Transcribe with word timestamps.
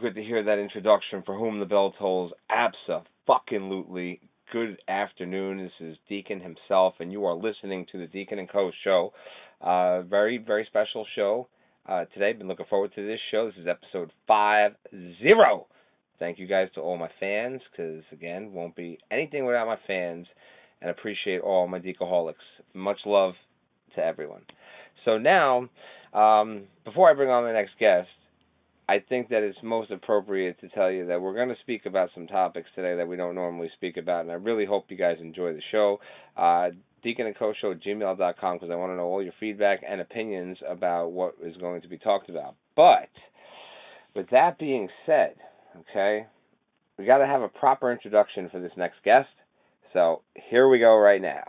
Good 0.00 0.16
to 0.16 0.22
hear 0.22 0.42
that 0.42 0.58
introduction 0.58 1.22
for 1.24 1.36
whom 1.38 1.58
the 1.58 1.64
bell 1.64 1.94
tolls. 1.98 2.32
Absa 2.50 3.02
fucking 3.26 3.60
lootly. 3.60 4.20
Good 4.52 4.78
afternoon. 4.88 5.58
This 5.58 5.88
is 5.88 5.96
Deacon 6.08 6.40
himself, 6.40 6.94
and 7.00 7.10
you 7.10 7.24
are 7.24 7.34
listening 7.34 7.86
to 7.92 7.98
the 7.98 8.06
Deacon 8.06 8.38
and 8.38 8.48
Co. 8.48 8.70
show. 8.84 9.14
Uh, 9.60 10.02
very, 10.02 10.36
very 10.38 10.66
special 10.68 11.06
show 11.14 11.48
uh, 11.88 12.04
today. 12.12 12.34
Been 12.34 12.46
looking 12.46 12.66
forward 12.68 12.92
to 12.94 13.06
this 13.06 13.20
show. 13.30 13.46
This 13.46 13.62
is 13.62 13.66
episode 13.66 14.12
five 14.28 14.72
zero. 15.22 15.66
Thank 16.18 16.38
you 16.38 16.46
guys 16.46 16.68
to 16.74 16.80
all 16.82 16.98
my 16.98 17.10
fans, 17.18 17.62
because 17.70 18.02
again, 18.12 18.52
won't 18.52 18.76
be 18.76 18.98
anything 19.10 19.46
without 19.46 19.66
my 19.66 19.78
fans, 19.86 20.26
and 20.82 20.90
appreciate 20.90 21.40
all 21.40 21.68
my 21.68 21.78
Decoholics. 21.80 22.34
Much 22.74 22.98
love 23.06 23.32
to 23.94 24.04
everyone. 24.04 24.42
So 25.06 25.16
now, 25.16 25.68
um, 26.12 26.64
before 26.84 27.10
I 27.10 27.14
bring 27.14 27.30
on 27.30 27.44
the 27.44 27.52
next 27.52 27.72
guest, 27.80 28.08
I 28.88 29.00
think 29.00 29.30
that 29.30 29.42
it's 29.42 29.58
most 29.62 29.90
appropriate 29.90 30.60
to 30.60 30.68
tell 30.68 30.90
you 30.90 31.06
that 31.06 31.20
we're 31.20 31.34
going 31.34 31.48
to 31.48 31.60
speak 31.62 31.86
about 31.86 32.10
some 32.14 32.28
topics 32.28 32.68
today 32.76 32.96
that 32.96 33.08
we 33.08 33.16
don't 33.16 33.34
normally 33.34 33.68
speak 33.74 33.96
about, 33.96 34.22
and 34.22 34.30
I 34.30 34.34
really 34.34 34.64
hope 34.64 34.86
you 34.88 34.96
guys 34.96 35.16
enjoy 35.20 35.52
the 35.52 35.62
show. 35.72 35.98
Uh, 36.36 36.68
Deacon 37.02 37.26
and 37.26 37.36
Co 37.36 37.52
Show 37.60 37.72
at 37.72 37.82
gmail.com 37.82 38.56
because 38.56 38.70
I 38.70 38.76
want 38.76 38.92
to 38.92 38.96
know 38.96 39.04
all 39.04 39.22
your 39.22 39.32
feedback 39.40 39.80
and 39.88 40.00
opinions 40.00 40.58
about 40.68 41.08
what 41.08 41.34
is 41.42 41.56
going 41.56 41.82
to 41.82 41.88
be 41.88 41.98
talked 41.98 42.28
about. 42.28 42.54
But 42.76 43.10
with 44.14 44.30
that 44.30 44.58
being 44.58 44.88
said, 45.04 45.34
okay, 45.90 46.26
we 46.98 47.06
got 47.06 47.18
to 47.18 47.26
have 47.26 47.42
a 47.42 47.48
proper 47.48 47.92
introduction 47.92 48.48
for 48.50 48.60
this 48.60 48.72
next 48.76 48.96
guest. 49.04 49.28
So 49.92 50.22
here 50.34 50.68
we 50.68 50.78
go 50.78 50.96
right 50.96 51.20
now. 51.20 51.44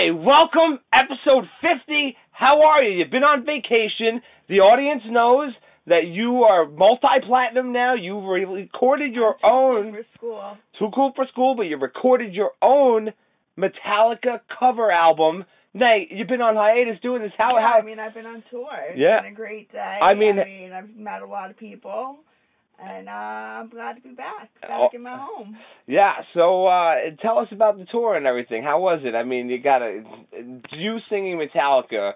Nay, 0.00 0.10
welcome, 0.12 0.80
episode 0.92 1.44
50. 1.60 2.16
How 2.30 2.62
are 2.62 2.82
you? 2.82 3.00
You've 3.00 3.10
been 3.10 3.22
on 3.22 3.44
vacation. 3.44 4.22
The 4.48 4.60
audience 4.60 5.02
knows 5.06 5.52
that 5.88 6.06
you 6.06 6.44
are 6.44 6.66
multi-platinum 6.66 7.72
now. 7.72 7.94
You've 7.94 8.24
recorded 8.24 9.12
your 9.12 9.34
too 9.34 9.46
own. 9.46 9.92
Cool 9.92 9.92
for 9.92 10.06
school. 10.16 10.56
Too 10.78 10.88
cool 10.94 11.12
for 11.14 11.26
school, 11.26 11.54
but 11.54 11.64
you 11.64 11.76
recorded 11.76 12.32
your 12.32 12.52
own 12.62 13.10
Metallica 13.58 14.40
cover 14.58 14.90
album. 14.90 15.44
Nay, 15.74 16.08
you've 16.10 16.28
been 16.28 16.40
on 16.40 16.56
hiatus 16.56 16.98
doing 17.02 17.20
this. 17.20 17.32
How? 17.36 17.56
yeah, 17.58 17.60
how? 17.60 17.78
I 17.80 17.82
mean, 17.82 17.98
I've 17.98 18.14
been 18.14 18.26
on 18.26 18.42
tour. 18.50 18.70
It's 18.88 18.98
Yeah. 18.98 19.20
been 19.20 19.32
a 19.32 19.34
great 19.34 19.70
day. 19.70 19.98
I 20.00 20.14
mean- 20.14 20.40
I 20.40 20.44
mean, 20.44 20.72
I've 20.72 20.96
met 20.96 21.20
a 21.20 21.26
lot 21.26 21.50
of 21.50 21.58
people, 21.58 22.20
and 22.82 23.08
uh, 23.08 23.12
I'm 23.12 23.68
glad 23.68 23.94
to 23.96 24.00
be 24.02 24.10
back, 24.14 24.50
back 24.62 24.70
Oh. 24.72 24.88
in 24.92 25.02
my 25.02 25.16
home. 25.18 25.56
Yeah, 25.86 26.14
so 26.34 26.66
uh 26.66 26.94
tell 27.20 27.38
us 27.38 27.48
about 27.52 27.78
the 27.78 27.84
tour 27.90 28.16
and 28.16 28.26
everything. 28.26 28.62
How 28.62 28.80
was 28.80 29.00
it? 29.04 29.14
I 29.14 29.22
mean, 29.24 29.48
you 29.48 29.60
got 29.62 29.82
a 29.82 30.02
you 30.72 30.98
singing 31.08 31.38
Metallica. 31.38 32.12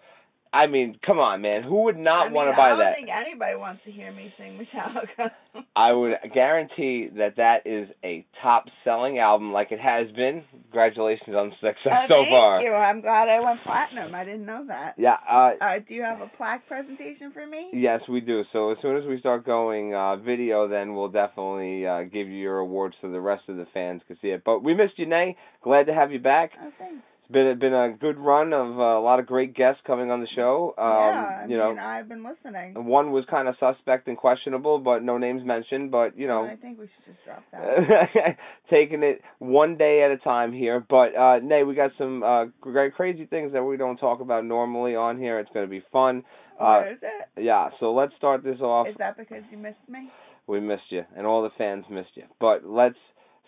I 0.55 0.69
mean, 0.69 0.99
come 1.05 1.19
on, 1.19 1.43
man. 1.43 1.65
Who 1.65 1.83
would 1.85 1.97
not 1.99 2.27
I 2.27 2.29
mean, 2.29 2.35
want 2.35 2.49
to 2.49 2.57
buy 2.57 2.69
that? 2.69 2.75
I 2.75 2.79
don't 2.79 2.79
that? 2.79 2.95
think 2.95 3.09
anybody 3.11 3.57
wants 3.57 3.83
to 3.87 3.91
hear 3.91 4.13
me 4.13 4.33
sing 4.39 4.57
Metallica. 4.57 5.31
I 5.77 5.93
would 5.93 6.13
guarantee 6.33 7.09
that 7.17 7.37
that 7.39 7.67
is 7.67 7.89
a 8.05 8.25
top-selling 8.41 9.19
album 9.19 9.53
like 9.53 9.73
it 9.73 9.81
has 9.81 10.07
been. 10.15 10.45
Congratulations 10.71 11.35
on 11.35 11.51
success 11.61 11.93
Uh, 11.93 12.07
so 12.09 12.15
thank 12.23 12.31
far. 12.31 12.61
you. 12.63 12.73
I'm 12.73 13.01
glad 13.01 13.29
I 13.29 13.41
went 13.41 13.63
platinum. 13.65 14.15
I 14.15 14.25
didn't 14.25 14.47
know 14.47 14.65
that. 14.69 14.95
Yeah, 14.97 15.17
uh 15.29 15.53
Uh, 15.61 15.79
do 15.89 15.93
you 15.95 16.03
have 16.03 16.21
a 16.21 16.31
plaque 16.37 16.67
presentation 16.69 17.33
for 17.33 17.45
me? 17.47 17.71
Yes, 17.73 18.01
we 18.09 18.21
do. 18.21 18.43
So 18.53 18.71
as 18.71 18.79
soon 18.81 18.97
as 18.97 19.05
we 19.09 19.19
start 19.19 19.45
going 19.45 19.93
uh, 19.95 20.17
video, 20.17 20.69
then 20.69 20.95
we'll 20.95 21.09
definitely 21.09 21.85
uh, 21.87 22.03
give 22.05 22.29
you 22.29 22.39
your 22.39 22.59
awards 22.59 22.95
so 23.03 23.11
the 23.11 23.21
rest 23.21 23.43
of 23.49 23.57
the 23.57 23.67
fans 23.75 24.03
can 24.07 24.17
see 24.23 24.29
it. 24.29 24.43
But 24.45 24.63
we 24.63 24.73
missed 24.75 24.99
you, 24.99 25.07
Nay. 25.07 25.37
Glad 25.63 25.87
to 25.87 25.95
have 25.95 26.13
you 26.13 26.21
back. 26.21 26.53
Oh, 26.63 26.71
thanks. 26.79 27.03
It's 27.25 27.33
been 27.33 27.59
been 27.59 27.73
a 27.73 27.91
good 27.99 28.19
run 28.19 28.53
of 28.53 28.79
uh, 28.79 28.83
a 28.83 29.01
lot 29.01 29.19
of 29.19 29.27
great 29.27 29.55
guests 29.55 29.81
coming 29.87 30.11
on 30.11 30.21
the 30.21 30.27
show. 30.37 30.75
Um, 30.77 30.85
yeah, 30.85 31.41
I 31.43 31.47
you 31.49 31.57
know, 31.57 31.71
mean, 31.71 31.79
I've 31.79 32.07
been 32.07 32.23
listening. 32.23 32.85
one 32.87 33.13
was 33.13 33.25
kind 33.31 33.49
of 33.49 33.55
suspect 33.59 34.09
and 34.09 34.17
questionable, 34.17 34.79
but 34.79 35.03
no 35.03 35.17
names 35.17 35.43
mentioned. 35.43 35.91
But 35.91 36.19
you 36.19 36.27
know, 36.27 36.45
I 36.45 36.57
think 36.57 36.79
we 36.79 36.85
should 36.85 37.15
just 37.15 37.25
drop 37.25 37.43
that. 37.53 38.37
taking 38.71 39.03
it 39.03 39.23
one 39.39 39.79
day 39.79 40.03
at 40.03 40.11
a 40.11 40.19
time 40.19 40.53
here. 40.53 40.85
But 40.87 41.17
uh 41.17 41.39
Nay, 41.43 41.63
we 41.63 41.75
got 41.75 41.93
some 41.97 42.23
uh 42.23 42.45
great 42.61 42.95
crazy 42.95 43.25
things 43.25 43.53
that 43.55 43.65
we 43.65 43.79
don't 43.79 43.97
talk 43.97 44.21
about 44.21 44.45
normally 44.45 44.95
on 44.95 45.19
here. 45.19 45.39
It's 45.39 45.51
going 45.55 45.67
to 45.67 45.71
be 45.71 45.83
fun. 45.91 46.25
Uh 46.61 46.81
Where 46.83 46.93
is 46.93 46.99
it? 47.01 47.43
yeah, 47.43 47.71
so 47.81 47.95
let's 47.95 48.13
start 48.17 48.45
this 48.45 48.61
off. 48.61 48.87
Is 48.89 48.97
that 48.99 49.17
because 49.17 49.43
you 49.51 49.57
missed 49.57 49.79
me? 49.89 50.11
We 50.47 50.61
missed 50.61 50.91
you, 50.91 51.05
and 51.17 51.27
all 51.27 51.43
the 51.43 51.51
fans 51.57 51.87
missed 51.91 52.17
you. 52.17 52.25
But 52.39 52.67
let's 52.67 52.99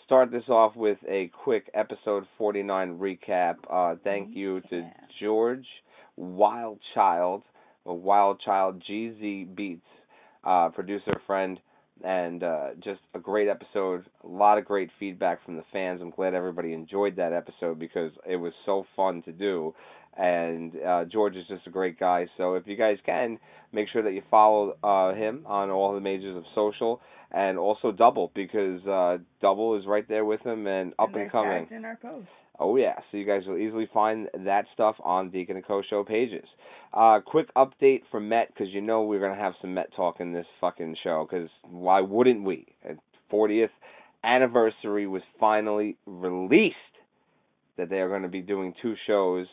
start 0.07 0.31
this 0.31 0.49
off 0.49 0.77
with 0.77 0.99
a 1.09 1.29
quick 1.43 1.69
episode 1.75 2.25
49 2.39 2.97
recap. 2.97 3.57
Uh, 3.69 3.97
thank 4.05 4.37
you 4.37 4.61
to 4.71 4.89
George 5.21 5.67
Wildchild, 6.19 7.43
Wildchild 7.85 8.83
GZ 8.89 9.57
Beats, 9.57 9.85
uh, 10.45 10.69
producer 10.69 11.21
friend, 11.27 11.59
and 12.05 12.45
uh, 12.45 12.69
just 12.85 13.01
a 13.15 13.19
great 13.19 13.49
episode. 13.49 14.07
A 14.23 14.29
lot 14.29 14.59
of 14.59 14.65
great 14.65 14.91
feedback 15.01 15.45
from 15.45 15.57
the 15.57 15.65
fans. 15.73 16.01
I'm 16.01 16.11
glad 16.11 16.35
everybody 16.35 16.73
enjoyed 16.73 17.17
that 17.17 17.33
episode 17.33 17.81
because 17.81 18.13
it 18.25 18.37
was 18.37 18.53
so 18.65 18.87
fun 18.95 19.23
to 19.23 19.33
do. 19.33 19.75
And 20.17 20.73
uh, 20.87 21.05
George 21.07 21.35
is 21.35 21.47
just 21.49 21.67
a 21.67 21.71
great 21.71 21.99
guy. 21.99 22.27
So 22.37 22.55
if 22.55 22.69
you 22.69 22.77
guys 22.77 22.99
can, 23.05 23.41
make 23.73 23.89
sure 23.89 24.05
that 24.05 24.13
you 24.13 24.23
follow 24.31 24.77
uh, 24.85 25.15
him 25.15 25.43
on 25.47 25.71
all 25.71 25.95
the 25.95 26.01
majors 26.01 26.37
of 26.37 26.45
social 26.55 27.01
and 27.33 27.59
also 27.59 27.93
Double 27.93 28.31
because 28.35 28.85
uh, 28.87 29.19
Double 29.41 29.79
is 29.79 29.87
right 29.87 30.09
there 30.09 30.25
with 30.25 30.41
him 30.43 30.67
and 30.67 30.93
up 30.99 31.09
and 31.09 31.23
and 31.23 31.33
coming. 31.33 31.69
in 31.71 31.85
our 31.85 31.97
post. 31.97 32.29
Oh 32.59 32.77
yeah, 32.77 32.95
so 33.11 33.19
you 33.19 33.27
guys 33.27 33.43
will 33.47 33.59
easily 33.59 33.89
find 33.93 34.29
that 34.45 34.65
stuff 34.73 34.97
on 35.05 35.31
Deacon 35.31 35.57
and 35.57 35.67
Co 35.67 35.83
show 35.89 36.05
pages. 36.05 36.47
Uh, 36.95 37.21
quick 37.25 37.53
update 37.55 38.03
for 38.11 38.19
Met 38.19 38.49
because 38.49 38.73
you 38.73 38.81
know 38.81 39.03
we're 39.03 39.21
gonna 39.21 39.41
have 39.41 39.53
some 39.61 39.75
Met 39.75 39.95
talk 39.95 40.21
in 40.21 40.33
this 40.33 40.47
fucking 40.61 40.97
show 41.03 41.27
because 41.31 41.51
why 41.69 42.01
wouldn't 42.01 42.45
we? 42.45 42.67
40th 43.31 43.71
anniversary 44.25 45.07
was 45.07 45.23
finally 45.39 45.97
released 46.07 46.75
that 47.77 47.91
they 47.91 47.97
are 47.97 48.09
going 48.09 48.23
to 48.23 48.29
be 48.29 48.41
doing 48.41 48.75
two 48.81 48.95
shows 49.07 49.47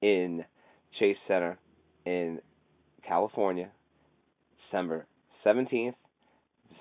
in 0.00 0.44
Chase 0.98 1.16
Center 1.26 1.58
in 2.04 2.40
California, 3.06 3.70
December 4.66 5.06
17th, 5.44 5.94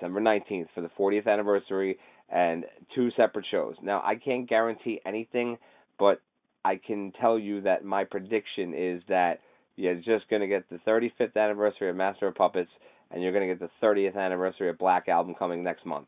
December 0.02 0.20
19th 0.20 0.68
for 0.74 0.82
the 0.82 0.90
40th 1.00 1.28
anniversary 1.28 2.00
and 2.30 2.66
two 2.96 3.10
separate 3.16 3.46
shows. 3.52 3.76
Now, 3.84 4.02
I 4.04 4.16
can't 4.16 4.50
guarantee 4.50 5.00
anything, 5.06 5.58
but 6.00 6.22
I 6.66 6.80
can 6.86 7.14
tell 7.22 7.38
you 7.38 7.62
that 7.62 7.86
my 7.86 8.06
prediction 8.06 8.74
is 8.76 9.04
that 9.10 9.42
you're 9.76 9.96
just 9.96 10.28
going 10.30 10.42
to 10.42 10.48
get 10.48 10.68
the 10.70 10.80
35th 10.88 11.36
anniversary 11.36 11.90
of 11.90 11.96
Master 11.96 12.28
of 12.28 12.36
Puppets 12.36 12.72
and 13.12 13.22
you're 13.22 13.32
going 13.32 13.48
to 13.48 13.54
get 13.54 13.60
the 13.60 13.86
30th 13.86 14.16
anniversary 14.16 14.70
of 14.70 14.78
Black 14.78 15.08
Album 15.08 15.36
coming 15.38 15.64
next 15.64 15.86
month. 15.86 16.08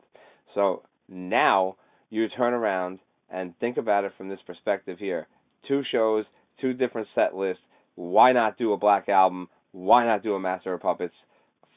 So 0.54 0.82
now 1.08 1.76
you 2.10 2.28
turn 2.28 2.52
around 2.52 2.98
and 3.30 3.56
think 3.60 3.76
about 3.76 4.04
it 4.04 4.12
from 4.16 4.28
this 4.28 4.40
perspective 4.46 4.98
here. 4.98 5.28
Two 5.68 5.82
shows, 5.92 6.24
two 6.60 6.72
different 6.72 7.08
set 7.14 7.36
lists. 7.36 7.62
Why 7.94 8.32
not 8.32 8.58
do 8.58 8.72
a 8.72 8.76
Black 8.76 9.08
Album? 9.08 9.48
Why 9.72 10.04
not 10.04 10.22
do 10.22 10.34
a 10.34 10.40
Master 10.40 10.74
of 10.74 10.80
Puppets? 10.80 11.14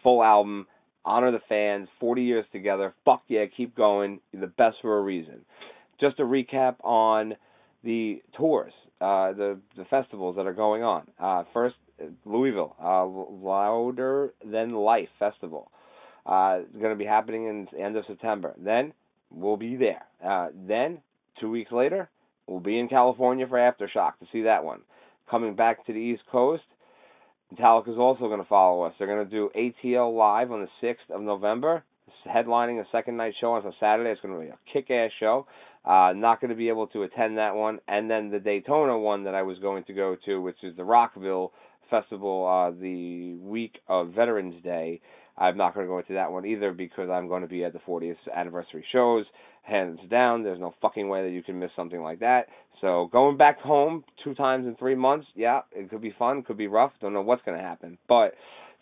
Full 0.04 0.24
album 0.24 0.68
honor 1.07 1.31
the 1.31 1.42
fans, 1.50 1.88
40 2.00 2.24
years 2.24 2.45
together. 2.51 2.94
Fuck 3.06 3.24
yeah, 3.27 3.45
keep 3.45 3.75
going. 3.75 4.19
You're 4.31 4.42
the 4.42 4.48
best 4.48 4.77
for 4.81 4.98
a 4.98 5.01
reason. 5.01 5.42
Just 6.00 6.19
a 6.19 6.24
recap 6.24 6.75
on 6.83 7.36
the 7.83 8.21
tours, 8.36 8.74
uh, 9.01 9.33
the 9.33 9.59
the 9.75 9.86
festivals 9.86 10.36
that 10.36 10.45
are 10.45 10.54
going 10.54 10.83
on. 10.83 11.07
Uh, 11.19 11.44
first, 11.54 11.75
Louisville, 12.25 12.75
uh, 12.83 13.06
Louder 13.06 14.33
Than 14.45 14.74
Life 14.74 15.09
Festival. 15.18 15.71
Uh, 16.25 16.59
it's 16.62 16.77
going 16.77 16.92
to 16.92 16.95
be 16.95 17.06
happening 17.06 17.45
in 17.45 17.68
the 17.71 17.80
end 17.80 17.95
of 17.95 18.03
September. 18.06 18.53
Then 18.57 18.94
we'll 19.31 19.57
be 19.57 19.75
there. 19.77 20.03
Uh, 20.24 20.50
then 20.68 21.00
two 21.39 21.50
weeks 21.50 21.71
later, 21.71 22.10
we'll 22.48 22.60
be 22.60 22.77
in 22.80 22.89
California 22.89 23.48
for 23.48 23.57
Aftershock 23.57 24.19
to 24.19 24.27
see 24.31 24.44
that 24.44 24.63
one. 24.63 24.81
Coming 25.30 25.56
back 25.56 25.86
to 25.86 25.94
the 25.94 26.00
East 26.00 26.24
Coast, 26.31 26.63
Metallica 27.54 27.90
is 27.90 27.98
also 27.98 28.28
going 28.28 28.42
to 28.42 28.48
follow 28.48 28.84
us. 28.84 28.94
They're 28.98 29.08
going 29.08 29.28
to 29.28 29.32
do 29.32 29.50
ATL 29.56 30.16
Live 30.16 30.52
on 30.52 30.62
the 30.62 30.88
6th 30.88 31.16
of 31.16 31.22
November, 31.22 31.84
headlining 32.28 32.82
a 32.82 32.86
second 32.92 33.18
night 33.18 33.34
show 33.40 33.54
on 33.54 33.66
a 33.66 33.72
Saturday. 33.80 34.10
It's 34.10 34.22
going 34.22 34.34
to 34.34 34.42
be 34.42 34.48
a 34.48 34.58
kick 34.72 34.92
ass 34.92 35.12
show. 35.20 35.48
Uh, 35.86 36.12
not 36.14 36.42
going 36.42 36.50
to 36.50 36.56
be 36.56 36.68
able 36.68 36.88
to 36.88 37.04
attend 37.04 37.38
that 37.38 37.56
one. 37.56 37.80
And 37.88 38.10
then 38.10 38.30
the 38.30 38.40
Daytona 38.40 38.98
one 38.98 39.24
that 39.24 39.36
I 39.36 39.44
was 39.44 39.58
going 39.60 39.86
to 39.86 39.94
go 39.94 40.18
to, 40.26 40.42
which 40.42 40.62
is 40.62 40.76
the 40.76 40.84
Rockville 40.84 41.54
Festival 41.90 42.46
uh, 42.46 42.72
the 42.78 43.36
week 43.36 43.80
of 43.88 44.10
Veterans 44.10 44.62
Day. 44.62 45.00
I'm 45.38 45.57
not 45.57 45.74
going 45.74 45.86
to 45.86 45.89
go 45.89 46.00
into 46.00 46.13
that 46.13 46.31
one 46.31 46.45
either 46.45 46.72
because 46.72 47.10
I'm 47.10 47.28
going 47.28 47.44
to 47.44 47.48
be 47.48 47.63
at 47.63 47.74
the 47.74 47.80
40th 47.80 48.16
anniversary 48.36 48.86
shows. 48.92 49.25
Hands 49.63 50.00
down, 50.10 50.44
there's 50.44 50.60
no 50.60 50.74
fucking 50.81 51.10
way 51.10 51.24
that 51.24 51.31
you 51.31 51.44
can 51.44 51.60
miss 51.60 51.72
something 51.75 52.01
like 52.01 52.19
that. 52.19 52.48
So 52.80 53.10
going 53.12 53.38
back 53.38 53.60
home 53.60 54.04
two 54.24 54.34
times 54.34 54.66
in 54.66 54.75
three 54.75 54.95
months, 54.95 55.28
yeah, 55.36 55.62
it 55.74 55.89
could 55.89 56.01
be 56.01 56.16
fun, 56.18 56.44
could 56.44 56.57
be 56.57 56.68
rough. 56.68 56.94
Don't 57.01 57.13
know 57.13 57.22
what's 57.22 57.44
going 57.44 57.57
to 57.57 57.63
happen. 57.63 57.98
But 58.07 58.34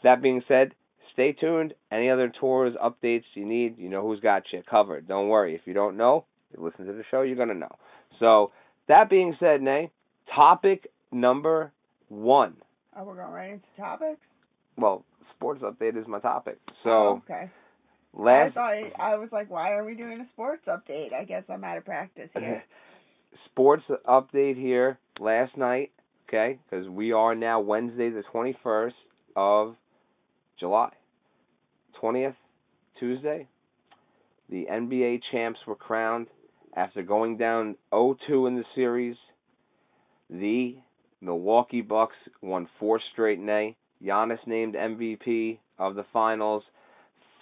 that 0.03 0.21
being 0.21 0.43
said, 0.47 0.75
stay 1.11 1.31
tuned. 1.33 1.73
Any 1.91 2.09
other 2.09 2.31
tours, 2.39 2.75
updates 2.83 3.23
you 3.33 3.45
need, 3.45 3.79
you 3.79 3.89
know 3.89 4.03
who's 4.03 4.19
got 4.19 4.43
you 4.53 4.61
covered. 4.69 5.07
Don't 5.07 5.29
worry. 5.29 5.55
If 5.55 5.61
you 5.65 5.73
don't 5.73 5.97
know, 5.97 6.25
you 6.55 6.63
listen 6.63 6.85
to 6.85 6.93
the 6.93 7.03
show, 7.09 7.23
you're 7.23 7.35
going 7.35 7.49
to 7.49 7.55
know. 7.55 7.75
So 8.19 8.51
that 8.87 9.09
being 9.09 9.35
said, 9.39 9.61
Nay, 9.61 9.89
topic 10.33 10.87
number 11.11 11.71
one. 12.09 12.55
Oh, 12.97 13.03
we're 13.03 13.15
going 13.15 13.31
right 13.31 13.51
into 13.51 13.65
topics. 13.77 14.21
Well, 14.77 15.03
sports 15.35 15.61
update 15.61 15.97
is 15.97 16.07
my 16.07 16.19
topic. 16.19 16.59
So 16.83 16.89
oh, 16.89 17.21
okay. 17.29 17.49
last 18.13 18.57
I 18.57 18.89
thought 18.91 19.01
I 19.01 19.15
was 19.17 19.29
like, 19.31 19.49
why 19.49 19.71
are 19.71 19.83
we 19.83 19.95
doing 19.95 20.21
a 20.21 20.27
sports 20.33 20.63
update? 20.67 21.13
I 21.13 21.23
guess 21.23 21.43
I'm 21.49 21.63
out 21.63 21.77
of 21.77 21.85
practice 21.85 22.29
here. 22.37 22.63
sports 23.45 23.83
update 24.07 24.55
here 24.55 24.97
last 25.19 25.57
night. 25.57 25.91
Okay, 26.27 26.57
because 26.69 26.89
we 26.89 27.11
are 27.11 27.35
now 27.35 27.59
Wednesday 27.59 28.09
the 28.09 28.23
21st 28.33 28.93
of 29.35 29.75
July. 30.59 30.89
20th, 32.01 32.35
Tuesday. 32.99 33.47
The 34.49 34.67
NBA 34.71 35.21
champs 35.31 35.59
were 35.67 35.75
crowned 35.75 36.27
after 36.75 37.03
going 37.03 37.37
down 37.37 37.75
0-2 37.91 38.47
in 38.47 38.55
the 38.55 38.63
series. 38.73 39.15
The 40.29 40.77
Milwaukee 41.21 41.81
Bucks 41.81 42.15
won 42.41 42.67
four 42.79 42.99
straight 43.13 43.39
nay. 43.39 43.75
Giannis 44.03 44.45
named 44.45 44.75
MVP 44.75 45.59
of 45.77 45.95
the 45.95 46.05
finals. 46.13 46.63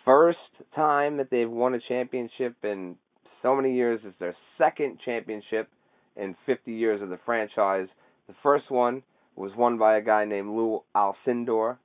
First 0.06 0.38
time 0.76 1.18
that 1.18 1.30
they've 1.30 1.50
won 1.50 1.74
a 1.74 1.80
championship 1.88 2.56
in 2.64 2.96
so 3.42 3.56
many 3.56 3.74
years. 3.76 4.02
It's 4.04 4.18
their 4.20 4.36
second 4.58 5.00
championship 5.04 5.70
in 6.16 6.36
50 6.46 6.72
years 6.72 7.02
of 7.02 7.10
the 7.10 7.20
franchise. 7.26 7.88
The 8.28 8.36
first 8.44 8.70
one 8.70 9.04
was 9.36 9.52
won 9.56 9.78
by 9.78 9.98
a 9.98 10.02
guy 10.02 10.26
named 10.26 10.50
Lou 10.50 10.82
Alcindor, 10.96 11.78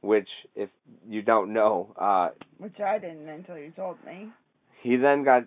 which, 0.00 0.28
if 0.54 0.70
you 1.08 1.22
don't 1.22 1.52
know, 1.52 1.94
uh, 1.98 2.28
which 2.58 2.78
I 2.80 2.98
didn't 2.98 3.28
until 3.28 3.58
you 3.58 3.70
told 3.70 3.96
me. 4.04 4.28
He 4.82 4.96
then 4.96 5.24
got 5.24 5.44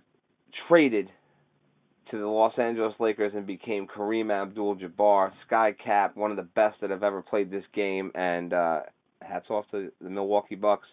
traded 0.67 1.09
to 2.11 2.17
the 2.17 2.27
Los 2.27 2.53
Angeles 2.57 2.93
Lakers 2.99 3.33
and 3.35 3.45
became 3.45 3.87
Kareem 3.87 4.31
Abdul-Jabbar, 4.31 5.31
Sky 5.45 5.73
Cap, 5.83 6.15
one 6.15 6.31
of 6.31 6.37
the 6.37 6.43
best 6.43 6.81
that 6.81 6.89
have 6.89 7.03
ever 7.03 7.21
played 7.21 7.51
this 7.51 7.63
game, 7.73 8.11
and 8.15 8.53
uh, 8.53 8.81
hats 9.21 9.45
off 9.49 9.65
to 9.71 9.91
the 10.01 10.09
Milwaukee 10.09 10.55
Bucks. 10.55 10.87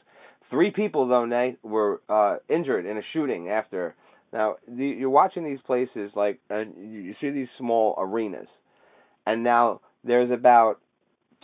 Three 0.50 0.70
people 0.70 1.08
though, 1.08 1.24
Nay, 1.24 1.56
were 1.62 2.00
uh, 2.08 2.36
injured 2.48 2.86
in 2.86 2.96
a 2.96 3.02
shooting 3.12 3.48
after. 3.48 3.94
Now 4.32 4.56
the, 4.68 4.84
you're 4.84 5.10
watching 5.10 5.44
these 5.44 5.60
places 5.66 6.10
like, 6.14 6.40
and 6.50 6.74
you 6.76 7.14
see 7.20 7.30
these 7.30 7.48
small 7.58 7.94
arenas, 7.98 8.48
and 9.26 9.42
now 9.42 9.80
there's 10.04 10.30
about 10.30 10.80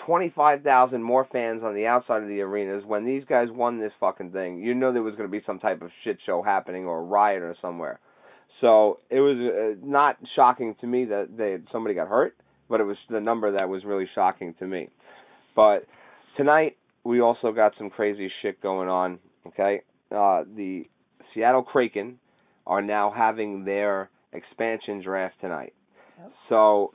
25,000 0.07 1.03
more 1.03 1.27
fans 1.31 1.63
on 1.65 1.75
the 1.75 1.87
outside 1.87 2.23
of 2.23 2.29
the 2.29 2.41
arenas. 2.41 2.85
When 2.87 3.05
these 3.05 3.25
guys 3.29 3.49
won 3.51 3.81
this 3.81 3.93
fucking 4.01 4.31
thing, 4.31 4.59
you 4.59 4.75
know 4.75 4.93
there 4.93 5.03
was 5.03 5.15
going 5.15 5.29
to 5.29 5.33
be 5.33 5.45
some 5.47 5.59
type 5.59 5.83
of 5.83 5.91
shit 6.05 6.19
show 6.25 6.43
happening 6.43 6.85
or 6.85 6.99
a 6.99 7.03
riot 7.03 7.43
or 7.43 7.57
somewhere. 7.61 8.01
So 8.61 9.01
it 9.11 9.21
was 9.21 9.37
uh, 9.39 9.81
not 9.85 10.19
shocking 10.37 10.77
to 10.81 10.87
me 10.87 11.07
that 11.07 11.37
they 11.37 11.59
somebody 11.73 11.95
got 11.95 12.09
hurt, 12.09 12.37
but 12.69 12.81
it 12.81 12.85
was 12.85 12.97
the 13.11 13.21
number 13.21 13.53
that 13.53 13.69
was 13.69 13.85
really 13.85 14.09
shocking 14.15 14.55
to 14.61 14.67
me. 14.67 14.89
But 15.57 15.87
tonight 16.37 16.77
we 17.05 17.21
also 17.21 17.53
got 17.53 17.73
some 17.77 17.91
crazy 17.91 18.31
shit 18.41 18.61
going 18.63 18.89
on. 18.89 19.19
Okay, 19.49 19.83
uh, 20.11 20.45
the 20.57 20.85
Seattle 21.35 21.63
Kraken 21.63 22.19
are 22.67 22.83
now 22.83 23.13
having 23.15 23.65
their 23.65 24.11
expansion 24.33 25.03
draft 25.03 25.35
tonight. 25.41 25.75
Yep. 26.19 26.33
So 26.49 26.93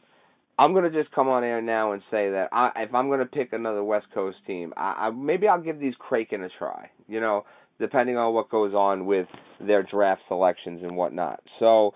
I'm 0.58 0.74
gonna 0.74 0.90
just 0.90 1.12
come 1.12 1.28
on 1.28 1.44
air 1.44 1.62
now 1.62 1.92
and 1.92 2.02
say 2.10 2.32
that 2.32 2.50
I, 2.52 2.72
if 2.78 2.94
I'm 2.94 3.10
gonna 3.10 3.26
pick 3.26 3.54
another 3.54 3.84
West 3.84 4.08
Coast 4.14 4.38
team, 4.48 4.74
I, 4.76 5.08
I 5.08 5.10
maybe 5.12 5.48
I'll 5.48 5.62
give 5.62 5.80
these 5.80 5.94
Kraken 6.00 6.44
a 6.44 6.50
try. 6.58 6.90
You 7.08 7.20
know, 7.20 7.46
depending 7.80 8.18
on 8.18 8.34
what 8.34 8.50
goes 8.50 8.74
on 8.74 9.06
with 9.06 9.28
their 9.60 9.84
draft 9.84 10.22
selections 10.28 10.82
and 10.84 10.96
whatnot. 10.96 11.42
So, 11.60 11.94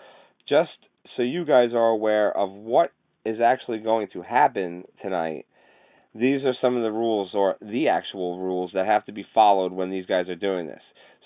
just 0.47 0.71
so 1.15 1.23
you 1.23 1.45
guys 1.45 1.69
are 1.73 1.89
aware 1.89 2.35
of 2.35 2.51
what 2.51 2.91
is 3.25 3.37
actually 3.43 3.79
going 3.79 4.07
to 4.13 4.21
happen 4.21 4.83
tonight, 5.01 5.45
these 6.13 6.43
are 6.43 6.53
some 6.61 6.75
of 6.75 6.83
the 6.83 6.91
rules 6.91 7.31
or 7.33 7.55
the 7.61 7.87
actual 7.89 8.39
rules 8.39 8.71
that 8.73 8.85
have 8.85 9.05
to 9.05 9.11
be 9.11 9.25
followed 9.33 9.71
when 9.71 9.89
these 9.89 10.05
guys 10.05 10.27
are 10.27 10.35
doing 10.35 10.67
this. 10.67 10.81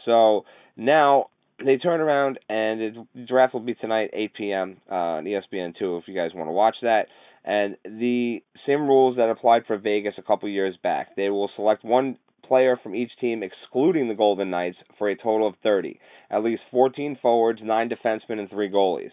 So 0.05 0.45
now 0.77 1.29
they 1.63 1.77
turn 1.77 2.01
around 2.01 2.39
and 2.49 3.07
the 3.15 3.25
draft 3.25 3.53
will 3.53 3.61
be 3.61 3.73
tonight, 3.73 4.11
8 4.13 4.33
p.m. 4.35 4.77
Uh, 4.89 4.93
on 4.93 5.23
ESPN2 5.25 5.99
if 5.99 6.07
you 6.07 6.15
guys 6.15 6.31
want 6.33 6.47
to 6.47 6.51
watch 6.51 6.75
that. 6.81 7.07
And 7.43 7.77
the 7.83 8.43
same 8.65 8.81
rules 8.87 9.17
that 9.17 9.29
applied 9.29 9.65
for 9.67 9.77
Vegas 9.77 10.15
a 10.17 10.23
couple 10.23 10.49
years 10.49 10.75
back. 10.81 11.15
They 11.15 11.29
will 11.29 11.49
select 11.55 11.85
one 11.85 12.17
player 12.47 12.77
from 12.81 12.95
each 12.95 13.11
team, 13.19 13.43
excluding 13.43 14.07
the 14.07 14.15
Golden 14.15 14.49
Knights, 14.49 14.77
for 14.97 15.09
a 15.09 15.15
total 15.15 15.47
of 15.47 15.55
30. 15.63 15.99
At 16.29 16.43
least 16.43 16.61
14 16.71 17.17
forwards, 17.21 17.61
9 17.63 17.89
defensemen, 17.89 18.39
and 18.39 18.49
3 18.49 18.69
goalies. 18.69 19.11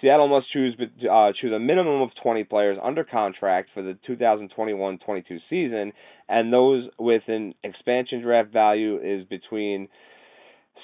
Seattle 0.00 0.28
must 0.28 0.52
choose 0.52 0.76
uh, 1.10 1.32
choose 1.40 1.52
a 1.52 1.58
minimum 1.58 2.02
of 2.02 2.10
20 2.22 2.44
players 2.44 2.78
under 2.82 3.04
contract 3.04 3.70
for 3.72 3.82
the 3.82 3.96
2021-22 4.08 5.38
season, 5.48 5.92
and 6.28 6.52
those 6.52 6.88
with 6.98 7.22
an 7.28 7.54
expansion 7.62 8.20
draft 8.20 8.52
value 8.52 8.98
is 8.98 9.24
between 9.26 9.88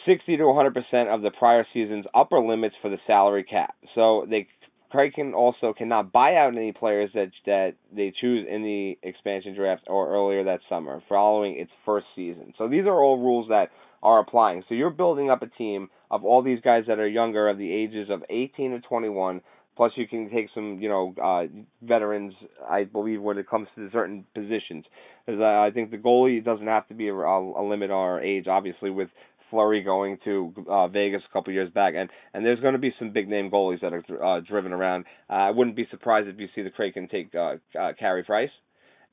60 0.06 0.36
to 0.36 0.46
100 0.46 0.74
percent 0.74 1.08
of 1.08 1.22
the 1.22 1.30
prior 1.30 1.66
season's 1.74 2.06
upper 2.14 2.40
limits 2.40 2.76
for 2.80 2.88
the 2.88 2.98
salary 3.06 3.44
cap. 3.44 3.74
So 3.94 4.26
they 4.28 4.46
Kraken 4.90 5.34
also 5.34 5.72
cannot 5.72 6.12
buy 6.12 6.34
out 6.34 6.56
any 6.56 6.72
players 6.72 7.10
that 7.14 7.30
that 7.46 7.74
they 7.94 8.12
choose 8.20 8.46
in 8.50 8.62
the 8.62 8.98
expansion 9.02 9.54
draft 9.54 9.84
or 9.86 10.08
earlier 10.08 10.44
that 10.44 10.60
summer, 10.68 11.02
following 11.08 11.58
its 11.58 11.70
first 11.84 12.06
season. 12.16 12.52
So 12.58 12.68
these 12.68 12.84
are 12.86 13.00
all 13.02 13.18
rules 13.18 13.48
that 13.48 13.70
are 14.02 14.20
applying. 14.20 14.64
So 14.68 14.74
you're 14.74 14.90
building 14.90 15.30
up 15.30 15.42
a 15.42 15.46
team 15.46 15.90
of 16.10 16.24
all 16.24 16.42
these 16.42 16.60
guys 16.62 16.84
that 16.88 16.98
are 16.98 17.08
younger, 17.08 17.48
of 17.48 17.58
the 17.58 17.72
ages 17.72 18.08
of 18.10 18.24
18 18.28 18.72
to 18.72 18.80
21. 18.80 19.40
Plus, 19.76 19.92
you 19.96 20.06
can 20.06 20.28
take 20.30 20.48
some, 20.54 20.78
you 20.80 20.88
know, 20.88 21.14
uh, 21.22 21.44
veterans. 21.80 22.34
I 22.68 22.84
believe 22.84 23.22
when 23.22 23.38
it 23.38 23.48
comes 23.48 23.68
to 23.76 23.88
certain 23.92 24.26
positions, 24.34 24.84
because 25.24 25.40
I 25.40 25.70
think 25.72 25.90
the 25.90 25.96
goalie 25.96 26.44
doesn't 26.44 26.66
have 26.66 26.86
to 26.88 26.94
be 26.94 27.08
a, 27.08 27.14
a 27.14 27.64
limit 27.66 27.90
on 27.90 27.96
our 27.96 28.20
age. 28.20 28.46
Obviously, 28.46 28.90
with 28.90 29.08
Fleury 29.50 29.82
going 29.82 30.18
to 30.24 30.54
uh, 30.68 30.88
Vegas 30.88 31.22
a 31.28 31.32
couple 31.32 31.52
years 31.52 31.70
back, 31.70 31.94
and 31.96 32.10
and 32.32 32.44
there's 32.44 32.60
going 32.60 32.74
to 32.74 32.78
be 32.78 32.94
some 32.98 33.12
big 33.12 33.28
name 33.28 33.50
goalies 33.50 33.80
that 33.80 33.92
are 33.92 34.24
uh, 34.24 34.40
driven 34.40 34.72
around. 34.72 35.04
Uh, 35.28 35.34
I 35.34 35.50
wouldn't 35.50 35.76
be 35.76 35.86
surprised 35.90 36.28
if 36.28 36.38
you 36.38 36.48
see 36.54 36.62
the 36.62 36.70
Kraken 36.70 37.08
take 37.08 37.34
uh, 37.34 37.56
uh, 37.78 37.92
Carey 37.98 38.24
Price, 38.24 38.50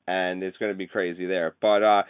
and 0.06 0.42
it's 0.42 0.56
going 0.58 0.72
to 0.72 0.78
be 0.78 0.86
crazy 0.86 1.26
there. 1.26 1.54
But 1.60 1.82
uh, 1.82 2.02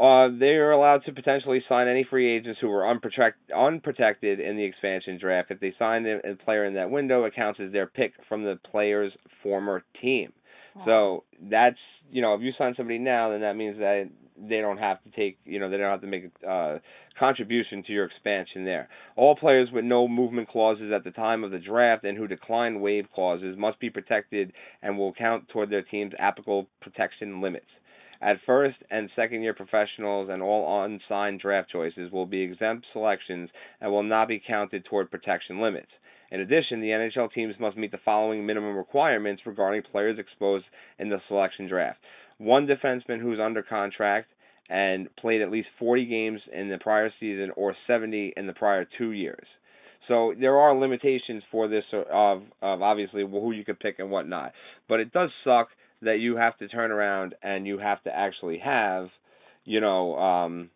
uh, 0.00 0.28
they 0.38 0.56
are 0.56 0.72
allowed 0.72 1.04
to 1.04 1.12
potentially 1.12 1.62
sign 1.68 1.88
any 1.88 2.04
free 2.08 2.36
agents 2.36 2.58
who 2.60 2.68
were 2.68 2.82
unprotect, 2.82 3.34
unprotected 3.54 4.40
in 4.40 4.56
the 4.56 4.64
expansion 4.64 5.18
draft. 5.20 5.50
If 5.50 5.60
they 5.60 5.74
sign 5.78 6.06
a 6.06 6.34
player 6.44 6.64
in 6.64 6.74
that 6.74 6.90
window, 6.90 7.24
it 7.24 7.34
counts 7.34 7.60
as 7.64 7.72
their 7.72 7.86
pick 7.86 8.12
from 8.28 8.42
the 8.42 8.58
player's 8.70 9.12
former 9.42 9.84
team. 10.00 10.32
So 10.84 11.24
that's 11.40 11.78
you 12.10 12.20
know 12.20 12.34
if 12.34 12.40
you 12.40 12.52
sign 12.58 12.74
somebody 12.76 12.98
now, 12.98 13.30
then 13.30 13.42
that 13.42 13.54
means 13.54 13.78
that 13.78 14.08
they 14.36 14.60
don't 14.60 14.78
have 14.78 15.02
to 15.04 15.10
take, 15.10 15.38
you 15.44 15.58
know, 15.58 15.70
they 15.70 15.76
don't 15.76 15.90
have 15.90 16.00
to 16.00 16.06
make 16.06 16.30
a 16.44 16.48
uh, 16.48 16.78
contribution 17.18 17.82
to 17.84 17.92
your 17.92 18.04
expansion 18.04 18.64
there. 18.64 18.88
All 19.16 19.36
players 19.36 19.68
with 19.72 19.84
no 19.84 20.08
movement 20.08 20.48
clauses 20.48 20.92
at 20.92 21.04
the 21.04 21.12
time 21.12 21.44
of 21.44 21.50
the 21.50 21.58
draft 21.58 22.04
and 22.04 22.18
who 22.18 22.26
decline 22.26 22.80
waive 22.80 23.06
clauses 23.14 23.56
must 23.56 23.78
be 23.78 23.90
protected 23.90 24.52
and 24.82 24.98
will 24.98 25.12
count 25.12 25.48
toward 25.48 25.70
their 25.70 25.82
team's 25.82 26.12
applicable 26.18 26.66
protection 26.80 27.40
limits. 27.40 27.66
At 28.20 28.36
first 28.46 28.76
and 28.90 29.10
second 29.14 29.42
year 29.42 29.54
professionals 29.54 30.28
and 30.30 30.42
all 30.42 30.84
unsigned 30.84 31.40
draft 31.40 31.70
choices 31.70 32.10
will 32.10 32.26
be 32.26 32.40
exempt 32.40 32.86
selections 32.92 33.50
and 33.80 33.92
will 33.92 34.02
not 34.02 34.28
be 34.28 34.42
counted 34.44 34.84
toward 34.84 35.10
protection 35.10 35.60
limits. 35.60 35.90
In 36.30 36.40
addition, 36.40 36.80
the 36.80 36.88
NHL 36.88 37.32
teams 37.32 37.54
must 37.60 37.76
meet 37.76 37.92
the 37.92 37.98
following 38.04 38.44
minimum 38.44 38.76
requirements 38.76 39.42
regarding 39.46 39.82
players 39.82 40.18
exposed 40.18 40.64
in 40.98 41.08
the 41.08 41.20
selection 41.28 41.68
draft 41.68 41.98
one 42.38 42.66
defenseman 42.66 43.20
who's 43.20 43.38
under 43.40 43.62
contract 43.62 44.28
and 44.68 45.14
played 45.16 45.42
at 45.42 45.50
least 45.50 45.68
40 45.78 46.06
games 46.06 46.40
in 46.52 46.68
the 46.68 46.78
prior 46.78 47.10
season 47.20 47.50
or 47.56 47.74
70 47.86 48.34
in 48.36 48.46
the 48.46 48.52
prior 48.52 48.86
two 48.98 49.12
years. 49.12 49.46
So 50.08 50.34
there 50.38 50.58
are 50.58 50.76
limitations 50.76 51.42
for 51.50 51.68
this 51.68 51.84
of 51.92 52.42
of 52.60 52.82
obviously 52.82 53.22
who 53.22 53.52
you 53.52 53.64
could 53.64 53.80
pick 53.80 53.98
and 53.98 54.10
whatnot. 54.10 54.52
But 54.88 55.00
it 55.00 55.12
does 55.12 55.30
suck 55.44 55.68
that 56.02 56.18
you 56.18 56.36
have 56.36 56.56
to 56.58 56.68
turn 56.68 56.90
around 56.90 57.34
and 57.42 57.66
you 57.66 57.78
have 57.78 58.02
to 58.04 58.14
actually 58.14 58.58
have, 58.58 59.08
you 59.64 59.80
know, 59.80 60.16
um, 60.16 60.70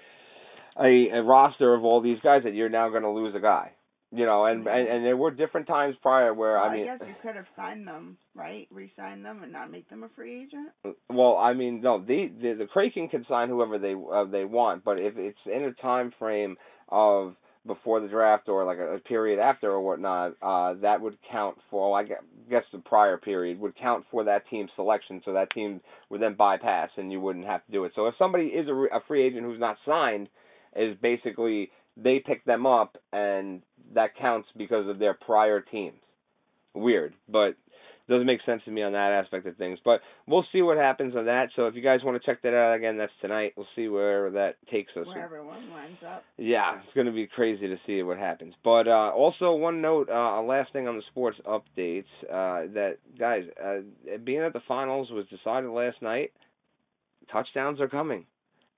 a, 0.80 1.08
a 1.12 1.22
roster 1.22 1.72
of 1.74 1.84
all 1.84 2.00
these 2.00 2.18
guys 2.22 2.42
that 2.44 2.54
you're 2.54 2.68
now 2.68 2.88
going 2.88 3.02
to 3.02 3.10
lose 3.10 3.34
a 3.36 3.40
guy. 3.40 3.72
You 4.10 4.24
know, 4.24 4.46
and, 4.46 4.66
and 4.66 4.88
and 4.88 5.04
there 5.04 5.18
were 5.18 5.30
different 5.30 5.66
times 5.66 5.94
prior 6.00 6.32
where 6.32 6.54
Well, 6.54 6.64
I 6.64 6.72
mean, 6.72 6.88
I 6.88 6.96
guess 6.96 7.06
you 7.06 7.14
could 7.22 7.36
have 7.36 7.44
signed 7.54 7.86
them, 7.86 8.16
right? 8.34 8.66
Re-signed 8.70 9.22
them 9.22 9.42
and 9.42 9.52
not 9.52 9.70
make 9.70 9.88
them 9.90 10.02
a 10.02 10.08
free 10.16 10.44
agent. 10.44 10.96
well, 11.10 11.36
I 11.36 11.52
mean, 11.52 11.82
no, 11.82 12.00
the 12.00 12.30
the, 12.40 12.54
the 12.54 12.66
Kraken 12.66 13.08
can 13.08 13.26
sign 13.28 13.48
whoever 13.48 13.78
they 13.78 13.92
uh, 13.92 14.24
they 14.24 14.44
want, 14.44 14.82
but 14.82 14.98
if 14.98 15.18
it's 15.18 15.38
in 15.44 15.64
a 15.64 15.72
time 15.74 16.12
frame 16.18 16.56
of 16.88 17.36
before 17.66 18.00
the 18.00 18.08
draft 18.08 18.48
or 18.48 18.64
like 18.64 18.78
a, 18.78 18.94
a 18.94 18.98
period 18.98 19.38
after 19.38 19.70
or 19.70 19.82
whatnot, 19.82 20.32
uh, 20.40 20.74
that 20.80 21.00
would 21.00 21.18
count 21.30 21.58
for. 21.70 21.90
Well, 21.90 22.00
I 22.00 22.04
guess 22.50 22.64
the 22.72 22.78
prior 22.78 23.18
period 23.18 23.60
would 23.60 23.76
count 23.76 24.06
for 24.10 24.24
that 24.24 24.48
team's 24.48 24.70
selection, 24.74 25.20
so 25.24 25.34
that 25.34 25.50
team 25.50 25.80
would 26.08 26.22
then 26.22 26.34
bypass, 26.34 26.90
and 26.96 27.12
you 27.12 27.20
wouldn't 27.20 27.46
have 27.46 27.64
to 27.66 27.72
do 27.72 27.84
it. 27.84 27.92
So 27.94 28.06
if 28.06 28.14
somebody 28.18 28.46
is 28.46 28.68
a, 28.68 28.72
a 28.72 29.00
free 29.06 29.26
agent 29.26 29.44
who's 29.44 29.60
not 29.60 29.76
signed, 29.86 30.28
is 30.74 30.96
basically 31.00 31.70
they 31.96 32.22
pick 32.24 32.44
them 32.44 32.66
up, 32.66 32.96
and 33.12 33.62
that 33.94 34.16
counts 34.16 34.48
because 34.56 34.88
of 34.88 34.98
their 34.98 35.14
prior 35.14 35.60
teams. 35.60 35.98
Weird, 36.74 37.14
but 37.28 37.56
doesn't 38.08 38.26
make 38.26 38.40
sense 38.46 38.62
to 38.64 38.70
me 38.70 38.82
on 38.82 38.92
that 38.92 39.12
aspect 39.12 39.46
of 39.46 39.56
things. 39.56 39.78
But 39.84 40.00
we'll 40.26 40.46
see 40.50 40.62
what 40.62 40.78
happens 40.78 41.14
on 41.14 41.26
that. 41.26 41.48
So 41.54 41.66
if 41.66 41.74
you 41.74 41.82
guys 41.82 42.00
want 42.02 42.20
to 42.20 42.26
check 42.26 42.42
that 42.42 42.54
out 42.54 42.74
again, 42.74 42.96
that's 42.96 43.12
tonight. 43.20 43.52
We'll 43.56 43.66
see 43.76 43.88
where 43.88 44.30
that 44.30 44.56
takes 44.70 44.92
us. 44.96 45.06
Where 45.06 45.22
everyone 45.22 45.70
lines 45.70 45.98
up. 46.06 46.24
Yeah, 46.38 46.78
it's 46.78 46.94
gonna 46.96 47.12
be 47.12 47.26
crazy 47.26 47.68
to 47.68 47.76
see 47.86 48.02
what 48.02 48.18
happens. 48.18 48.54
But 48.64 48.88
uh, 48.88 49.12
also 49.14 49.52
one 49.52 49.82
note, 49.82 50.08
uh, 50.08 50.40
last 50.42 50.72
thing 50.72 50.88
on 50.88 50.96
the 50.96 51.02
sports 51.10 51.38
updates, 51.46 52.04
uh, 52.24 52.72
that 52.72 52.96
guys, 53.18 53.44
uh, 53.62 53.80
being 54.24 54.40
at 54.40 54.54
the 54.54 54.62
finals 54.66 55.10
was 55.10 55.26
decided 55.26 55.68
last 55.70 56.00
night. 56.00 56.32
Touchdowns 57.30 57.78
are 57.78 57.88
coming, 57.88 58.24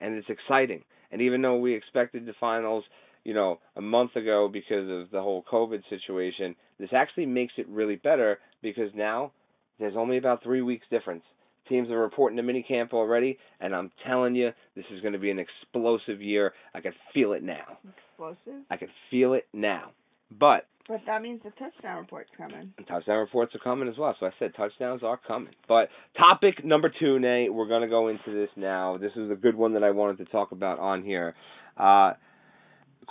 and 0.01 0.15
it's 0.15 0.27
exciting. 0.29 0.83
And 1.11 1.21
even 1.21 1.41
though 1.41 1.57
we 1.57 1.73
expected 1.73 2.25
the 2.25 2.33
finals, 2.39 2.83
you 3.23 3.33
know, 3.33 3.59
a 3.75 3.81
month 3.81 4.15
ago 4.15 4.49
because 4.51 4.89
of 4.89 5.11
the 5.11 5.21
whole 5.21 5.43
COVID 5.51 5.81
situation, 5.89 6.55
this 6.79 6.89
actually 6.93 7.25
makes 7.25 7.53
it 7.57 7.67
really 7.67 7.95
better 7.95 8.39
because 8.61 8.91
now 8.95 9.31
there's 9.79 9.95
only 9.97 10.17
about 10.17 10.43
three 10.43 10.61
weeks 10.61 10.85
difference. 10.89 11.23
Teams 11.69 11.89
are 11.89 11.99
reporting 11.99 12.37
to 12.37 12.43
minicamp 12.43 12.91
already, 12.91 13.37
and 13.59 13.75
I'm 13.75 13.91
telling 14.05 14.35
you, 14.35 14.49
this 14.75 14.85
is 14.91 14.99
going 15.01 15.13
to 15.13 15.19
be 15.19 15.31
an 15.31 15.39
explosive 15.39 16.21
year. 16.21 16.53
I 16.73 16.81
can 16.81 16.93
feel 17.13 17.33
it 17.33 17.43
now. 17.43 17.77
Explosive. 18.09 18.61
I 18.69 18.77
can 18.77 18.89
feel 19.09 19.33
it 19.33 19.47
now. 19.53 19.91
But 20.37 20.65
But 20.87 21.01
that 21.05 21.21
means 21.21 21.41
the 21.43 21.51
touchdown 21.51 21.99
report's 21.99 22.29
coming. 22.35 22.73
touchdown 22.87 23.19
reports 23.19 23.53
are 23.55 23.59
coming 23.59 23.87
as 23.87 23.97
well. 23.97 24.15
So 24.19 24.25
I 24.25 24.31
said 24.39 24.53
touchdowns 24.55 25.03
are 25.03 25.19
coming. 25.27 25.53
But 25.67 25.89
topic 26.17 26.65
number 26.65 26.91
two, 26.99 27.19
Nate, 27.19 27.53
we're 27.53 27.67
going 27.67 27.83
to 27.83 27.87
go 27.87 28.07
into 28.07 28.33
this 28.33 28.49
now. 28.55 28.97
This 28.97 29.11
is 29.15 29.29
a 29.29 29.35
good 29.35 29.55
one 29.55 29.73
that 29.73 29.83
I 29.83 29.91
wanted 29.91 30.17
to 30.17 30.25
talk 30.25 30.51
about 30.51 30.79
on 30.79 31.03
here. 31.03 31.35
Uh, 31.77 32.13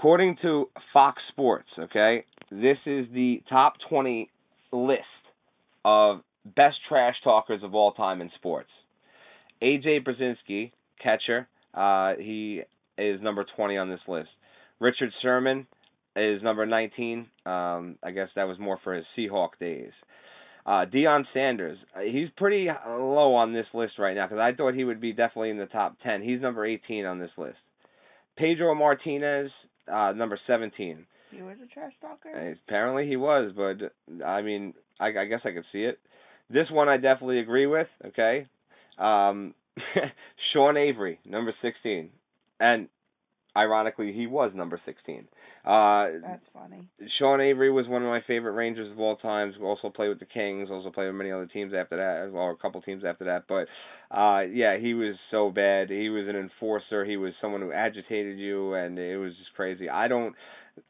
according 0.00 0.34
to 0.40 0.66
Fox 0.94 1.20
Sports, 1.28 1.68
okay, 1.78 2.24
this 2.50 2.78
is 2.86 3.04
the 3.12 3.42
top 3.50 3.74
20 3.90 4.30
list 4.72 5.02
of 5.84 6.20
best 6.56 6.76
trash 6.88 7.16
talkers 7.22 7.60
of 7.62 7.74
all 7.74 7.92
time 7.92 8.22
in 8.22 8.30
sports. 8.36 8.70
AJ 9.62 10.06
Pierzynski, 10.06 10.72
catcher, 11.02 11.46
uh, 11.74 12.14
he 12.18 12.62
is 12.96 13.20
number 13.20 13.44
20 13.56 13.76
on 13.76 13.90
this 13.90 14.00
list. 14.08 14.30
Richard 14.78 15.10
Sherman 15.20 15.66
is 16.16 16.42
number 16.42 16.64
19. 16.64 17.26
Um, 17.44 17.96
I 18.02 18.10
guess 18.12 18.28
that 18.36 18.44
was 18.44 18.58
more 18.58 18.78
for 18.82 18.94
his 18.94 19.04
Seahawk 19.18 19.50
days. 19.60 19.92
Uh, 20.64 20.86
Deion 20.86 21.24
Sanders, 21.34 21.76
uh, 21.94 22.00
he's 22.10 22.30
pretty 22.38 22.68
low 22.88 23.34
on 23.34 23.52
this 23.52 23.66
list 23.74 23.98
right 23.98 24.16
now 24.16 24.26
because 24.26 24.40
I 24.40 24.54
thought 24.56 24.72
he 24.72 24.84
would 24.84 25.00
be 25.02 25.12
definitely 25.12 25.50
in 25.50 25.58
the 25.58 25.66
top 25.66 25.98
10. 26.02 26.22
He's 26.22 26.40
number 26.40 26.64
18 26.64 27.04
on 27.04 27.18
this 27.18 27.32
list. 27.36 27.58
Pedro 28.38 28.74
Martinez, 28.74 29.50
uh, 29.92 30.12
number 30.12 30.38
17. 30.46 31.06
He 31.30 31.42
was 31.42 31.56
a 31.62 31.66
trash 31.72 31.92
talker. 32.00 32.30
Uh, 32.34 32.54
Apparently 32.66 33.06
he 33.06 33.16
was, 33.16 33.52
but 33.56 34.24
I 34.24 34.42
mean, 34.42 34.74
I, 34.98 35.08
I 35.08 35.24
guess 35.26 35.40
I 35.44 35.52
could 35.52 35.64
see 35.72 35.84
it. 35.84 35.98
This 36.48 36.66
one 36.70 36.88
I 36.88 36.96
definitely 36.96 37.38
agree 37.38 37.66
with. 37.66 37.86
Okay, 38.06 38.46
um, 38.98 39.54
Sean 40.52 40.76
Avery, 40.76 41.20
number 41.24 41.54
sixteen, 41.62 42.10
and 42.58 42.88
ironically 43.56 44.12
he 44.12 44.26
was 44.26 44.52
number 44.54 44.80
sixteen. 44.84 45.26
Uh, 45.64 46.06
That's 46.22 46.44
funny. 46.54 46.88
Sean 47.18 47.40
Avery 47.40 47.70
was 47.70 47.86
one 47.86 48.02
of 48.02 48.08
my 48.08 48.22
favorite 48.26 48.52
Rangers 48.52 48.90
of 48.90 48.98
all 48.98 49.16
times. 49.16 49.54
Also 49.62 49.90
played 49.90 50.08
with 50.08 50.18
the 50.18 50.24
Kings. 50.24 50.68
Also 50.70 50.90
played 50.90 51.06
with 51.06 51.16
many 51.16 51.30
other 51.30 51.46
teams 51.46 51.74
after 51.74 51.96
that, 51.96 52.34
or 52.34 52.52
a 52.52 52.56
couple 52.56 52.80
teams 52.80 53.04
after 53.04 53.24
that. 53.26 53.44
But 53.46 53.66
uh, 54.16 54.42
yeah, 54.42 54.78
he 54.78 54.94
was 54.94 55.16
so 55.30 55.50
bad. 55.50 55.90
He 55.90 56.08
was 56.08 56.28
an 56.28 56.36
enforcer. 56.36 57.04
He 57.04 57.16
was 57.18 57.32
someone 57.40 57.60
who 57.60 57.72
agitated 57.72 58.38
you, 58.38 58.74
and 58.74 58.98
it 58.98 59.18
was 59.18 59.32
just 59.36 59.52
crazy. 59.54 59.88
I 59.90 60.08
don't. 60.08 60.34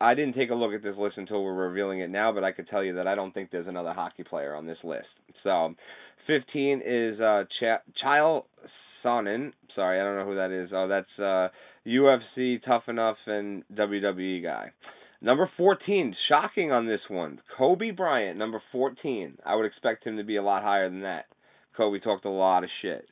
I 0.01 0.15
didn't 0.15 0.35
take 0.35 0.51
a 0.51 0.55
look 0.55 0.73
at 0.73 0.83
this 0.83 0.97
list 0.97 1.17
until 1.17 1.43
we're 1.43 1.55
revealing 1.69 2.01
it 2.01 2.11
now, 2.11 2.33
but 2.33 2.45
I 2.45 2.53
could 2.53 2.69
tell 2.69 2.85
you 2.85 2.95
that 2.95 3.09
I 3.09 3.15
don't 3.15 3.33
think 3.33 3.51
there's 3.51 3.67
another 3.67 3.93
hockey 3.93 4.23
player 4.23 4.55
on 4.55 4.67
this 4.67 4.79
list. 4.85 5.09
So, 5.43 5.75
15 6.27 6.83
is 6.85 7.19
uh, 7.19 7.45
Ch- 7.59 8.05
Chael 8.05 8.45
Sonnen. 9.05 9.53
Sorry, 9.75 10.01
I 10.01 10.05
don't 10.05 10.17
know 10.17 10.27
who 10.27 10.37
that 10.37 10.51
is. 10.51 10.71
Oh, 10.73 10.87
that's 10.87 11.19
uh, 11.19 11.49
UFC 11.87 12.63
Tough 12.65 12.85
Enough 12.89 13.17
and 13.27 13.65
WWE 13.75 14.43
guy. 14.43 14.71
Number 15.23 15.51
14, 15.57 16.15
shocking 16.29 16.73
on 16.73 16.87
this 16.87 17.01
one. 17.09 17.41
Kobe 17.59 17.91
Bryant, 17.91 18.39
number 18.39 18.63
14. 18.73 19.39
I 19.45 19.55
would 19.55 19.67
expect 19.67 20.07
him 20.07 20.17
to 20.17 20.25
be 20.25 20.37
a 20.37 20.43
lot 20.43 20.63
higher 20.63 20.89
than 20.89 21.03
that. 21.03 21.27
Kobe 21.77 21.99
talked 21.99 22.25
a 22.25 22.31
lot 22.31 22.65
of 22.65 22.71
shit. 22.81 23.07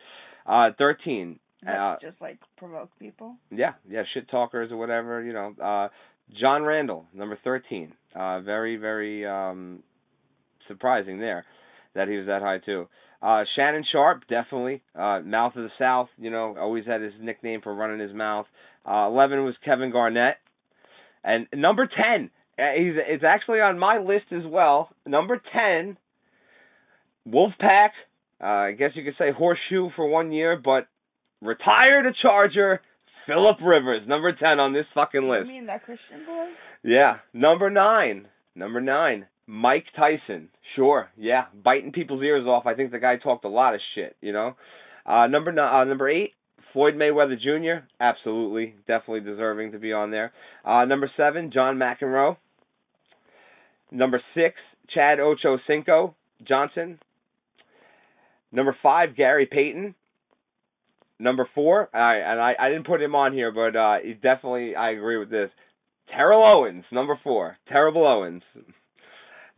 Uh, 0.46 0.70
13, 0.78 1.38
That's 1.62 1.78
uh, 1.78 1.96
just 2.00 2.20
like 2.20 2.38
provoke 2.56 2.90
people. 2.98 3.36
yeah, 3.50 3.72
yeah, 3.88 4.04
shit 4.14 4.30
talkers 4.30 4.72
or 4.72 4.76
whatever, 4.78 5.22
you 5.22 5.32
know. 5.32 5.54
Uh 5.62 5.88
John 6.38 6.62
Randle, 6.62 7.06
number 7.14 7.38
thirteen. 7.42 7.92
Uh 8.14 8.40
very, 8.40 8.76
very 8.76 9.26
um 9.26 9.82
surprising 10.66 11.18
there 11.18 11.44
that 11.94 12.08
he 12.08 12.16
was 12.16 12.26
that 12.26 12.42
high 12.42 12.58
too. 12.58 12.86
Uh 13.22 13.44
Shannon 13.56 13.84
Sharpe, 13.90 14.22
definitely. 14.28 14.82
Uh 14.94 15.20
Mouth 15.20 15.56
of 15.56 15.62
the 15.64 15.70
South, 15.78 16.08
you 16.18 16.30
know, 16.30 16.56
always 16.58 16.86
had 16.86 17.00
his 17.00 17.12
nickname 17.20 17.60
for 17.62 17.74
running 17.74 18.00
his 18.00 18.14
mouth. 18.14 18.46
Uh 18.88 19.06
eleven 19.06 19.44
was 19.44 19.54
Kevin 19.64 19.90
Garnett. 19.92 20.36
And 21.24 21.46
number 21.54 21.86
ten, 21.88 22.30
uh, 22.58 22.72
he's 22.78 22.94
it's 22.96 23.24
actually 23.24 23.60
on 23.60 23.78
my 23.78 23.98
list 23.98 24.26
as 24.32 24.44
well. 24.46 24.90
Number 25.06 25.40
ten, 25.52 25.96
Wolfpack. 27.28 27.90
Uh, 28.40 28.46
I 28.46 28.72
guess 28.72 28.90
you 28.94 29.02
could 29.04 29.16
say 29.18 29.32
horseshoe 29.32 29.90
for 29.96 30.06
one 30.08 30.30
year, 30.30 30.60
but 30.62 30.86
retired 31.42 32.06
a 32.06 32.12
Charger, 32.22 32.80
Philip 33.26 33.56
Rivers, 33.60 34.02
number 34.06 34.32
10 34.32 34.60
on 34.60 34.72
this 34.72 34.86
fucking 34.94 35.28
list. 35.28 35.46
You 35.48 35.54
mean 35.54 35.66
that 35.66 35.84
Christian 35.84 36.24
boy? 36.24 36.46
Yeah, 36.84 37.16
number 37.34 37.68
9. 37.68 38.28
Number 38.54 38.80
9, 38.80 39.26
Mike 39.48 39.86
Tyson. 39.96 40.50
Sure, 40.74 41.08
yeah, 41.16 41.44
biting 41.64 41.92
people's 41.92 42.22
ears 42.22 42.46
off. 42.46 42.66
I 42.66 42.74
think 42.74 42.90
the 42.90 42.98
guy 42.98 43.16
talked 43.16 43.44
a 43.44 43.48
lot 43.48 43.74
of 43.74 43.80
shit, 43.94 44.16
you 44.20 44.32
know. 44.32 44.54
Uh 45.06 45.26
number 45.26 45.50
uh, 45.58 45.84
number 45.84 46.08
8, 46.08 46.32
Floyd 46.72 46.94
Mayweather 46.94 47.38
Jr. 47.38 47.86
Absolutely, 48.00 48.74
definitely 48.86 49.20
deserving 49.20 49.72
to 49.72 49.78
be 49.78 49.92
on 49.92 50.10
there. 50.10 50.32
Uh 50.64 50.84
number 50.84 51.10
7, 51.16 51.50
John 51.52 51.76
McEnroe. 51.76 52.36
Number 53.90 54.20
6, 54.34 54.54
Chad 54.94 55.20
Ocho 55.20 55.58
Cinco 55.66 56.14
Johnson. 56.46 56.98
Number 58.52 58.76
5, 58.82 59.16
Gary 59.16 59.46
Payton. 59.46 59.94
Number 61.20 61.48
four, 61.52 61.88
I 61.94 62.16
and 62.16 62.40
I, 62.40 62.54
I 62.58 62.68
didn't 62.68 62.86
put 62.86 63.02
him 63.02 63.14
on 63.16 63.32
here, 63.32 63.50
but 63.50 63.76
uh, 63.76 63.96
he 64.04 64.14
definitely 64.14 64.76
I 64.76 64.90
agree 64.90 65.18
with 65.18 65.30
this. 65.30 65.50
Terrell 66.14 66.44
Owens, 66.44 66.84
number 66.92 67.18
four, 67.24 67.58
Terrible 67.68 68.06
Owens. 68.06 68.42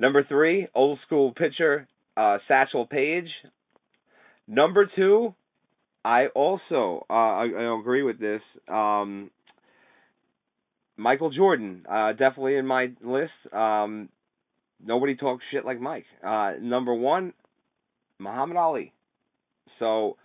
Number 0.00 0.25
three, 0.25 0.66
old 0.75 0.99
school 1.07 1.33
pitcher 1.33 1.87
uh, 2.16 2.38
Satchel 2.49 2.87
Paige. 2.87 3.28
Number 4.49 4.90
two, 4.97 5.35
I 6.02 6.28
also 6.28 7.04
uh, 7.11 7.12
I, 7.12 7.49
I 7.54 7.78
agree 7.78 8.02
with 8.02 8.19
this. 8.19 8.40
Um, 8.66 9.30
Michael 10.97 11.30
Jordan, 11.30 11.85
uh, 11.87 12.12
definitely 12.12 12.57
in 12.57 12.66
my 12.66 12.92
list. 13.04 13.33
Um, 13.52 14.09
nobody 14.83 15.16
talks 15.16 15.45
shit 15.52 15.66
like 15.66 15.78
Mike. 15.78 16.07
Uh, 16.26 16.52
number 16.62 16.95
one, 16.95 17.35
Muhammad 18.19 18.57
Ali. 18.57 18.95
So 19.78 20.16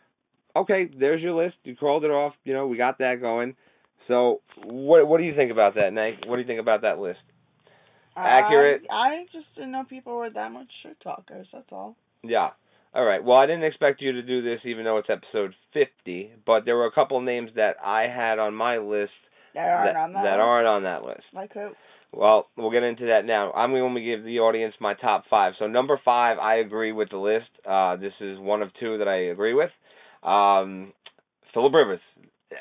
okay, 0.55 0.89
there's 0.98 1.22
your 1.22 1.34
list. 1.34 1.55
You 1.65 1.75
crawled 1.75 2.05
it 2.05 2.12
off. 2.12 2.34
You 2.46 2.53
know, 2.53 2.67
we 2.67 2.77
got 2.77 3.00
that 3.00 3.15
going. 3.20 3.58
So, 4.08 4.39
what 4.63 5.05
what 5.05 5.17
do 5.17 5.25
you 5.25 5.36
think 5.36 5.51
about 5.51 5.75
that, 5.75 5.91
Nate? 5.91 6.25
What 6.25 6.38
do 6.38 6.41
you 6.41 6.48
think 6.48 6.62
about 6.62 6.84
that 6.84 6.98
list? 6.98 7.20
Accurate. 8.16 8.84
I, 8.90 8.94
I 8.96 9.26
just 9.34 9.46
didn't 9.56 9.72
know 9.72 9.84
people 9.88 10.16
were 10.18 10.30
that 10.30 10.52
much 10.52 10.68
shit 10.84 10.98
talkers. 11.02 11.48
That's 11.52 11.68
all. 11.72 11.96
Yeah. 12.24 12.50
All 12.94 13.04
right. 13.04 13.24
Well, 13.24 13.38
I 13.38 13.46
didn't 13.46 13.66
expect 13.66 14.02
you 14.02 14.14
to 14.14 14.22
do 14.22 14.42
this, 14.42 14.60
even 14.64 14.86
though 14.86 14.98
it's 14.98 15.10
episode 15.10 15.54
50. 15.74 16.32
But 16.46 16.64
there 16.66 16.76
were 16.78 16.86
a 16.86 16.92
couple 16.92 17.20
names 17.22 17.52
that 17.56 17.76
I 17.84 18.04
had 18.04 18.40
on 18.40 18.56
my 18.56 18.78
list 18.78 19.12
That 19.54 19.68
aren't 19.68 19.94
that, 19.94 20.00
on 20.00 20.14
that. 20.14 20.24
that 20.24 20.40
aren't 20.40 20.68
on 20.68 20.84
that 20.84 21.04
list. 21.04 21.24
Like 21.34 21.54
who? 21.54 21.70
Well, 22.14 22.48
we'll 22.56 22.72
get 22.72 22.84
into 22.84 23.08
that 23.08 23.26
now. 23.26 23.52
I'm 23.52 23.72
going 23.72 23.94
to 23.96 24.02
give 24.02 24.24
the 24.24 24.40
audience 24.40 24.74
my 24.80 24.94
top 24.94 25.26
five. 25.30 25.54
So 25.60 25.68
number 25.68 26.00
five, 26.06 26.38
I 26.40 26.56
agree 26.60 26.94
with 26.94 27.10
the 27.10 27.18
list. 27.18 27.50
Uh, 27.70 27.98
this 27.98 28.14
is 28.22 28.40
one 28.40 28.62
of 28.62 28.70
two 28.80 29.00
that 29.00 29.08
I 29.10 29.32
agree 29.32 29.54
with. 29.54 29.72
Um, 30.24 30.94
Philip 31.54 31.74
Rivers. 31.74 32.00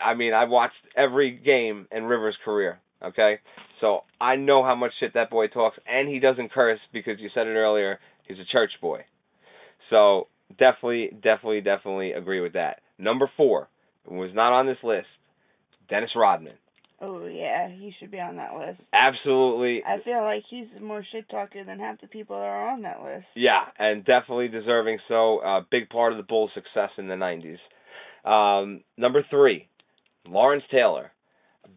I 0.05 0.15
mean, 0.15 0.33
I've 0.35 0.49
watched 0.49 0.75
every 0.97 1.31
game 1.31 1.87
in 1.93 2.05
Rivers' 2.05 2.37
career. 2.45 2.81
Okay, 3.05 3.39
So 3.81 4.01
I 4.21 4.37
know 4.37 4.63
how 4.65 4.75
much 4.75 4.93
shit 5.01 5.15
that 5.15 5.31
boy 5.31 5.49
talks, 5.49 5.77
and 5.87 6.09
he 6.09 6.21
doesn't 6.21 6.53
curse 6.53 6.81
because 6.93 7.19
you 7.19 7.29
said 7.35 7.47
it 7.47 7.55
earlier. 7.55 7.99
He's 8.27 8.39
a 8.39 8.53
church 8.53 8.71
boy. 8.81 9.05
So 9.91 10.29
definitely, 10.51 11.11
definitely, 11.13 11.61
definitely 11.61 12.13
agree 12.13 12.41
with 12.41 12.55
that. 12.55 12.81
Number 12.99 13.31
four 13.37 13.69
was 14.07 14.31
not 14.35 14.53
on 14.53 14.67
this 14.67 14.79
list. 14.83 15.07
Dennis 15.89 16.11
Rodman. 16.17 16.55
Oh 17.01 17.27
yeah, 17.27 17.69
he 17.69 17.93
should 17.99 18.11
be 18.11 18.21
on 18.21 18.37
that 18.37 18.55
list. 18.55 18.81
Absolutely. 18.93 19.83
I 19.85 20.03
feel 20.03 20.23
like 20.23 20.45
he's 20.49 20.67
more 20.81 21.05
shit 21.13 21.29
talker 21.29 21.65
than 21.65 21.79
half 21.79 22.01
the 22.01 22.07
people 22.07 22.37
that 22.37 22.45
are 22.45 22.71
on 22.71 22.83
that 22.83 23.03
list. 23.03 23.27
Yeah, 23.35 23.65
and 23.79 24.05
definitely 24.05 24.49
deserving 24.49 24.99
so. 25.09 25.41
A 25.41 25.59
uh, 25.59 25.61
big 25.71 25.91
part 25.91 26.13
of 26.13 26.19
the 26.19 26.23
Bulls' 26.23 26.51
success 26.55 26.91
in 26.97 27.09
the 27.09 27.15
90s. 27.15 27.59
Um, 28.25 28.85
number 28.97 29.25
three, 29.29 29.69
Lawrence 30.27 30.65
Taylor. 30.71 31.11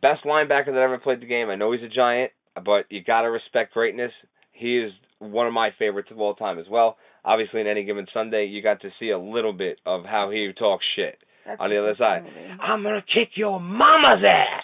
Best 0.02 0.24
linebacker 0.26 0.68
that 0.68 0.78
ever 0.78 0.98
played 0.98 1.22
the 1.22 1.26
game. 1.26 1.50
I 1.50 1.56
know 1.56 1.72
he's 1.72 1.84
a 1.84 1.94
giant, 1.94 2.32
but 2.56 2.86
you 2.90 3.04
got 3.04 3.22
to 3.22 3.28
respect 3.30 3.74
greatness. 3.74 4.12
He 4.52 4.78
is 4.80 4.92
one 5.20 5.48
of 5.48 5.54
my 5.54 5.70
favorites 5.78 6.10
of 6.12 6.20
all 6.20 6.36
time 6.36 6.60
as 6.60 6.66
well. 6.70 6.98
Obviously, 7.24 7.62
in 7.62 7.68
any 7.68 7.84
given 7.84 8.06
Sunday, 8.14 8.46
you 8.46 8.62
got 8.62 8.82
to 8.82 8.90
see 9.00 9.10
a 9.10 9.20
little 9.20 9.54
bit 9.54 9.80
of 9.86 10.06
how 10.06 10.30
he 10.32 10.52
talks 10.58 10.86
shit 10.96 11.18
That's 11.46 11.60
on 11.60 11.70
the 11.70 11.78
other 11.78 11.96
side. 11.98 12.24
I'm 12.62 12.84
gonna 12.84 13.02
kick 13.02 13.32
your 13.36 13.60
mama's 13.60 14.24
ass. 14.26 14.64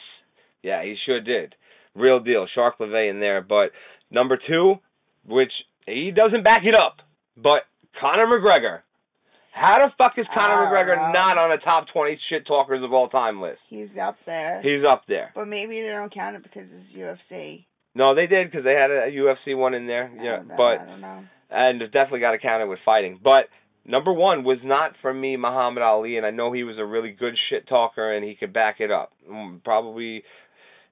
Yeah, 0.62 0.84
he 0.84 0.96
sure 1.06 1.20
did. 1.22 1.56
Real 1.96 2.20
deal. 2.20 2.48
Shark 2.54 2.80
Lavay 2.80 3.10
in 3.10 3.20
there. 3.20 3.42
But 3.42 3.72
number 4.10 4.40
two, 4.48 4.76
which 5.26 5.52
he 5.86 6.12
doesn't 6.12 6.44
back 6.44 6.64
it 6.66 6.74
up, 6.74 6.98
but 7.36 7.64
Conor 8.00 8.28
McGregor. 8.28 8.80
How 9.54 9.78
the 9.86 9.94
fuck 9.98 10.14
is 10.18 10.26
Conor 10.34 10.66
McGregor 10.66 10.96
no. 10.98 11.12
not 11.12 11.38
on 11.38 11.52
a 11.52 11.58
top 11.60 11.86
20 11.94 12.20
shit 12.30 12.48
talkers 12.48 12.84
of 12.84 12.92
all 12.92 13.08
time 13.10 13.40
list? 13.42 13.60
He's 13.70 13.90
up 14.02 14.18
there. 14.26 14.62
He's 14.62 14.84
up 14.88 15.04
there. 15.08 15.32
but 15.36 15.48
maybe 15.48 15.82
they 15.82 15.90
don't 15.90 16.14
count 16.14 16.36
it 16.36 16.44
because 16.44 16.68
it's 16.72 16.98
UFC. 16.98 17.66
No, 17.96 18.16
they 18.16 18.26
did 18.26 18.50
because 18.50 18.64
they 18.66 18.74
had 18.74 18.90
a 18.90 19.12
UFC 19.12 19.56
one 19.56 19.74
in 19.76 19.86
there. 19.86 20.12
I 20.20 20.24
Yeah, 20.24 20.36
don't 20.38 20.48
know, 20.48 20.56
but 20.58 20.64
I 20.82 20.86
don't 20.86 21.02
know. 21.02 21.24
and 21.52 21.80
definitely 21.92 22.22
got 22.22 22.32
to 22.32 22.40
count 22.40 22.64
it 22.64 22.68
with 22.68 22.80
fighting. 22.84 23.20
But 23.24 23.46
number 23.86 24.12
one 24.12 24.44
was 24.44 24.58
not 24.64 24.94
for 25.04 25.14
me 25.14 25.38
Muhammad 25.38 25.84
Ali, 25.84 26.18
and 26.18 26.26
I 26.26 26.32
know 26.32 26.52
he 26.52 26.64
was 26.64 26.78
a 26.80 26.86
really 26.86 27.12
good 27.12 27.36
shit 27.52 27.68
talker 27.68 28.12
and 28.14 28.26
he 28.26 28.34
could 28.36 28.52
back 28.54 28.78
it 28.80 28.90
up. 28.90 29.12
Mm, 29.30 29.64
Probably, 29.64 30.24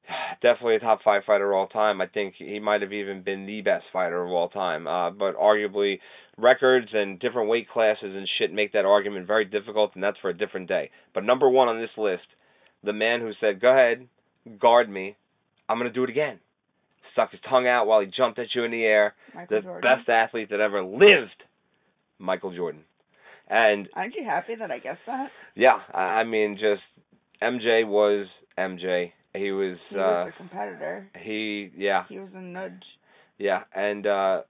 definitely 0.43 0.75
a 0.75 0.79
top 0.79 0.99
five 1.03 1.23
fighter 1.25 1.51
of 1.51 1.57
all 1.57 1.67
time. 1.67 2.01
I 2.01 2.07
think 2.07 2.35
he 2.37 2.59
might 2.59 2.81
have 2.81 2.93
even 2.93 3.23
been 3.23 3.47
the 3.47 3.61
best 3.61 3.85
fighter 3.91 4.23
of 4.23 4.29
all 4.31 4.49
time. 4.49 4.85
Uh, 4.87 5.09
but 5.11 5.35
arguably, 5.35 5.99
records 6.37 6.87
and 6.93 7.19
different 7.19 7.49
weight 7.49 7.69
classes 7.69 8.15
and 8.15 8.27
shit 8.37 8.53
make 8.53 8.73
that 8.73 8.85
argument 8.85 9.27
very 9.27 9.45
difficult, 9.45 9.91
and 9.95 10.03
that's 10.03 10.17
for 10.19 10.29
a 10.29 10.37
different 10.37 10.67
day. 10.67 10.89
But 11.13 11.23
number 11.23 11.49
one 11.49 11.67
on 11.67 11.79
this 11.79 11.89
list, 11.97 12.23
the 12.83 12.93
man 12.93 13.21
who 13.21 13.31
said, 13.39 13.59
"Go 13.61 13.69
ahead, 13.71 14.07
guard 14.59 14.89
me. 14.89 15.15
I'm 15.69 15.77
gonna 15.77 15.91
do 15.91 16.03
it 16.03 16.09
again." 16.09 16.39
Stuck 17.13 17.31
his 17.31 17.41
tongue 17.49 17.67
out 17.67 17.87
while 17.87 17.99
he 17.99 18.07
jumped 18.07 18.39
at 18.39 18.47
you 18.55 18.63
in 18.63 18.71
the 18.71 18.85
air 18.85 19.13
Michael 19.35 19.57
the 19.57 19.61
Jordan. 19.63 19.81
best 19.97 20.09
athlete 20.09 20.49
that 20.51 20.61
ever 20.61 20.81
lived, 20.81 21.43
Michael 22.19 22.55
Jordan. 22.55 22.83
And 23.49 23.89
Aren't 23.93 24.15
you 24.15 24.23
happy 24.23 24.55
that 24.55 24.71
I 24.71 24.79
guessed 24.79 25.01
that? 25.07 25.29
yeah, 25.55 25.79
I 25.93 26.23
mean, 26.23 26.57
just 26.57 26.81
MJ 27.41 27.85
was 27.85 28.27
MJ. 28.57 29.11
He 29.33 29.51
was, 29.51 29.77
He 29.89 29.95
uh, 29.97 29.99
was 29.99 30.31
a 30.33 30.37
competitor. 30.37 31.09
he, 31.21 31.69
yeah, 31.75 32.03
He 32.07 32.17
was 32.19 32.29
a 32.33 32.41
nudge. 32.41 32.83
yeah, 33.37 33.63
and 33.75 34.07
uh 34.07 34.41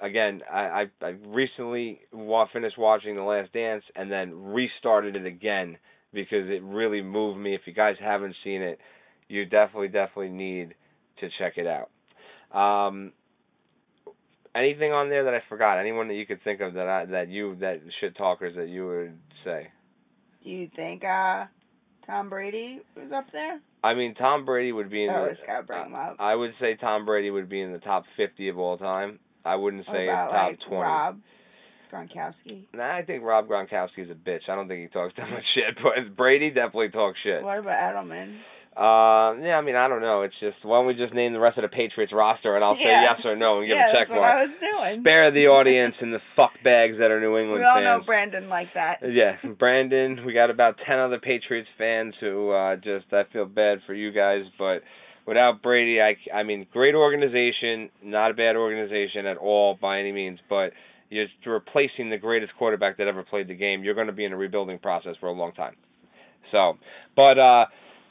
again, 0.00 0.42
I 0.50 0.60
I, 1.02 1.06
I 1.06 1.08
recently 1.26 2.00
wa- 2.12 2.46
finished 2.52 2.78
watching 2.78 3.16
The 3.16 3.22
Last 3.22 3.52
Dance 3.52 3.84
and 3.96 4.10
then 4.10 4.52
restarted 4.52 5.16
it 5.16 5.26
again 5.26 5.78
because 6.12 6.48
it 6.48 6.62
really 6.62 7.02
moved 7.02 7.38
me. 7.38 7.54
If 7.54 7.62
you 7.66 7.72
guys 7.72 7.96
haven't 8.00 8.34
seen 8.44 8.62
it, 8.62 8.78
you 9.28 9.44
definitely 9.46 9.88
definitely 9.88 10.30
need 10.30 10.74
to 11.20 11.28
check 11.38 11.54
it 11.56 11.66
out. 11.66 11.90
Um, 12.56 13.12
anything 14.54 14.92
on 14.92 15.08
there 15.08 15.24
that 15.24 15.34
I 15.34 15.42
forgot? 15.48 15.78
Anyone 15.78 16.08
that 16.08 16.14
you 16.14 16.26
could 16.26 16.42
think 16.42 16.60
of 16.60 16.74
that 16.74 16.88
I, 16.88 17.04
that 17.06 17.28
you 17.28 17.56
that 17.60 17.80
shit 18.00 18.16
talkers 18.16 18.56
that 18.56 18.68
you 18.68 18.86
would 18.86 19.18
say? 19.44 19.68
Do 20.42 20.50
you 20.50 20.68
think 20.74 21.04
uh 21.04 21.44
Tom 22.06 22.28
Brady 22.28 22.80
was 22.96 23.12
up 23.14 23.26
there? 23.32 23.60
I 23.84 23.94
mean, 23.94 24.14
Tom 24.14 24.44
Brady 24.44 24.72
would 24.72 24.90
be 24.90 25.04
in 25.04 25.10
I 25.10 25.14
the. 25.14 25.18
always 25.20 25.36
gotta 25.46 25.86
him 25.86 25.94
up. 25.94 26.16
I 26.18 26.34
would 26.34 26.52
say 26.60 26.76
Tom 26.76 27.06
Brady 27.06 27.30
would 27.30 27.48
be 27.48 27.62
in 27.62 27.72
the 27.72 27.78
top 27.78 28.04
50 28.16 28.48
of 28.48 28.58
all 28.58 28.76
time. 28.76 29.18
I 29.44 29.56
wouldn't 29.56 29.86
What 29.88 29.94
say 29.96 30.04
about 30.08 30.30
top 30.30 30.50
like 30.50 30.58
20. 30.68 30.82
Rob 30.82 31.18
Gronkowski? 31.92 32.64
Nah, 32.74 32.96
I 32.96 33.02
think 33.02 33.22
Rob 33.24 33.48
Gronkowski's 33.48 34.10
a 34.10 34.14
bitch. 34.14 34.48
I 34.48 34.54
don't 34.54 34.68
think 34.68 34.82
he 34.82 34.88
talks 34.88 35.14
that 35.18 35.28
much 35.30 35.44
shit, 35.54 35.76
but 35.82 36.16
Brady 36.16 36.50
definitely 36.50 36.90
talks 36.90 37.18
shit. 37.24 37.42
What 37.42 37.58
about 37.58 37.94
Edelman? 37.94 38.38
Uh, 38.70 39.34
yeah, 39.42 39.58
I 39.58 39.62
mean, 39.62 39.74
I 39.74 39.88
don't 39.88 40.00
know. 40.00 40.22
It's 40.22 40.34
just 40.38 40.64
why 40.64 40.78
don't 40.78 40.86
we 40.86 40.94
just 40.94 41.12
name 41.12 41.32
the 41.32 41.40
rest 41.40 41.58
of 41.58 41.62
the 41.62 41.68
Patriots 41.68 42.12
roster 42.14 42.54
and 42.54 42.64
I'll 42.64 42.76
say 42.76 42.86
Yeah. 42.86 43.02
yes 43.18 43.20
or 43.26 43.34
no 43.34 43.58
and 43.58 43.66
give 43.66 43.76
yeah, 43.76 43.90
a 43.90 43.92
check 43.92 44.06
that's 44.06 44.10
what 44.10 44.20
mark. 44.22 44.36
I 44.38 44.42
was 44.46 44.54
doing. 44.62 45.00
Spare 45.02 45.30
the 45.32 45.46
audience 45.50 45.96
and 46.00 46.14
the 46.14 46.20
fuck 46.36 46.52
bags 46.62 46.94
that 47.00 47.10
are 47.10 47.20
New 47.20 47.36
England 47.36 47.60
fans. 47.60 47.60
we 47.60 47.66
all 47.66 47.96
fans. 47.98 48.02
know 48.02 48.06
Brandon 48.06 48.48
like 48.48 48.68
that. 48.74 49.02
Yeah, 49.10 49.36
Brandon. 49.58 50.24
We 50.24 50.32
got 50.32 50.50
about 50.50 50.76
ten 50.86 51.00
other 51.00 51.18
Patriots 51.18 51.68
fans 51.76 52.14
who 52.20 52.52
uh 52.52 52.76
just 52.76 53.06
I 53.12 53.24
feel 53.32 53.44
bad 53.46 53.80
for 53.86 53.92
you 53.92 54.12
guys, 54.12 54.44
but 54.56 54.82
without 55.26 55.62
Brady, 55.62 56.00
I 56.00 56.16
I 56.34 56.42
mean, 56.42 56.66
great 56.72 56.94
organization, 56.94 57.90
not 58.02 58.30
a 58.30 58.34
bad 58.34 58.56
organization 58.56 59.26
at 59.26 59.36
all 59.36 59.78
by 59.80 60.00
any 60.00 60.12
means, 60.12 60.38
but 60.48 60.72
you're 61.10 61.26
replacing 61.44 62.10
the 62.10 62.18
greatest 62.18 62.52
quarterback 62.56 62.98
that 62.98 63.08
ever 63.08 63.24
played 63.24 63.48
the 63.48 63.54
game. 63.54 63.82
You're 63.82 63.94
going 63.94 64.06
to 64.06 64.12
be 64.12 64.24
in 64.24 64.32
a 64.32 64.36
rebuilding 64.36 64.78
process 64.78 65.14
for 65.18 65.26
a 65.28 65.32
long 65.32 65.52
time. 65.52 65.74
So, 66.52 66.74
but 67.16 67.38
uh 67.38 67.66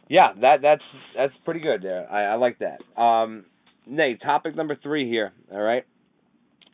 yeah, 0.09 0.29
that 0.41 0.61
that's 0.61 0.81
that's 1.15 1.33
pretty 1.45 1.59
good 1.59 1.81
there. 1.81 2.11
I 2.11 2.33
I 2.33 2.35
like 2.35 2.59
that. 2.59 3.01
Um 3.01 3.45
Nate, 3.85 4.21
topic 4.21 4.55
number 4.55 4.77
3 4.81 5.09
here, 5.09 5.31
all 5.51 5.59
right? 5.61 5.85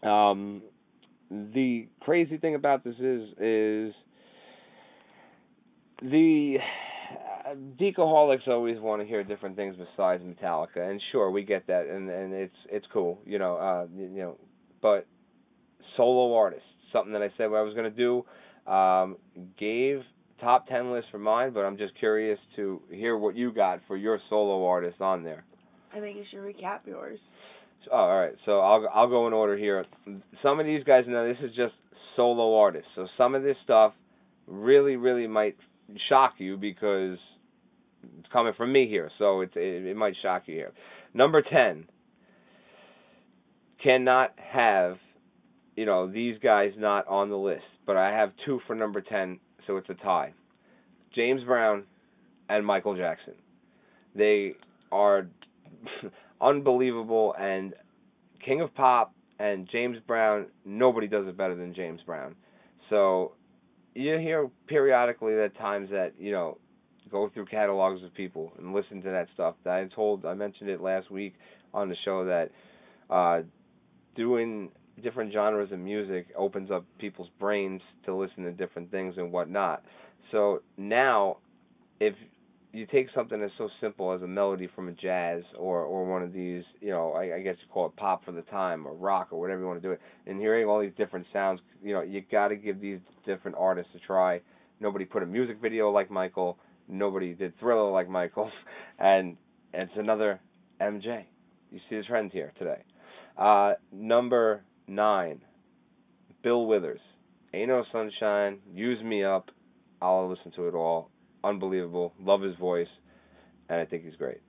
Um 0.04 0.62
the 1.32 1.88
crazy 2.02 2.38
thing 2.38 2.56
about 2.56 2.84
this 2.84 2.96
is 2.96 3.30
is 3.40 3.94
the 6.02 6.58
decaholics 7.80 8.48
always 8.48 8.80
want 8.80 9.02
to 9.02 9.08
hear 9.08 9.24
different 9.24 9.56
things 9.56 9.76
besides 9.76 10.24
Metallica, 10.24 10.90
and 10.90 11.02
sure 11.12 11.30
we 11.32 11.44
get 11.44 11.68
that, 11.68 11.88
and 11.88 12.10
and 12.10 12.34
it's 12.34 12.56
it's 12.70 12.86
cool, 12.92 13.20
you 13.26 13.40
know, 13.40 13.56
uh, 13.58 13.86
you 13.96 14.22
know, 14.22 14.38
but 14.82 15.06
solo 15.98 16.36
artists, 16.36 16.66
something 16.92 17.14
that 17.14 17.22
I 17.22 17.30
said 17.38 17.52
what 17.52 17.58
I 17.58 17.62
was 17.62 17.74
gonna 17.74 17.90
do, 17.90 18.26
um, 18.72 19.18
gave 19.60 20.02
top 20.42 20.68
ten 20.68 20.92
list 20.92 21.08
for 21.12 21.20
mine, 21.20 21.52
but 21.54 21.62
I'm 21.62 21.78
just 21.78 21.98
curious 22.00 22.40
to 22.56 22.82
hear 22.90 23.18
what 23.18 23.36
you 23.36 23.52
got 23.52 23.82
for 23.88 23.98
your 23.98 24.20
solo 24.30 24.66
artist 24.66 25.02
on 25.02 25.24
there. 25.24 25.44
I 25.94 26.00
think 26.00 26.18
you 26.18 26.24
should 26.30 26.40
recap 26.40 26.80
yours. 26.86 27.20
Oh, 27.92 27.98
all 27.98 28.20
right. 28.20 28.36
So 28.46 28.60
I'll 28.60 28.88
I'll 28.94 29.10
go 29.10 29.28
in 29.28 29.34
order 29.34 29.56
here. 29.56 29.86
Some 30.42 30.60
of 30.60 30.66
these 30.66 30.84
guys 30.84 31.04
know 31.08 31.28
this 31.28 31.38
is 31.44 31.56
just 31.56 31.74
solo 32.16 32.58
artists. 32.58 32.90
So 32.96 33.08
some 33.18 33.36
of 33.36 33.44
this 33.44 33.58
stuff 33.64 33.94
really 34.48 34.96
really 34.96 35.28
might 35.28 35.56
shock 36.10 36.36
you 36.38 36.58
because 36.58 37.18
it's 38.20 38.28
coming 38.32 38.54
from 38.56 38.72
me 38.72 38.88
here. 38.88 39.12
So 39.18 39.42
it 39.42 39.52
it, 39.56 39.96
might 39.96 40.16
shock 40.22 40.44
you 40.48 40.56
here. 40.56 40.74
Number 41.14 41.42
10 41.42 41.86
cannot 43.84 44.34
have 44.38 44.98
you 45.76 45.86
know 45.86 46.12
these 46.12 46.38
guys 46.42 46.72
not 46.78 47.08
on 47.08 47.30
the 47.30 47.38
list, 47.38 47.64
but 47.86 47.98
I 47.98 48.12
have 48.12 48.32
two 48.46 48.60
for 48.68 48.76
number 48.76 49.02
10, 49.02 49.40
so 49.68 49.78
it's 49.78 49.90
a 49.90 49.96
tie. 49.96 50.34
James 51.14 51.44
Brown 51.44 51.84
and 52.50 52.66
Michael 52.66 52.96
Jackson. 52.96 53.34
They 54.16 54.54
are 54.92 55.28
unbelievable 56.42 57.36
and 57.40 57.74
King 58.44 58.62
of 58.62 58.74
Pop 58.76 59.14
and 59.40 59.68
James 59.72 59.98
Brown, 60.08 60.48
nobody 60.64 61.08
does 61.08 61.28
it 61.28 61.36
better 61.36 61.56
than 61.56 61.74
James 61.74 62.02
Brown. 62.06 62.36
So 62.90 63.34
you 63.96 64.18
hear 64.20 64.50
periodically 64.68 65.40
at 65.40 65.58
times 65.58 65.90
that, 65.92 66.14
you 66.20 66.32
know, 66.32 66.58
go 67.10 67.30
through 67.34 67.46
catalogs 67.46 68.04
of 68.04 68.14
people 68.14 68.52
and 68.58 68.74
listen 68.74 69.02
to 69.02 69.10
that 69.10 69.28
stuff. 69.34 69.56
I 69.66 69.86
told 69.96 70.26
I 70.26 70.34
mentioned 70.34 70.70
it 70.70 70.82
last 70.82 71.10
week 71.10 71.36
on 71.74 71.90
the 71.90 71.96
show 72.04 72.26
that 72.26 72.52
uh 73.10 73.42
doing 74.16 74.70
different 75.04 75.32
genres 75.32 75.72
of 75.72 75.80
music 75.80 76.28
opens 76.38 76.72
up 76.72 76.86
people's 77.00 77.30
brains 77.40 77.82
to 78.06 78.16
listen 78.16 78.44
to 78.44 78.52
different 78.52 78.90
things 78.92 79.16
and 79.18 79.32
whatnot. 79.32 79.84
So 80.32 80.62
now 80.78 81.38
if 82.00 82.16
you 82.76 82.86
take 82.86 83.08
something 83.16 83.40
that's 83.40 83.54
so 83.58 83.70
simple 83.80 84.12
as 84.12 84.22
a 84.22 84.28
melody 84.28 84.68
from 84.76 84.90
a 84.90 84.92
jazz 84.92 85.44
or 85.58 85.84
or 85.84 86.06
one 86.06 86.22
of 86.22 86.34
these, 86.34 86.64
you 86.82 86.90
know, 86.90 87.14
I, 87.14 87.36
I 87.38 87.42
guess 87.42 87.56
you 87.62 87.72
call 87.72 87.88
it 87.88 87.96
pop 87.96 88.26
for 88.26 88.34
the 88.34 88.42
time 88.44 88.86
or 88.86 88.94
rock 88.94 89.30
or 89.32 89.40
whatever 89.40 89.62
you 89.62 89.68
want 89.68 89.82
to 89.82 89.88
do 89.88 89.94
it, 89.94 90.02
and 90.28 90.40
hearing 90.40 90.68
all 90.68 90.82
these 90.82 90.92
different 90.98 91.26
sounds, 91.32 91.62
you 91.82 91.94
know, 91.94 92.02
you 92.02 92.22
got 92.30 92.50
to 92.50 92.56
give 92.56 92.82
these 92.82 93.00
different 93.26 93.56
artists 93.58 93.92
a 93.96 94.00
try. 94.00 94.42
Nobody 94.82 95.06
put 95.06 95.24
a 95.24 95.26
music 95.26 95.62
video 95.62 95.90
like 95.90 96.12
Michael. 96.12 96.58
Nobody 96.90 97.34
did 97.34 97.58
Thriller 97.60 97.92
like 97.92 98.10
Michael, 98.10 98.52
and 99.00 99.38
it's 99.74 99.94
another 99.96 100.42
MJ. 100.82 101.24
You 101.72 101.80
see 101.90 101.98
the 101.98 102.04
trend 102.04 102.32
here 102.32 102.52
today. 102.60 102.84
Uh, 103.38 103.74
number 103.92 104.64
nine, 104.88 105.42
Bill 106.44 106.66
Withers. 106.66 107.00
Ain't 107.54 107.70
no 107.70 107.86
sunshine. 107.92 108.60
Use 108.74 109.02
me 109.02 109.24
up. 109.24 109.50
I'll 110.02 110.30
listen 110.30 110.52
to 110.58 110.68
it 110.68 110.74
all 110.74 111.10
unbelievable. 111.46 112.14
Love 112.20 112.42
his 112.42 112.56
voice, 112.56 112.88
and 113.70 113.80
I 113.80 113.86
think 113.86 114.04
he's 114.04 114.16
great. 114.16 114.42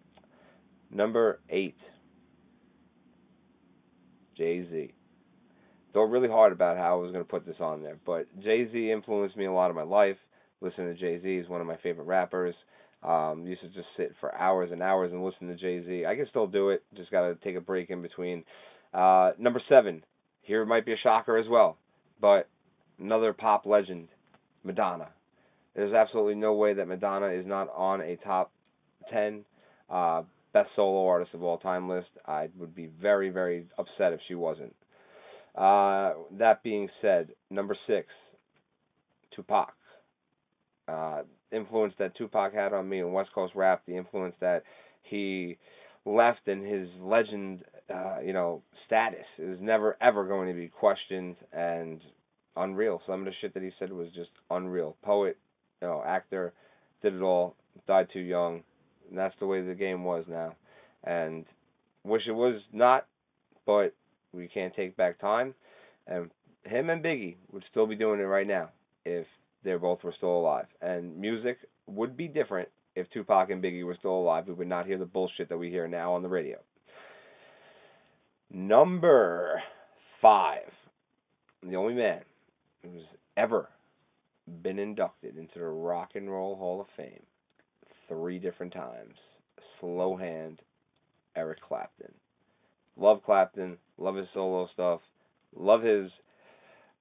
Number 0.90 1.40
eight, 1.50 1.76
Jay 4.36 4.66
Z. 4.70 4.92
Thought 5.92 6.10
really 6.10 6.28
hard 6.28 6.52
about 6.52 6.76
how 6.76 6.98
I 6.98 7.02
was 7.02 7.12
going 7.12 7.24
to 7.24 7.30
put 7.30 7.46
this 7.46 7.56
on 7.60 7.82
there, 7.82 7.98
but 8.04 8.26
Jay 8.42 8.70
Z 8.70 8.90
influenced 8.90 9.36
me 9.36 9.46
a 9.46 9.52
lot 9.52 9.70
of 9.70 9.76
my 9.76 9.82
life. 9.82 10.16
Listening 10.60 10.94
to 10.94 11.00
Jay 11.00 11.20
Z 11.22 11.28
is 11.28 11.48
one 11.48 11.60
of 11.60 11.66
my 11.66 11.76
favorite 11.82 12.04
rappers. 12.04 12.54
Um, 13.02 13.46
used 13.46 13.60
to 13.60 13.68
just 13.68 13.86
sit 13.96 14.14
for 14.20 14.34
hours 14.34 14.70
and 14.72 14.82
hours 14.82 15.12
and 15.12 15.24
listen 15.24 15.48
to 15.48 15.56
Jay 15.56 15.84
Z. 15.84 16.06
I 16.06 16.16
can 16.16 16.26
still 16.28 16.46
do 16.46 16.70
it. 16.70 16.82
Just 16.96 17.10
got 17.10 17.28
to 17.28 17.34
take 17.36 17.56
a 17.56 17.60
break 17.60 17.90
in 17.90 18.02
between. 18.02 18.44
Uh, 18.92 19.32
number 19.38 19.60
seven. 19.68 20.02
Here 20.42 20.64
might 20.64 20.86
be 20.86 20.92
a 20.92 20.98
shocker 21.02 21.36
as 21.38 21.46
well, 21.48 21.76
but 22.20 22.48
another 23.00 23.32
pop 23.32 23.66
legend, 23.66 24.08
Madonna. 24.62 25.08
There's 25.76 25.92
absolutely 25.92 26.36
no 26.36 26.54
way 26.54 26.72
that 26.72 26.88
Madonna 26.88 27.28
is 27.28 27.46
not 27.46 27.68
on 27.76 28.00
a 28.00 28.16
top 28.16 28.50
ten 29.12 29.44
uh, 29.90 30.22
best 30.54 30.70
solo 30.74 31.06
artist 31.06 31.34
of 31.34 31.42
all 31.42 31.58
time 31.58 31.86
list. 31.88 32.08
I 32.26 32.48
would 32.58 32.74
be 32.74 32.88
very, 33.00 33.28
very 33.28 33.66
upset 33.78 34.14
if 34.14 34.20
she 34.26 34.34
wasn't. 34.34 34.74
Uh, 35.54 36.14
that 36.38 36.62
being 36.62 36.88
said, 37.02 37.28
number 37.50 37.76
six, 37.86 38.08
Tupac. 39.34 39.74
Uh, 40.88 41.22
influence 41.52 41.92
that 41.98 42.16
Tupac 42.16 42.54
had 42.54 42.72
on 42.72 42.88
me 42.88 43.00
in 43.00 43.12
West 43.12 43.30
Coast 43.34 43.52
rap, 43.54 43.82
the 43.86 43.96
influence 43.96 44.34
that 44.40 44.62
he 45.02 45.58
left 46.04 46.46
in 46.46 46.64
his 46.64 46.88
legend, 47.00 47.64
uh, 47.92 48.20
you 48.24 48.32
know, 48.32 48.62
status 48.86 49.26
is 49.38 49.58
never 49.60 49.96
ever 50.00 50.26
going 50.26 50.48
to 50.48 50.54
be 50.54 50.68
questioned 50.68 51.36
and 51.52 52.00
unreal. 52.56 53.02
Some 53.06 53.20
of 53.20 53.26
the 53.26 53.32
shit 53.40 53.52
that 53.54 53.62
he 53.62 53.72
said 53.78 53.92
was 53.92 54.08
just 54.14 54.30
unreal. 54.50 54.96
Poet, 55.02 55.36
you 55.80 55.88
know, 55.88 56.02
actor, 56.06 56.52
did 57.02 57.14
it 57.14 57.22
all, 57.22 57.54
died 57.86 58.08
too 58.12 58.20
young. 58.20 58.62
And 59.08 59.18
that's 59.18 59.34
the 59.38 59.46
way 59.46 59.62
the 59.62 59.74
game 59.74 60.04
was 60.04 60.24
now. 60.28 60.54
And 61.04 61.44
wish 62.04 62.22
it 62.26 62.32
was 62.32 62.60
not, 62.72 63.06
but 63.64 63.94
we 64.32 64.48
can't 64.48 64.74
take 64.74 64.96
back 64.96 65.20
time. 65.20 65.54
And 66.06 66.30
him 66.64 66.90
and 66.90 67.02
Biggie 67.02 67.36
would 67.52 67.64
still 67.70 67.86
be 67.86 67.96
doing 67.96 68.20
it 68.20 68.24
right 68.24 68.46
now 68.46 68.70
if 69.04 69.26
they 69.64 69.74
both 69.76 70.02
were 70.02 70.14
still 70.16 70.38
alive. 70.38 70.66
And 70.80 71.16
music 71.16 71.58
would 71.86 72.16
be 72.16 72.28
different 72.28 72.68
if 72.94 73.08
Tupac 73.10 73.50
and 73.50 73.62
Biggie 73.62 73.84
were 73.84 73.96
still 73.98 74.18
alive. 74.18 74.46
We 74.48 74.54
would 74.54 74.68
not 74.68 74.86
hear 74.86 74.98
the 74.98 75.04
bullshit 75.04 75.48
that 75.48 75.58
we 75.58 75.70
hear 75.70 75.86
now 75.86 76.14
on 76.14 76.22
the 76.22 76.28
radio. 76.28 76.58
Number 78.50 79.60
five, 80.22 80.70
the 81.62 81.76
only 81.76 81.94
man 81.94 82.20
who's 82.82 83.02
ever 83.36 83.68
been 84.62 84.78
inducted 84.78 85.36
into 85.36 85.58
the 85.58 85.66
Rock 85.66 86.10
and 86.14 86.30
Roll 86.30 86.56
Hall 86.56 86.80
of 86.80 86.86
Fame 86.96 87.22
three 88.08 88.38
different 88.38 88.72
times. 88.72 89.14
Slow 89.80 90.16
hand, 90.16 90.60
Eric 91.34 91.60
Clapton. 91.60 92.14
Love 92.96 93.22
Clapton, 93.24 93.76
love 93.98 94.16
his 94.16 94.26
solo 94.32 94.68
stuff, 94.72 95.00
love 95.54 95.82
his 95.82 96.10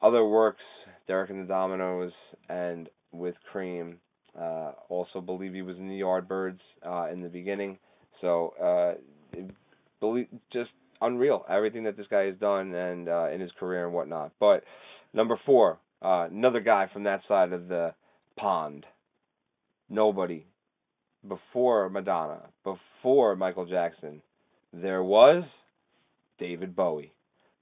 other 0.01 0.25
works, 0.25 0.63
Derek 1.07 1.29
and 1.29 1.47
the 1.47 1.53
Dominos, 1.53 2.11
and 2.49 2.89
with 3.11 3.35
Cream. 3.51 3.97
Uh, 4.37 4.73
also 4.89 5.21
believe 5.21 5.53
he 5.53 5.61
was 5.61 5.77
in 5.77 5.87
the 5.87 6.01
Yardbirds 6.01 6.59
uh, 6.85 7.07
in 7.11 7.21
the 7.21 7.29
beginning. 7.29 7.77
So 8.19 8.53
uh, 8.61 9.39
believe 10.01 10.27
just 10.51 10.71
unreal 11.01 11.45
everything 11.49 11.83
that 11.85 11.95
this 11.95 12.07
guy 12.09 12.25
has 12.25 12.35
done 12.35 12.73
and 12.73 13.07
uh, 13.07 13.29
in 13.29 13.39
his 13.39 13.51
career 13.57 13.85
and 13.85 13.93
whatnot. 13.93 14.31
But 14.39 14.63
number 15.13 15.39
four, 15.45 15.79
uh, 16.05 16.27
another 16.31 16.59
guy 16.59 16.87
from 16.93 17.03
that 17.03 17.21
side 17.27 17.51
of 17.51 17.67
the 17.67 17.93
pond. 18.37 18.85
Nobody 19.89 20.45
before 21.27 21.89
Madonna, 21.89 22.41
before 22.63 23.35
Michael 23.35 23.65
Jackson, 23.65 24.21
there 24.71 25.03
was 25.03 25.43
David 26.37 26.75
Bowie. 26.75 27.11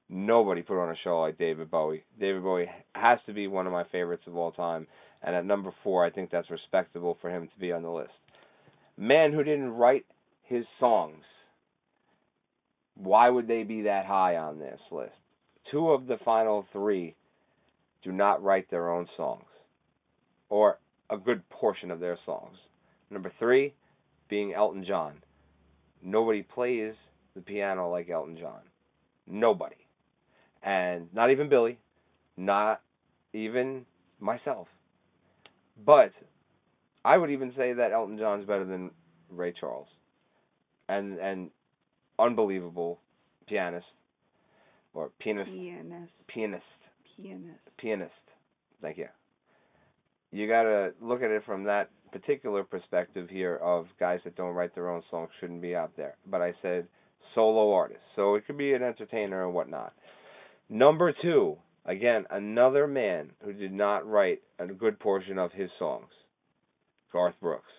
Nobody 0.09 0.61
put 0.61 0.81
on 0.81 0.89
a 0.91 0.97
show 1.03 1.21
like 1.21 1.37
David 1.37 1.71
Bowie. 1.71 2.03
David 2.19 2.43
Bowie 2.43 2.69
has 2.93 3.19
to 3.25 3.33
be 3.33 3.47
one 3.47 3.65
of 3.65 3.73
my 3.73 3.85
favorites 3.91 4.23
of 4.27 4.35
all 4.35 4.51
time, 4.51 4.87
and 5.21 5.35
at 5.35 5.45
number 5.45 5.71
four, 5.83 6.05
I 6.05 6.09
think 6.09 6.29
that's 6.29 6.51
respectable 6.51 7.17
for 7.21 7.29
him 7.29 7.47
to 7.47 7.59
be 7.59 7.71
on 7.71 7.83
the 7.83 7.89
list. 7.89 8.11
Man 8.97 9.31
who 9.31 9.43
didn't 9.43 9.71
write 9.71 10.05
his 10.43 10.65
songs. 10.79 11.23
Why 12.95 13.29
would 13.29 13.47
they 13.47 13.63
be 13.63 13.83
that 13.83 14.05
high 14.05 14.35
on 14.35 14.59
this 14.59 14.79
list? 14.91 15.13
Two 15.71 15.91
of 15.91 16.05
the 16.07 16.17
final 16.25 16.65
three 16.73 17.15
do 18.03 18.11
not 18.11 18.43
write 18.43 18.69
their 18.69 18.91
own 18.91 19.07
songs, 19.15 19.45
or 20.49 20.79
a 21.09 21.17
good 21.17 21.47
portion 21.49 21.91
of 21.91 21.99
their 21.99 22.17
songs. 22.25 22.57
Number 23.09 23.31
three, 23.39 23.73
being 24.29 24.53
Elton 24.53 24.85
John. 24.87 25.13
Nobody 26.01 26.43
plays 26.43 26.93
the 27.35 27.41
piano 27.41 27.89
like 27.89 28.09
Elton 28.09 28.37
John. 28.37 28.61
Nobody. 29.27 29.75
And 30.61 31.07
not 31.13 31.31
even 31.31 31.49
Billy, 31.49 31.77
not 32.37 32.81
even 33.33 33.85
myself. 34.19 34.67
But 35.85 36.11
I 37.03 37.17
would 37.17 37.31
even 37.31 37.53
say 37.55 37.73
that 37.73 37.91
Elton 37.91 38.17
John's 38.17 38.45
better 38.45 38.65
than 38.65 38.91
Ray 39.29 39.53
Charles. 39.57 39.87
And 40.89 41.17
and 41.19 41.49
unbelievable 42.19 42.99
pianist 43.47 43.85
or 44.93 45.09
pianist 45.19 45.49
Pianist. 45.49 46.11
pianist 46.27 46.63
Pianist. 47.21 47.59
pianist. 47.77 48.11
Thank 48.81 48.97
you. 48.97 49.07
You 50.31 50.47
got 50.47 50.63
to 50.63 50.93
look 51.01 51.21
at 51.21 51.31
it 51.31 51.43
from 51.45 51.65
that 51.65 51.89
particular 52.11 52.63
perspective 52.63 53.29
here 53.29 53.55
of 53.55 53.87
guys 53.99 54.19
that 54.23 54.35
don't 54.35 54.53
write 54.53 54.73
their 54.75 54.89
own 54.89 55.01
songs 55.09 55.29
shouldn't 55.39 55.61
be 55.61 55.75
out 55.75 55.91
there. 55.95 56.15
But 56.25 56.41
I 56.41 56.53
said 56.61 56.87
solo 57.35 57.73
artist. 57.73 58.01
So 58.15 58.35
it 58.35 58.45
could 58.45 58.57
be 58.57 58.73
an 58.73 58.83
entertainer 58.83 59.45
and 59.45 59.53
whatnot. 59.53 59.93
Number 60.69 61.13
two, 61.21 61.57
again, 61.85 62.25
another 62.29 62.87
man 62.87 63.31
who 63.43 63.53
did 63.53 63.73
not 63.73 64.07
write 64.07 64.41
a 64.59 64.67
good 64.67 64.99
portion 64.99 65.37
of 65.37 65.51
his 65.51 65.69
songs. 65.77 66.09
Garth 67.11 67.35
Brooks. 67.41 67.71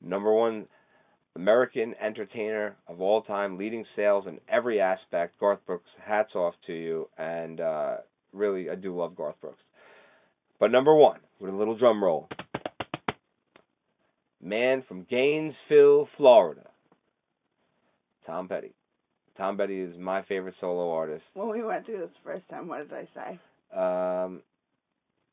Number 0.00 0.32
one 0.32 0.66
American 1.34 1.94
entertainer 2.02 2.76
of 2.88 3.00
all 3.00 3.22
time, 3.22 3.58
leading 3.58 3.84
sales 3.94 4.24
in 4.26 4.38
every 4.48 4.80
aspect. 4.80 5.38
Garth 5.38 5.60
Brooks, 5.66 5.88
hats 6.04 6.34
off 6.34 6.54
to 6.66 6.72
you. 6.72 7.08
And 7.16 7.60
uh, 7.60 7.96
really, 8.36 8.70
I 8.70 8.74
do 8.74 8.96
love 8.96 9.16
Garth 9.16 9.40
Brooks. 9.40 9.62
But 10.58 10.70
number 10.70 10.94
one, 10.94 11.20
with 11.40 11.52
a 11.52 11.56
little 11.56 11.76
drum 11.76 12.02
roll, 12.02 12.28
man 14.42 14.82
from 14.86 15.06
Gainesville, 15.10 16.08
Florida, 16.16 16.68
Tom 18.26 18.48
Petty. 18.48 18.72
Tom 19.36 19.58
Petty 19.58 19.80
is 19.80 19.98
my 19.98 20.22
favorite 20.22 20.54
solo 20.60 20.90
artist. 20.90 21.24
When 21.34 21.50
we 21.50 21.62
went 21.62 21.84
through 21.84 21.98
this 21.98 22.16
first 22.24 22.48
time, 22.48 22.68
what 22.68 22.88
did 22.88 22.96
I 22.96 23.08
say? 23.14 23.38
Um, 23.78 24.40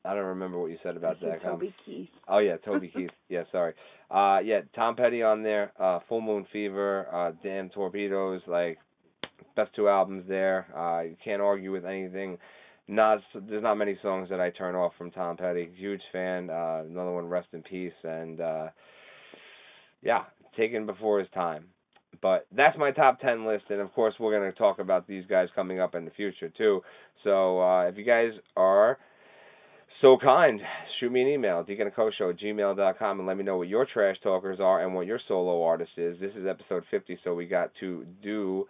I 0.04 0.14
don't 0.14 0.26
remember 0.26 0.58
what 0.58 0.70
you 0.70 0.76
said 0.82 0.96
about 0.96 1.18
that. 1.20 1.36
Um, 1.36 1.52
Toby 1.52 1.74
Keith. 1.86 2.08
Oh 2.28 2.38
yeah, 2.38 2.56
Toby 2.58 2.88
Keith. 2.94 3.10
Yeah, 3.30 3.44
sorry. 3.50 3.72
Uh, 4.10 4.40
yeah, 4.44 4.60
Tom 4.76 4.94
Petty 4.96 5.22
on 5.22 5.42
there. 5.42 5.72
Uh, 5.80 6.00
Full 6.08 6.20
Moon 6.20 6.46
Fever. 6.52 7.06
Uh, 7.10 7.32
Damn 7.42 7.70
Torpedoes. 7.70 8.42
Like 8.46 8.78
best 9.56 9.74
two 9.74 9.88
albums 9.88 10.24
there. 10.28 10.66
Uh, 10.76 11.00
you 11.02 11.16
can't 11.24 11.40
argue 11.40 11.72
with 11.72 11.86
anything. 11.86 12.36
Not 12.86 13.20
there's 13.34 13.62
not 13.62 13.76
many 13.76 13.98
songs 14.02 14.28
that 14.30 14.40
I 14.40 14.50
turn 14.50 14.74
off 14.74 14.92
from 14.98 15.10
Tom 15.10 15.36
Petty. 15.36 15.70
Huge 15.76 16.02
fan. 16.12 16.50
Uh, 16.50 16.82
another 16.86 17.12
one, 17.12 17.26
Rest 17.26 17.48
in 17.52 17.62
Peace, 17.62 17.92
and 18.02 18.40
uh, 18.40 18.68
yeah, 20.02 20.24
taken 20.56 20.84
before 20.84 21.18
his 21.18 21.28
time. 21.32 21.66
But 22.20 22.46
that's 22.54 22.76
my 22.78 22.90
top 22.90 23.20
ten 23.20 23.46
list, 23.46 23.64
and 23.70 23.80
of 23.80 23.92
course 23.94 24.14
we're 24.20 24.38
gonna 24.38 24.52
talk 24.52 24.78
about 24.78 25.06
these 25.06 25.24
guys 25.26 25.48
coming 25.54 25.80
up 25.80 25.94
in 25.94 26.04
the 26.04 26.10
future 26.10 26.50
too. 26.56 26.82
So 27.22 27.60
uh, 27.60 27.88
if 27.88 27.96
you 27.96 28.04
guys 28.04 28.32
are 28.56 28.98
so 30.00 30.18
kind, 30.22 30.60
shoot 31.00 31.10
me 31.10 31.22
an 31.22 31.28
email, 31.28 31.64
deaconacoshow 31.64 32.30
at 32.30 32.38
gmail.com, 32.38 33.18
and 33.18 33.26
let 33.26 33.36
me 33.36 33.44
know 33.44 33.56
what 33.56 33.68
your 33.68 33.86
trash 33.86 34.16
talkers 34.22 34.58
are 34.60 34.84
and 34.84 34.94
what 34.94 35.06
your 35.06 35.18
solo 35.26 35.62
artist 35.62 35.92
is. 35.96 36.18
This 36.20 36.32
is 36.36 36.46
episode 36.46 36.84
50, 36.90 37.18
so 37.24 37.34
we 37.34 37.46
got 37.46 37.70
to 37.80 38.04
do, 38.22 38.66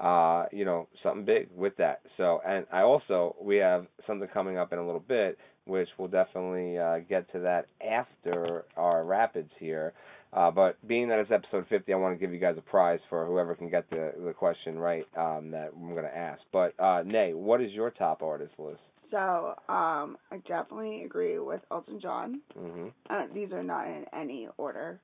uh, 0.00 0.46
you 0.52 0.64
know, 0.64 0.88
something 1.02 1.24
big 1.24 1.48
with 1.56 1.76
that. 1.76 2.00
So, 2.16 2.40
and 2.46 2.66
I 2.72 2.82
also, 2.82 3.36
we 3.40 3.56
have 3.56 3.86
something 4.06 4.28
coming 4.28 4.56
up 4.58 4.72
in 4.72 4.78
a 4.78 4.84
little 4.86 5.00
bit, 5.06 5.38
which 5.66 5.88
we'll 5.98 6.08
definitely 6.08 6.78
uh, 6.78 6.98
get 7.08 7.30
to 7.32 7.40
that 7.40 7.66
after 7.86 8.64
our 8.76 9.04
rapids 9.04 9.50
here. 9.58 9.92
Uh, 10.32 10.50
but 10.50 10.76
being 10.86 11.08
that 11.08 11.18
it's 11.18 11.30
episode 11.30 11.66
50, 11.68 11.92
I 11.92 11.96
want 11.96 12.14
to 12.14 12.20
give 12.20 12.32
you 12.34 12.38
guys 12.38 12.56
a 12.58 12.60
prize 12.60 13.00
for 13.08 13.24
whoever 13.26 13.54
can 13.54 13.70
get 13.70 13.88
the 13.88 14.12
the 14.24 14.32
question 14.34 14.78
right 14.78 15.06
um, 15.16 15.50
that 15.52 15.70
I'm 15.74 15.92
going 15.92 16.04
to 16.04 16.16
ask. 16.16 16.42
But 16.52 16.74
uh, 16.78 17.02
Nay, 17.04 17.32
what 17.32 17.62
is 17.62 17.72
your 17.72 17.90
top 17.90 18.22
artist 18.22 18.52
list? 18.58 18.80
So, 19.10 19.54
um, 19.70 20.18
I 20.30 20.36
definitely 20.46 21.04
agree 21.04 21.38
with 21.38 21.62
Elton 21.70 21.98
John. 21.98 22.42
Mhm. 22.58 22.92
Uh, 23.08 23.22
these 23.32 23.52
are 23.52 23.62
not 23.62 23.86
in 23.86 24.04
any 24.12 24.48
order. 24.58 25.00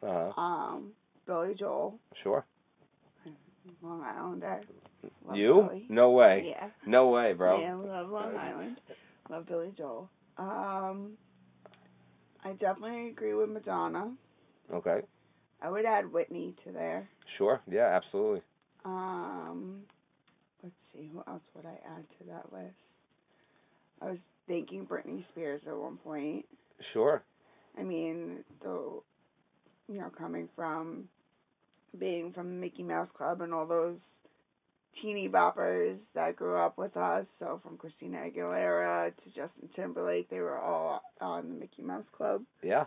Uh 0.00 0.30
huh. 0.32 0.40
Um, 0.40 0.92
Billy 1.26 1.54
Joel, 1.58 1.98
Sure. 2.22 2.44
Long 3.82 4.02
Islander. 4.02 4.60
Love 5.26 5.36
you? 5.36 5.66
Billy. 5.68 5.86
No 5.88 6.10
way. 6.10 6.46
Yeah. 6.48 6.68
No 6.86 7.08
way, 7.08 7.32
bro. 7.32 7.60
Yeah, 7.60 7.74
love 7.74 8.10
Long 8.10 8.36
Island. 8.36 8.80
Love 9.30 9.46
Billy 9.46 9.72
Joel. 9.76 10.10
Um, 10.36 11.12
I 12.44 12.52
definitely 12.52 13.08
agree 13.08 13.34
with 13.34 13.50
Madonna. 13.50 14.12
Okay. 14.72 15.00
I 15.60 15.70
would 15.70 15.84
add 15.84 16.12
Whitney 16.12 16.54
to 16.64 16.72
there. 16.72 17.08
Sure. 17.36 17.60
Yeah. 17.70 17.88
Absolutely. 17.94 18.42
Um, 18.84 19.80
let's 20.62 20.74
see, 20.94 21.10
who 21.12 21.22
else 21.26 21.42
would 21.54 21.66
I 21.66 21.78
add 21.96 22.04
to 22.18 22.24
that 22.28 22.52
list? 22.52 22.74
I 24.00 24.06
was 24.10 24.18
thinking 24.46 24.86
Britney 24.86 25.24
Spears 25.32 25.60
at 25.66 25.76
one 25.76 25.96
point. 25.96 26.46
Sure. 26.92 27.22
I 27.78 27.82
mean, 27.82 28.44
the 28.62 29.00
you 29.88 29.98
know, 29.98 30.10
coming 30.16 30.48
from 30.54 31.08
being 31.98 32.32
from 32.32 32.48
the 32.48 32.54
Mickey 32.56 32.82
Mouse 32.82 33.08
Club 33.16 33.40
and 33.40 33.52
all 33.52 33.66
those 33.66 33.96
teeny 35.00 35.28
boppers 35.28 35.96
that 36.14 36.36
grew 36.36 36.58
up 36.58 36.76
with 36.76 36.96
us, 36.96 37.24
so 37.38 37.60
from 37.62 37.76
Christina 37.76 38.18
Aguilera 38.18 39.12
to 39.14 39.26
Justin 39.26 39.68
Timberlake, 39.76 40.28
they 40.30 40.40
were 40.40 40.58
all 40.58 41.02
on 41.20 41.48
the 41.48 41.54
Mickey 41.54 41.82
Mouse 41.82 42.04
Club. 42.16 42.42
Yeah. 42.62 42.84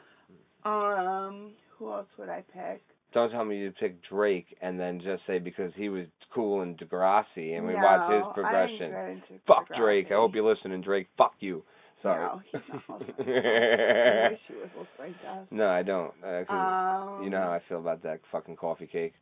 Um, 0.66 1.52
who 1.78 1.92
else 1.92 2.08
would 2.18 2.30
I 2.30 2.44
pick? 2.54 2.82
Don't 3.14 3.30
tell 3.32 3.44
me 3.44 3.58
you 3.58 3.74
pick 3.78 3.98
Drake 4.08 4.56
and 4.62 4.80
then 4.80 5.02
just 5.02 5.24
say 5.28 5.40
because 5.40 5.72
he 5.76 5.90
was 5.90 6.06
cool 6.34 6.62
in 6.62 6.76
Degrassi 6.76 7.58
and 7.58 7.68
we 7.68 7.74
no, 7.74 7.80
watched 7.80 8.14
his 8.14 8.24
progression. 8.34 8.78
didn't 8.80 8.92
get 8.92 9.10
into 9.10 9.44
Fuck 9.46 9.70
Degrassi. 9.70 9.78
Drake. 9.78 10.08
I 10.12 10.16
hope 10.16 10.34
you're 10.34 10.50
listening, 10.50 10.82
Drake. 10.82 11.08
Fuck 11.18 11.34
you. 11.40 11.64
Sorry. 12.02 12.20
No, 12.26 12.42
he's 12.52 12.62
not. 12.90 13.02
I 13.02 14.30
wish 14.32 14.40
he 14.48 14.54
to 14.54 15.30
us. 15.30 15.48
no, 15.52 15.68
I 15.70 15.84
don't. 15.84 16.14
Uh, 16.24 16.44
'cause 16.46 17.18
Um, 17.18 17.24
you 17.24 17.30
know 17.30 17.42
how 17.42 17.52
I 17.54 17.60
feel 17.70 17.80
about 17.80 18.02
that 18.04 18.20
fucking 18.32 18.56
coffee 18.56 18.88
cake. 18.88 19.14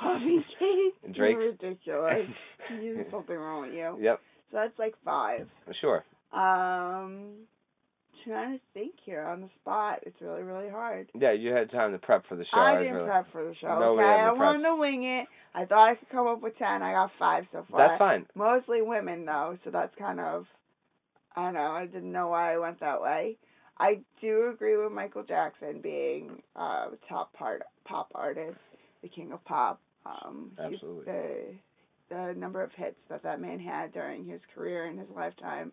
coffee 0.00 0.44
cake. 0.58 1.14
Drake? 1.14 1.36
You're 1.38 1.50
ridiculous. 1.52 2.26
There's 2.70 3.10
something 3.10 3.36
wrong 3.36 3.62
with 3.62 3.74
you. 3.74 3.96
Yep. 4.00 4.20
So 4.50 4.56
that's 4.56 4.78
like 4.78 4.94
five. 5.04 5.46
Sure. 5.80 6.04
Um, 6.32 7.46
trying 8.24 8.56
to 8.58 8.60
think 8.74 8.92
here 9.04 9.22
on 9.22 9.40
the 9.42 9.48
spot. 9.60 10.00
It's 10.02 10.16
really, 10.20 10.42
really 10.42 10.68
hard. 10.70 11.08
Yeah, 11.14 11.32
you 11.32 11.52
had 11.52 11.70
time 11.70 11.92
to 11.92 11.98
prep 11.98 12.26
for 12.28 12.36
the 12.36 12.44
show. 12.44 12.58
I 12.58 12.72
was 12.74 12.80
didn't 12.82 12.94
really... 12.94 13.06
prep 13.08 13.32
for 13.32 13.44
the 13.44 13.54
show. 13.60 13.78
No, 13.78 13.94
we 13.94 14.00
okay, 14.00 14.08
I 14.08 14.24
haven't 14.24 14.38
wanted 14.38 14.62
to 14.64 14.76
wing 14.76 15.04
it. 15.04 15.26
I 15.54 15.64
thought 15.64 15.90
I 15.90 15.94
could 15.94 16.08
come 16.10 16.26
up 16.26 16.40
with 16.42 16.56
ten. 16.58 16.82
I 16.82 16.92
got 16.92 17.10
five 17.18 17.44
so 17.52 17.64
far. 17.70 17.88
That's 17.88 17.98
fine. 17.98 18.26
Mostly 18.34 18.82
women 18.82 19.24
though, 19.26 19.58
so 19.64 19.70
that's 19.70 19.94
kind 19.98 20.20
of 20.20 20.46
I 21.38 21.44
don't 21.44 21.54
know, 21.54 21.70
I 21.70 21.86
didn't 21.86 22.10
know 22.10 22.26
why 22.28 22.52
I 22.54 22.58
went 22.58 22.80
that 22.80 23.00
way. 23.00 23.36
I 23.78 24.00
do 24.20 24.50
agree 24.52 24.76
with 24.76 24.90
Michael 24.90 25.22
Jackson 25.22 25.80
being 25.80 26.42
uh 26.56 26.88
top 27.08 27.32
part 27.32 27.62
pop 27.84 28.10
artist, 28.12 28.58
the 29.02 29.08
king 29.08 29.30
of 29.32 29.44
pop. 29.44 29.80
Um 30.04 30.50
Absolutely. 30.58 31.04
the 31.04 31.54
the 32.10 32.34
number 32.36 32.60
of 32.62 32.72
hits 32.72 32.96
that 33.08 33.22
that 33.22 33.40
man 33.40 33.60
had 33.60 33.92
during 33.92 34.24
his 34.24 34.40
career 34.52 34.86
and 34.86 34.98
his 34.98 35.08
lifetime. 35.14 35.70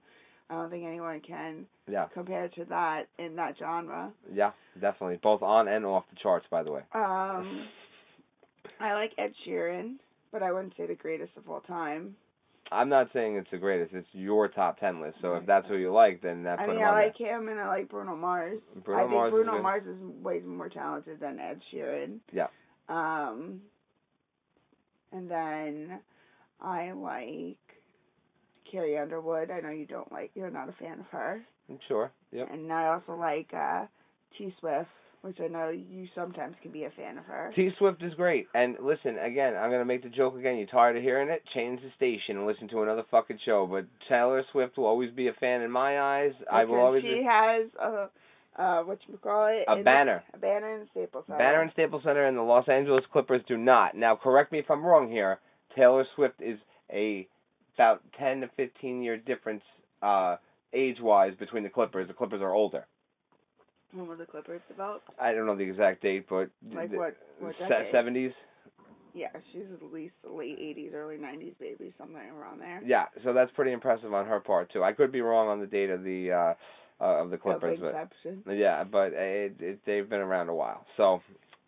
I 0.52 0.54
don't 0.54 0.70
think 0.70 0.86
anyone 0.86 1.20
can 1.22 1.66
Yeah. 1.88 2.06
compare 2.14 2.48
to 2.50 2.66
that 2.66 3.08
in 3.18 3.36
that 3.38 3.58
genre. 3.58 4.12
Yeah, 4.32 4.52
definitely. 4.80 5.18
Both 5.24 5.42
on 5.42 5.68
and 5.68 5.84
off 5.84 6.04
the 6.12 6.18
charts, 6.22 6.46
by 6.52 6.62
the 6.62 6.72
way. 6.74 6.82
Um 6.94 7.68
I 8.80 8.94
like 8.94 9.14
Ed 9.18 9.34
Sheeran, 9.48 9.96
but 10.32 10.44
I 10.44 10.52
wouldn't 10.52 10.74
say 10.78 10.86
the 10.86 10.94
greatest 10.94 11.32
of 11.38 11.50
all 11.50 11.62
time. 11.62 12.16
I'm 12.72 12.90
not 12.90 13.10
saying 13.14 13.36
it's 13.36 13.50
the 13.52 13.58
greatest. 13.58 13.94
It's 13.94 14.08
your 14.12 14.48
top 14.48 14.80
ten 14.80 15.00
list. 15.02 15.18
So 15.22 15.36
if 15.36 15.46
that's 15.46 15.68
who 15.68 15.76
you 15.76 15.94
like, 15.94 16.22
then 16.22 16.44
that 16.44 16.60
I 16.60 16.68
mean, 16.68 16.82
I 16.82 16.92
like 16.92 17.18
him 17.18 17.48
and 17.48 17.60
I 17.60 17.68
like 17.68 17.90
Bruno 17.90 18.16
Mars. 18.16 18.60
Bruno 18.84 19.00
I 19.00 19.04
think 19.04 19.14
Mars 19.14 19.32
Bruno 19.32 19.52
good. 19.54 19.62
Mars 19.62 19.84
is 19.86 20.24
way 20.24 20.40
more 20.40 20.70
talented 20.70 21.20
than 21.20 21.40
Ed 21.40 21.62
Sheeran. 21.72 22.18
Yeah. 22.34 22.48
Um, 22.90 23.62
and 25.12 25.30
then 25.30 26.00
I 26.60 26.92
like 26.92 27.58
Carrie 28.72 28.98
Underwood. 28.98 29.52
I 29.52 29.60
know 29.60 29.70
you 29.70 29.86
don't 29.86 30.12
like, 30.12 30.32
you're 30.34 30.50
not 30.50 30.70
a 30.70 30.74
fan 30.74 31.00
of 31.00 31.06
her. 31.12 31.42
I'm 31.70 31.80
sure. 31.88 32.12
Yep. 32.32 32.50
And 32.52 32.72
I 32.72 32.88
also 32.88 33.20
like 33.20 33.54
uh, 33.54 33.86
T 34.38 34.54
Swift, 34.60 34.90
which 35.26 35.40
I 35.44 35.48
know 35.48 35.70
you 35.70 36.08
sometimes 36.14 36.56
can 36.62 36.72
be 36.72 36.84
a 36.84 36.92
fan 36.92 37.18
of 37.18 37.26
her. 37.26 37.52
T 37.56 37.70
Swift 37.80 38.04
is 38.04 38.14
great. 38.14 38.48
And 38.54 38.76
listen, 38.82 39.18
again, 39.18 39.56
I'm 39.56 39.72
gonna 39.72 39.84
make 39.86 40.04
the 40.04 40.10
joke 40.10 40.36
again. 40.38 40.58
You 40.58 40.68
tired 40.68 40.96
of 40.98 41.02
hearing 41.04 41.30
it? 41.30 41.42
Change 41.54 41.82
the 41.82 41.90
station 41.98 42.38
and 42.38 42.46
listen 42.46 42.68
to 42.70 42.84
another 42.84 43.04
fucking 43.10 43.40
show. 43.44 43.66
But 43.70 43.86
Taylor 44.08 44.44
Swift 44.52 44.78
will 44.78 44.86
always 44.86 45.12
be 45.12 45.28
a 45.28 45.34
fan 45.34 45.62
in 45.62 45.72
my 45.72 46.00
eyes. 46.00 46.34
I 46.52 46.66
will 46.66 46.76
Because 46.76 46.86
always 46.86 47.04
She 47.04 47.10
be 47.10 47.24
has 47.28 47.66
a, 47.82 48.10
uh, 48.62 48.84
what 48.84 49.00
you 49.08 49.18
call 49.18 49.48
it? 49.48 49.66
a 49.68 49.84
banner. 49.84 50.24
A 50.34 50.38
banner 50.38 50.76
in 50.76 50.80
the 50.82 50.88
Staples 50.92 51.26
Center. 51.28 51.40
Banner 51.40 51.62
and 51.64 51.72
Staples 51.74 52.04
Center 52.04 52.26
and 52.26 52.38
the 52.38 52.42
Los 52.44 52.70
Angeles 52.70 53.04
Clippers 53.12 53.42
do 53.48 53.58
not. 53.58 53.96
Now, 53.96 54.16
correct 54.16 54.52
me 54.52 54.60
if 54.60 54.70
I'm 54.70 54.84
wrong 54.86 55.10
here. 55.10 55.40
Taylor 55.76 56.06
Swift 56.16 56.42
is 56.42 56.60
a 56.94 57.28
about 57.76 58.02
10 58.18 58.42
to 58.42 58.50
15 58.56 59.02
year 59.02 59.18
difference 59.18 59.64
uh, 60.02 60.38
age 60.74 60.98
wise 61.02 61.34
between 61.40 61.64
the 61.64 61.70
Clippers. 61.70 62.08
The 62.08 62.14
Clippers 62.14 62.42
are 62.42 62.54
older. 62.54 62.86
When 63.96 64.08
were 64.08 64.18
the 64.18 64.26
Clippers 64.26 64.62
developed? 64.68 65.10
I 65.20 65.32
don't 65.32 65.46
know 65.46 65.56
the 65.56 65.64
exact 65.64 66.02
date, 66.02 66.26
but 66.30 66.50
Like 66.74 66.92
the- 66.92 66.98
what? 66.98 67.16
What 67.40 67.58
decade? 67.58 67.94
70s. 67.94 68.34
Yeah, 69.14 69.30
she's 69.54 69.72
at 69.72 69.82
least 69.82 70.16
late 70.26 70.60
'80s, 70.60 70.94
early 70.94 71.18
'90s 71.18 71.54
baby, 71.58 71.94
something 71.98 72.18
around 72.18 72.60
there. 72.60 72.82
Yeah, 72.84 73.06
so 73.24 73.32
that's 73.32 73.50
pretty 73.54 73.72
impressive 73.72 74.14
on 74.14 74.26
her 74.26 74.42
part 74.42 74.70
too. 74.70 74.84
I 74.84 74.92
could 74.92 75.14
be 75.14 75.22
wrong 75.22 75.48
on 75.48 75.62
the 75.62 75.68
date 75.68 75.90
of 75.90 76.04
the 76.04 76.34
uh, 76.34 76.54
uh 77.00 77.24
of 77.24 77.30
the 77.30 77.38
Clippers, 77.38 77.80
but 77.80 78.58
yeah, 78.58 78.84
but 78.84 79.14
it, 79.14 79.56
it, 79.62 79.80
they've 79.86 80.10
been 80.10 80.20
around 80.20 80.50
a 80.50 80.56
while. 80.56 80.86
So 80.98 81.22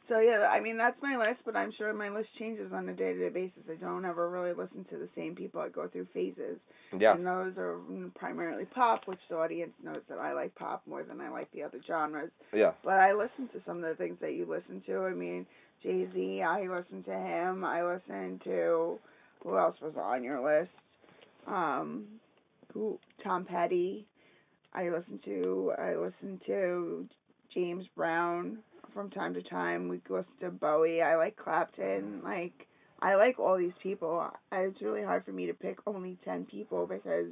So 0.09 0.19
yeah, 0.19 0.47
I 0.49 0.59
mean 0.61 0.77
that's 0.77 0.95
my 1.01 1.17
list, 1.17 1.41
but 1.45 1.55
I'm 1.55 1.73
sure 1.77 1.93
my 1.93 2.09
list 2.09 2.29
changes 2.39 2.71
on 2.73 2.87
a 2.87 2.93
day-to-day 2.93 3.29
basis. 3.29 3.63
I 3.69 3.75
don't 3.75 4.05
ever 4.05 4.29
really 4.29 4.53
listen 4.53 4.85
to 4.89 4.97
the 4.97 5.09
same 5.15 5.35
people. 5.35 5.59
I 5.59 5.69
go 5.69 5.87
through 5.87 6.07
phases, 6.13 6.57
yeah, 6.97 7.13
and 7.13 7.25
those 7.25 7.53
are 7.57 7.77
primarily 8.15 8.65
pop, 8.65 9.07
which 9.07 9.19
the 9.29 9.35
audience 9.37 9.73
knows 9.83 10.01
that 10.09 10.19
I 10.19 10.33
like 10.33 10.55
pop 10.55 10.83
more 10.87 11.03
than 11.03 11.19
I 11.19 11.29
like 11.29 11.51
the 11.51 11.63
other 11.63 11.79
genres. 11.85 12.31
yeah, 12.53 12.71
But 12.83 12.93
I 12.93 13.13
listen 13.13 13.49
to 13.53 13.61
some 13.65 13.83
of 13.83 13.89
the 13.89 13.95
things 13.95 14.17
that 14.21 14.33
you 14.33 14.45
listen 14.45 14.81
to. 14.87 15.05
I 15.05 15.13
mean, 15.13 15.45
Jay 15.83 16.07
Z, 16.13 16.41
I 16.41 16.61
listen 16.61 17.03
to 17.03 17.13
him. 17.13 17.65
I 17.65 17.83
listen 17.83 18.39
to 18.45 18.99
who 19.43 19.57
else 19.57 19.75
was 19.81 19.93
on 20.01 20.23
your 20.23 20.41
list? 20.41 20.71
Um, 21.47 22.05
who? 22.73 22.99
Tom 23.23 23.45
Petty. 23.45 24.05
I 24.73 24.89
listen 24.89 25.19
to. 25.25 25.73
I 25.77 25.95
listen 25.95 26.39
to 26.45 27.07
James 27.53 27.85
Brown 27.95 28.59
from 28.97 29.11
time 29.11 29.31
to 29.35 29.43
time. 29.43 29.87
We 29.87 30.01
listen 30.09 30.25
to 30.41 30.49
Bowie. 30.49 31.03
I 31.03 31.17
like 31.17 31.37
Clapton. 31.37 32.21
Like 32.23 32.65
I 32.99 33.13
like 33.13 33.37
all 33.37 33.55
these 33.55 33.77
people. 33.83 34.27
It's 34.51 34.81
really 34.81 35.03
hard 35.03 35.23
for 35.23 35.31
me 35.31 35.45
to 35.45 35.53
pick 35.53 35.77
only 35.85 36.17
ten 36.25 36.45
people 36.45 36.87
because 36.87 37.27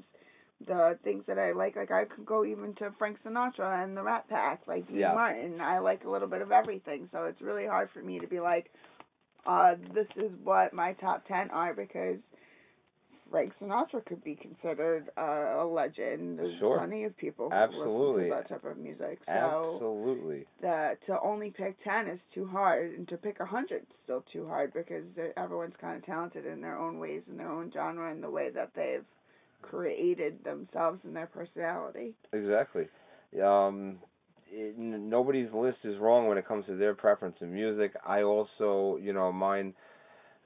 the 0.68 0.96
things 1.04 1.24
that 1.26 1.40
I 1.40 1.54
like, 1.54 1.76
like 1.76 1.90
I 1.90 2.06
could 2.06 2.24
go 2.26 2.46
even 2.46 2.76
to 2.76 2.94
Frank 3.00 3.18
Sinatra 3.26 3.84
and 3.84 3.98
the 3.98 4.04
Rat 4.04 4.30
Pack, 4.30 4.62
like 4.68 4.88
Dean 4.88 4.98
Yeah. 4.98 5.14
Martin. 5.16 5.60
I 5.60 5.80
like 5.80 6.04
a 6.06 6.10
little 6.10 6.28
bit 6.28 6.44
of 6.44 6.52
everything, 6.52 7.10
so 7.12 7.24
it's 7.24 7.42
really 7.42 7.66
hard 7.66 7.90
for 7.92 8.00
me 8.04 8.20
to 8.20 8.28
be 8.28 8.40
like, 8.40 8.72
uh, 9.48 9.74
this 9.96 10.08
is 10.18 10.32
what 10.44 10.72
my 10.72 10.94
top 10.94 11.28
ten 11.28 11.50
are 11.50 11.74
because 11.74 12.18
Frank 13.36 13.52
Sinatra 13.62 14.06
could 14.06 14.24
be 14.24 14.34
considered 14.36 15.10
uh, 15.18 15.60
a 15.60 15.66
legend. 15.66 16.40
There's 16.40 16.58
Sure. 16.58 16.78
plenty 16.78 17.04
of 17.04 17.18
people 17.18 17.50
who 17.50 17.56
Absolutely. 17.56 18.30
listen 18.30 18.30
to 18.30 18.36
that 18.36 18.48
type 18.48 18.64
of 18.72 18.78
music. 18.78 19.20
So 19.26 19.74
absolutely. 19.76 20.46
the 20.62 20.98
to 21.08 21.20
only 21.20 21.52
pick 21.52 21.76
ten 21.84 22.08
is 22.08 22.20
too 22.34 22.46
hard, 22.46 22.94
and 22.94 23.06
to 23.10 23.18
pick 23.18 23.42
a 23.42 23.46
hundred 23.46 23.82
is 23.82 23.98
still 24.06 24.24
too 24.32 24.48
hard 24.48 24.72
because 24.74 25.04
everyone's 25.36 25.76
kind 25.82 25.98
of 25.98 26.06
talented 26.06 26.46
in 26.46 26.62
their 26.62 26.78
own 26.78 26.98
ways, 26.98 27.24
in 27.30 27.36
their 27.36 27.52
own 27.52 27.70
genre, 27.74 28.10
and 28.10 28.24
the 28.24 28.30
way 28.30 28.52
that 28.52 28.72
they've 28.74 29.04
created 29.62 30.42
themselves 30.46 31.02
and 31.04 31.14
their 31.14 31.28
personality. 31.28 32.14
Exactly. 32.32 32.88
Um, 33.44 33.98
it, 34.50 34.76
n- 34.80 35.10
nobody's 35.10 35.52
list 35.54 35.80
is 35.84 35.98
wrong 35.98 36.30
when 36.30 36.38
it 36.38 36.48
comes 36.48 36.68
to 36.68 36.78
their 36.78 36.96
preference 36.96 37.36
in 37.42 37.54
music. 37.54 37.92
I 38.08 38.22
also, 38.22 38.98
you 39.02 39.12
know, 39.12 39.30
mine. 39.34 39.74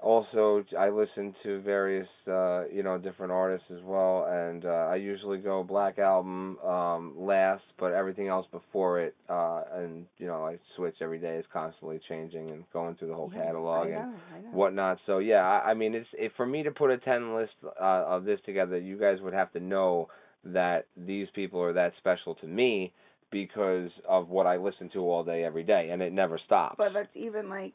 Also, 0.01 0.63
I 0.77 0.89
listen 0.89 1.35
to 1.43 1.59
various, 1.61 2.07
uh, 2.25 2.63
you 2.71 2.83
know, 2.83 2.97
different 2.97 3.33
artists 3.33 3.67
as 3.69 3.81
well, 3.83 4.25
and 4.29 4.63
uh, 4.63 4.87
I 4.89 4.95
usually 4.95 5.39
go 5.39 5.61
Black 5.61 5.99
Album 5.99 6.57
um, 6.59 7.13
last, 7.17 7.63
but 7.77 7.91
everything 7.91 8.27
else 8.29 8.45
before 8.49 9.01
it, 9.01 9.13
uh, 9.29 9.63
and 9.73 10.05
you 10.17 10.25
know, 10.25 10.45
I 10.45 10.57
switch 10.77 10.95
every 11.01 11.19
day. 11.19 11.35
It's 11.35 11.47
constantly 11.51 11.99
changing 12.07 12.49
and 12.49 12.63
going 12.71 12.95
through 12.95 13.09
the 13.09 13.13
whole 13.15 13.29
Yeah, 13.35 13.41
catalog 13.41 13.87
I 13.89 13.91
and 13.91 14.05
know, 14.05 14.13
I 14.35 14.39
know. 14.39 14.57
whatnot. 14.57 14.99
So 15.05 15.17
yeah, 15.19 15.41
I, 15.45 15.71
I 15.71 15.73
mean, 15.73 15.93
it's 15.93 16.07
if 16.13 16.31
for 16.37 16.45
me 16.45 16.63
to 16.63 16.71
put 16.71 16.91
a 16.91 16.97
ten 16.97 17.35
list 17.35 17.51
uh, 17.63 18.05
of 18.07 18.23
this 18.23 18.39
together, 18.45 18.77
you 18.77 18.97
guys 18.97 19.17
would 19.21 19.33
have 19.33 19.51
to 19.51 19.59
know 19.59 20.07
that 20.45 20.85
these 20.95 21.27
people 21.35 21.61
are 21.61 21.73
that 21.73 21.91
special 21.97 22.35
to 22.35 22.47
me 22.47 22.93
because 23.31 23.89
of 24.07 24.29
what 24.29 24.47
I 24.47 24.55
listen 24.55 24.89
to 24.93 24.99
all 24.99 25.23
day, 25.25 25.43
every 25.43 25.63
day, 25.63 25.89
and 25.91 26.01
it 26.01 26.13
never 26.13 26.39
stops. 26.45 26.75
But 26.77 26.93
that's 26.93 27.09
even 27.15 27.49
like 27.49 27.73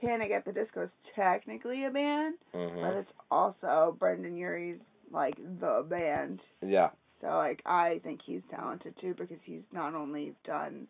Panic 0.00 0.30
at 0.32 0.44
the 0.44 0.52
Disco 0.52 0.84
is 0.84 0.90
technically 1.14 1.84
a 1.84 1.90
band, 1.90 2.36
but 2.80 2.92
hmm 2.92 2.98
it's 2.98 3.10
also 3.30 3.96
Brendon 3.98 4.36
Urie's 4.36 4.80
like 5.10 5.36
the 5.36 5.84
band. 5.88 6.40
Yeah, 6.62 6.90
So 7.20 7.28
like 7.28 7.62
I 7.66 8.00
think 8.04 8.20
he's 8.24 8.42
talented 8.50 8.94
too 9.00 9.14
because 9.14 9.38
he's 9.44 9.62
not 9.72 9.94
only 9.94 10.34
done 10.44 10.88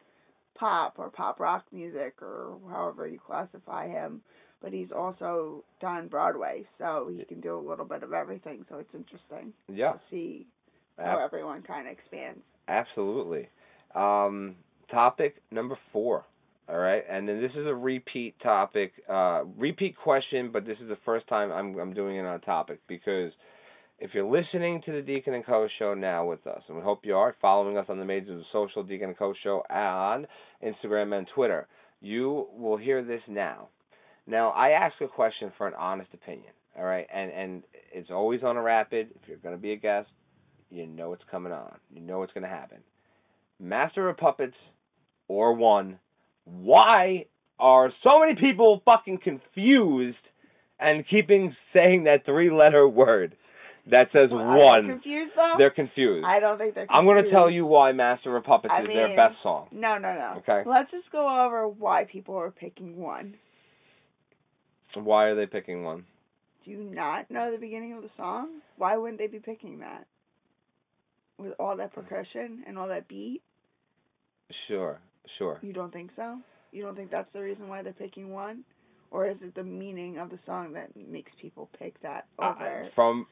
pop 0.55 0.99
or 0.99 1.11
pop 1.11 1.40
rock 1.40 1.64
music 1.73 2.21
or 2.23 2.59
however 2.71 3.07
you 3.07 3.19
classify 3.19 3.88
him, 3.88 4.23
but 4.61 4.73
he's 4.73 4.93
also 4.93 5.64
done 5.81 6.09
Broadway. 6.09 6.64
So 6.79 7.09
he 7.11 7.23
can 7.25 7.40
do 7.40 7.57
a 7.57 7.67
little 7.69 7.85
bit 7.85 8.03
of 8.03 8.12
everything. 8.12 8.64
So 8.69 8.79
it's 8.79 8.95
interesting 8.95 9.53
yeah, 9.69 9.93
to 9.93 9.99
see 10.11 10.47
how 11.03 11.17
ab- 11.17 11.19
everyone 11.19 11.62
kind 11.62 11.87
of 11.87 11.93
expands. 11.93 12.43
absolutely. 12.69 13.49
Um, 13.95 14.57
topic 14.90 15.37
number 15.51 15.79
four: 15.93 16.25
All 16.66 16.79
right, 16.79 17.03
and 17.11 17.29
then 17.29 17.42
this 17.42 17.53
is 17.53 17.66
a 17.66 17.74
repeat 17.74 18.40
topic, 18.42 18.92
uh, 19.07 19.42
repeat 19.59 19.96
question, 19.98 20.50
but 20.50 20.64
this 20.64 20.79
is 20.81 20.88
the 20.88 20.96
first 21.05 21.29
time 21.29 21.53
I'm 21.53 21.79
I'm 21.79 21.92
doing 21.92 22.16
it 22.16 22.24
on 22.24 22.37
a 22.37 22.38
topic 22.38 22.81
because 22.88 23.33
if 23.98 24.12
you're 24.14 24.24
listening 24.24 24.81
to 24.87 24.92
the 24.92 25.03
Deacon 25.03 25.35
and 25.35 25.44
Co 25.44 25.68
show 25.79 25.92
now 25.92 26.24
with 26.24 26.46
us, 26.46 26.62
and 26.68 26.77
we 26.79 26.83
hope 26.83 27.00
you 27.05 27.16
are 27.16 27.37
following 27.42 27.77
us 27.77 27.87
on 27.90 27.98
the 27.98 28.05
Maids 28.05 28.31
of 28.31 28.40
Social 28.50 28.83
Deacon 28.83 29.11
and 29.11 29.18
Co 29.18 29.35
show 29.42 29.62
on 29.68 30.27
Instagram 30.64 31.16
and 31.16 31.27
Twitter, 31.35 31.66
you 32.00 32.46
will 32.57 32.79
hear 32.79 33.05
this 33.05 33.22
now. 33.29 33.68
Now, 34.27 34.50
I 34.50 34.70
ask 34.70 34.94
a 35.03 35.09
question 35.09 35.53
for 35.59 35.66
an 35.66 35.74
honest 35.74 36.14
opinion, 36.14 36.53
all 36.79 36.85
right, 36.85 37.07
and 37.12 37.31
and 37.31 37.62
it's 37.92 38.11
always 38.11 38.42
on 38.42 38.57
a 38.57 38.62
rapid. 38.62 39.11
If 39.22 39.29
you're 39.29 39.37
going 39.37 39.55
to 39.55 39.61
be 39.61 39.72
a 39.72 39.77
guest, 39.77 40.09
you 40.70 40.87
know 40.87 41.12
it's 41.12 41.22
coming 41.31 41.53
on. 41.53 41.77
You 41.92 42.00
know 42.00 42.20
what's 42.20 42.33
going 42.33 42.44
to 42.44 42.48
happen. 42.48 42.79
Master 43.61 44.09
of 44.09 44.16
Puppets 44.16 44.57
or 45.29 45.53
one. 45.53 45.98
Why 46.44 47.26
are 47.59 47.90
so 48.02 48.20
many 48.20 48.35
people 48.38 48.83
fucking 48.85 49.18
confused 49.22 50.16
and 50.78 51.04
keeping 51.09 51.54
saying 51.72 52.04
that 52.04 52.24
three 52.24 52.50
letter 52.50 52.88
word 52.88 53.37
that 53.90 54.09
says 54.12 54.30
Well, 54.30 54.44
one? 54.44 54.87
they 54.87 54.92
confused 54.94 55.33
though? 55.37 55.54
They're 55.59 55.70
confused. 55.70 56.26
I 56.26 56.40
don't 56.40 56.59
think 56.59 56.74
they're. 56.74 56.87
confused. 56.87 56.98
I'm 56.98 57.04
going 57.04 57.24
to 57.24 57.30
tell 57.30 57.50
you 57.50 57.66
why 57.66 57.92
Master 57.92 58.37
of 58.37 58.44
Puppets 58.44 58.72
I 58.76 58.83
is 58.83 58.88
their 58.88 59.16
best 59.16 59.37
song. 59.42 59.68
No, 59.72 59.98
no, 59.98 60.14
no. 60.14 60.35
Okay. 60.38 60.68
Let's 60.68 60.90
just 60.90 61.11
go 61.12 61.44
over 61.46 61.68
why 61.68 62.04
people 62.11 62.37
are 62.37 62.50
picking 62.50 62.96
one. 62.96 63.35
Why 64.94 65.24
are 65.24 65.35
they 65.35 65.46
picking 65.46 65.83
one? 65.83 66.04
Do 66.64 66.70
you 66.70 66.83
not 66.83 67.30
know 67.30 67.50
the 67.50 67.59
beginning 67.59 67.94
of 67.94 68.02
the 68.02 68.11
song? 68.16 68.61
Why 68.78 68.96
wouldn't 68.96 69.18
they 69.18 69.26
be 69.26 69.38
picking 69.38 69.80
that? 69.80 70.07
With 71.38 71.52
all 71.59 71.76
that 71.76 71.92
hmm. 71.92 72.00
percussion 72.00 72.64
and 72.66 72.78
all 72.78 72.88
that 72.88 73.09
beat? 73.09 73.42
Sure, 74.68 75.00
sure. 75.39 75.59
You 75.63 75.73
don't 75.73 75.93
think 75.93 76.11
so? 76.17 76.39
You 76.73 76.83
don't 76.83 76.97
think 76.97 77.11
that's 77.11 77.29
the 77.33 77.41
reason 77.41 77.69
why 77.69 77.83
they're 77.83 77.93
picking 77.93 78.31
one? 78.31 78.65
Or 79.11 79.29
is 79.29 79.37
it 79.43 79.55
the 79.55 79.63
meaning 79.63 80.19
of 80.19 80.31
the 80.31 80.39
song 80.45 80.73
that 80.73 80.91
makes 80.97 81.31
people 81.41 81.69
pick 81.79 82.01
that 82.03 82.27
over? 82.39 82.85
Uh, 82.87 82.89
from 82.97 83.27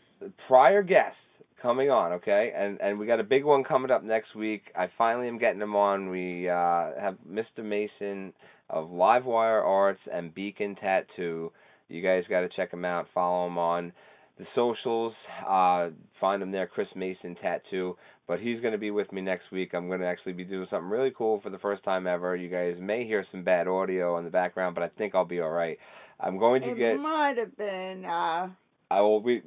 prior 0.46 0.82
guests 0.82 1.16
coming 1.60 1.90
on, 1.90 2.12
okay, 2.12 2.52
and 2.56 2.80
and 2.80 2.98
we 2.98 3.06
got 3.06 3.18
a 3.18 3.24
big 3.24 3.44
one 3.44 3.64
coming 3.64 3.90
up 3.90 4.04
next 4.04 4.36
week. 4.36 4.62
I 4.76 4.88
finally 4.96 5.26
am 5.26 5.38
getting 5.38 5.58
them 5.58 5.74
on. 5.74 6.08
We 6.08 6.48
uh, 6.48 6.90
have 7.00 7.16
Mr. 7.28 7.64
Mason 7.64 8.32
of 8.70 8.90
Livewire 8.90 9.64
Arts 9.64 10.00
and 10.12 10.32
Beacon 10.32 10.76
Tattoo. 10.76 11.50
You 11.88 12.02
guys 12.02 12.24
got 12.30 12.40
to 12.40 12.48
check 12.48 12.70
them 12.70 12.84
out. 12.84 13.06
Follow 13.12 13.46
them 13.46 13.58
on 13.58 13.92
the 14.38 14.46
socials. 14.54 15.12
Uh, 15.46 15.90
find 16.20 16.40
them 16.40 16.50
there, 16.50 16.66
Chris 16.66 16.88
Mason 16.96 17.36
Tattoo. 17.40 17.96
But 18.26 18.40
he's 18.40 18.60
going 18.60 18.72
to 18.72 18.78
be 18.78 18.90
with 18.90 19.12
me 19.12 19.20
next 19.20 19.50
week. 19.52 19.72
I'm 19.74 19.88
going 19.88 20.00
to 20.00 20.06
actually 20.06 20.32
be 20.32 20.44
doing 20.44 20.66
something 20.70 20.88
really 20.88 21.12
cool 21.16 21.40
for 21.42 21.50
the 21.50 21.58
first 21.58 21.82
time 21.84 22.06
ever. 22.06 22.34
You 22.36 22.48
guys 22.48 22.76
may 22.80 23.04
hear 23.04 23.26
some 23.30 23.42
bad 23.44 23.66
audio 23.68 24.16
in 24.18 24.24
the 24.24 24.30
background, 24.30 24.74
but 24.74 24.84
I 24.84 24.88
think 24.88 25.14
I'll 25.14 25.24
be 25.24 25.40
all 25.40 25.50
right. 25.50 25.76
I'm 26.20 26.38
going 26.38 26.62
to 26.62 26.70
it 26.70 26.78
get. 26.78 26.92
It 26.94 26.98
might 27.00 27.36
have 27.36 27.56
been, 27.56 28.04
uh, 28.04 28.48
I 28.90 29.00
will 29.00 29.20
be. 29.20 29.42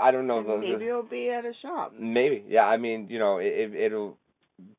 I 0.00 0.10
don't 0.10 0.26
know. 0.26 0.42
the- 0.42 0.52
the- 0.52 0.58
maybe 0.58 0.86
it'll 0.86 1.02
be 1.02 1.28
at 1.30 1.44
a 1.44 1.52
shop. 1.60 1.92
Maybe, 1.98 2.44
yeah. 2.48 2.64
I 2.64 2.76
mean, 2.76 3.08
you 3.10 3.18
know, 3.18 3.38
it, 3.38 3.74
it'll 3.74 4.16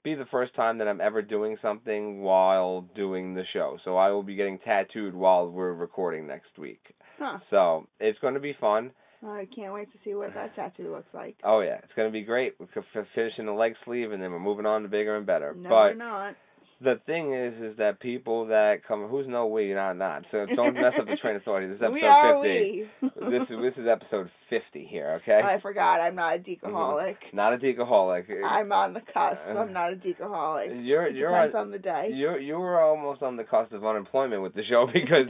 be 0.03 0.15
the 0.15 0.25
first 0.31 0.55
time 0.55 0.79
that 0.79 0.87
I'm 0.87 0.99
ever 0.99 1.21
doing 1.21 1.57
something 1.61 2.21
while 2.21 2.81
doing 2.95 3.35
the 3.35 3.43
show. 3.53 3.77
So 3.85 3.95
I 3.95 4.09
will 4.09 4.23
be 4.23 4.35
getting 4.35 4.57
tattooed 4.59 5.13
while 5.13 5.47
we're 5.49 5.73
recording 5.73 6.27
next 6.27 6.57
week. 6.57 6.81
Huh. 7.19 7.39
So 7.49 7.87
it's 7.99 8.19
going 8.19 8.33
to 8.33 8.39
be 8.39 8.55
fun. 8.59 8.91
I 9.25 9.47
can't 9.53 9.73
wait 9.73 9.91
to 9.91 9.97
see 10.05 10.13
what 10.13 10.33
that 10.33 10.55
tattoo 10.55 10.91
looks 10.91 11.13
like. 11.13 11.35
Oh 11.43 11.59
yeah, 11.59 11.79
it's 11.83 11.91
going 11.95 12.07
to 12.07 12.11
be 12.13 12.21
great. 12.23 12.53
We're 12.59 12.67
f- 12.75 13.05
finishing 13.13 13.45
the 13.45 13.51
leg 13.51 13.73
sleeve, 13.83 14.11
and 14.11 14.23
then 14.23 14.31
we're 14.31 14.39
moving 14.39 14.65
on 14.65 14.83
to 14.83 14.87
bigger 14.87 15.17
and 15.17 15.25
better. 15.25 15.53
No, 15.53 15.69
but 15.69 15.75
we're 15.75 15.93
not. 15.95 16.35
The 16.81 16.99
thing 17.05 17.33
is, 17.33 17.53
is 17.71 17.77
that 17.77 17.99
people 17.99 18.47
that 18.47 18.77
come, 18.87 19.07
who's 19.09 19.27
no 19.27 19.47
we, 19.47 19.73
not 19.73 19.93
not. 19.97 20.23
So 20.31 20.45
don't 20.55 20.73
mess 20.75 20.93
up 20.99 21.05
the 21.07 21.17
train 21.21 21.35
of 21.35 21.43
thought. 21.43 21.59
This 21.61 21.71
is 21.75 21.75
episode 21.81 21.93
we 21.93 22.01
are 22.03 22.41
fifty. 22.43 22.83
we. 23.01 23.09
This 23.31 23.41
is 23.49 23.57
this 23.61 23.83
is 23.83 23.87
episode 23.89 24.29
fifty 24.49 24.87
here. 24.89 25.19
Okay. 25.21 25.41
I 25.43 25.59
forgot. 25.61 25.99
I'm 25.99 26.15
not 26.15 26.35
a 26.35 26.39
decaholic. 26.39 27.15
Not 27.33 27.53
a 27.53 27.57
decaholic. 27.57 28.23
I'm 28.45 28.71
on 28.71 28.93
the 28.93 29.01
cusp. 29.01 29.39
I'm 29.47 29.73
not 29.73 29.93
a 29.93 29.95
decaholic. 29.97 30.85
You're 30.85 31.09
you're 31.09 31.35
on, 31.35 31.55
on 31.55 31.71
the 31.71 31.79
day. 31.79 32.09
You 32.13 32.37
you 32.37 32.57
were 32.57 32.79
almost 32.81 33.21
on 33.21 33.35
the 33.35 33.43
cusp 33.43 33.73
of 33.73 33.85
unemployment 33.85 34.41
with 34.41 34.53
the 34.53 34.63
show 34.69 34.85
because 34.93 35.27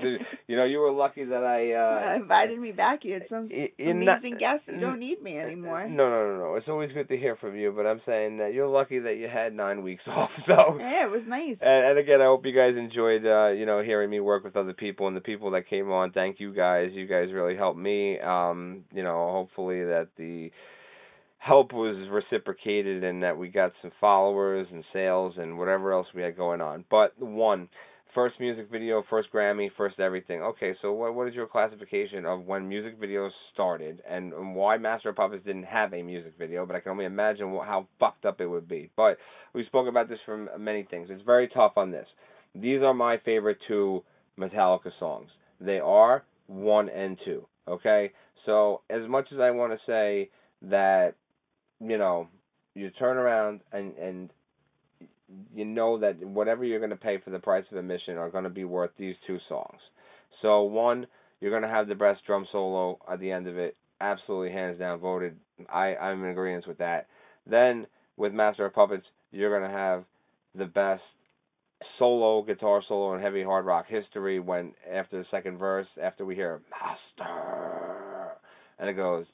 you 0.47 0.55
know 0.55 0.65
you 0.65 0.79
were 0.79 0.91
lucky 0.91 1.25
that 1.25 1.43
I 1.43 1.73
uh 1.73 1.89
Uh, 2.09 2.15
invited 2.15 2.59
me 2.59 2.71
back. 2.71 2.99
You 3.03 3.13
had 3.13 3.23
some 3.29 3.49
you're 3.51 3.93
not- 3.95 4.19
amazing 4.19 4.37
guests. 4.39 4.63
You 4.67 4.79
don't 4.79 4.99
need 4.99 5.21
me 5.21 5.37
anymore. 5.37 5.87
No, 5.89 6.09
no, 6.09 6.27
no, 6.27 6.37
no. 6.37 6.55
It's 6.55 6.67
always 6.67 6.91
good 6.93 7.07
to 7.09 7.17
hear 7.17 7.35
from 7.37 7.55
you, 7.57 7.73
but 7.75 7.85
I'm 7.85 8.01
saying 8.05 8.37
that 8.37 8.53
you're 8.53 8.67
lucky 8.67 8.99
that 8.99 9.15
you 9.17 9.27
had 9.27 9.53
nine 9.53 9.81
weeks 9.83 10.03
off. 10.07 10.29
So, 10.47 10.77
Yeah, 10.79 11.05
it 11.07 11.11
was 11.11 11.21
nice. 11.27 11.38
And, 11.39 11.59
and 11.61 11.97
again, 11.97 12.21
I 12.21 12.25
hope 12.25 12.45
you 12.45 12.53
guys 12.53 12.75
enjoyed, 12.77 13.25
uh, 13.25 13.49
you 13.49 13.65
know, 13.65 13.81
hearing 13.81 14.09
me 14.09 14.19
work 14.19 14.43
with 14.43 14.55
other 14.55 14.73
people 14.73 15.07
and 15.07 15.15
the 15.15 15.21
people 15.21 15.51
that 15.51 15.69
came 15.69 15.91
on. 15.91 16.11
Thank 16.11 16.39
you 16.39 16.53
guys. 16.53 16.89
You 16.93 17.07
guys 17.07 17.29
really 17.33 17.55
helped 17.55 17.79
me. 17.79 18.19
Um, 18.19 18.85
you 18.93 19.03
know, 19.03 19.31
hopefully 19.31 19.83
that 19.83 20.09
the 20.17 20.51
help 21.37 21.71
was 21.73 21.95
reciprocated 22.09 23.03
and 23.03 23.23
that 23.23 23.37
we 23.37 23.47
got 23.47 23.71
some 23.81 23.91
followers 23.99 24.67
and 24.71 24.83
sales 24.91 25.35
and 25.37 25.57
whatever 25.57 25.93
else 25.93 26.07
we 26.13 26.21
had 26.21 26.35
going 26.37 26.61
on. 26.61 26.83
But 26.89 27.19
one, 27.19 27.69
first 28.13 28.39
music 28.39 28.69
video, 28.71 29.03
first 29.09 29.29
Grammy, 29.33 29.69
first 29.77 29.99
everything. 29.99 30.41
Okay, 30.41 30.73
so 30.81 30.91
what 30.91 31.13
what 31.15 31.27
is 31.27 31.35
your 31.35 31.47
classification 31.47 32.25
of 32.25 32.45
when 32.45 32.67
music 32.67 32.99
videos 32.99 33.31
started 33.53 34.01
and, 34.09 34.33
and 34.33 34.55
why 34.55 34.77
Master 34.77 35.09
of 35.09 35.15
Puppets 35.15 35.45
didn't 35.45 35.63
have 35.63 35.93
a 35.93 36.01
music 36.01 36.33
video? 36.37 36.65
But 36.65 36.75
I 36.75 36.79
can 36.79 36.91
only 36.91 37.05
imagine 37.05 37.55
wh- 37.55 37.65
how 37.65 37.87
fucked 37.99 38.25
up 38.25 38.41
it 38.41 38.47
would 38.47 38.67
be. 38.67 38.89
But 38.95 39.17
we 39.53 39.65
spoke 39.65 39.87
about 39.87 40.09
this 40.09 40.19
from 40.25 40.49
many 40.57 40.83
things. 40.83 41.09
It's 41.11 41.23
very 41.23 41.47
tough 41.47 41.73
on 41.77 41.91
this. 41.91 42.07
These 42.55 42.81
are 42.81 42.93
my 42.93 43.17
favorite 43.23 43.57
two 43.67 44.03
Metallica 44.37 44.91
songs. 44.99 45.29
They 45.61 45.79
are 45.79 46.23
one 46.47 46.89
and 46.89 47.17
two. 47.23 47.45
Okay, 47.67 48.11
so 48.45 48.81
as 48.89 49.07
much 49.07 49.27
as 49.31 49.39
I 49.39 49.51
want 49.51 49.73
to 49.73 49.79
say 49.85 50.29
that, 50.63 51.13
you 51.79 51.97
know, 51.97 52.27
you 52.73 52.89
turn 52.91 53.17
around 53.17 53.61
and 53.71 53.95
and 53.97 54.29
you 55.53 55.65
know 55.65 55.99
that 55.99 56.23
whatever 56.23 56.63
you're 56.63 56.79
going 56.79 56.89
to 56.89 56.95
pay 56.95 57.17
for 57.23 57.29
the 57.29 57.39
price 57.39 57.65
of 57.71 57.77
admission 57.77 58.17
are 58.17 58.29
going 58.29 58.43
to 58.43 58.49
be 58.49 58.63
worth 58.63 58.91
these 58.97 59.15
two 59.27 59.37
songs. 59.47 59.79
So 60.41 60.63
one, 60.63 61.07
you're 61.39 61.51
going 61.51 61.63
to 61.63 61.69
have 61.69 61.87
the 61.87 61.95
best 61.95 62.25
drum 62.25 62.47
solo 62.51 62.99
at 63.11 63.19
the 63.19 63.31
end 63.31 63.47
of 63.47 63.57
it, 63.57 63.75
absolutely 64.01 64.51
hands 64.51 64.79
down 64.79 64.99
voted. 64.99 65.35
I 65.71 65.95
I'm 65.95 66.23
in 66.23 66.31
agreement 66.31 66.67
with 66.67 66.77
that. 66.79 67.07
Then 67.45 67.87
with 68.17 68.33
Master 68.33 68.65
of 68.65 68.73
Puppets, 68.73 69.05
you're 69.31 69.57
going 69.57 69.69
to 69.69 69.77
have 69.77 70.03
the 70.55 70.65
best 70.65 71.03
solo 71.97 72.41
guitar 72.41 72.81
solo 72.87 73.15
in 73.15 73.21
heavy 73.21 73.43
hard 73.43 73.65
rock 73.65 73.85
history 73.87 74.39
when 74.39 74.73
after 74.91 75.19
the 75.19 75.25
second 75.31 75.57
verse 75.57 75.87
after 76.01 76.25
we 76.25 76.35
hear 76.35 76.61
master 76.71 78.31
and 78.79 78.89
it 78.89 78.93
goes 78.93 79.25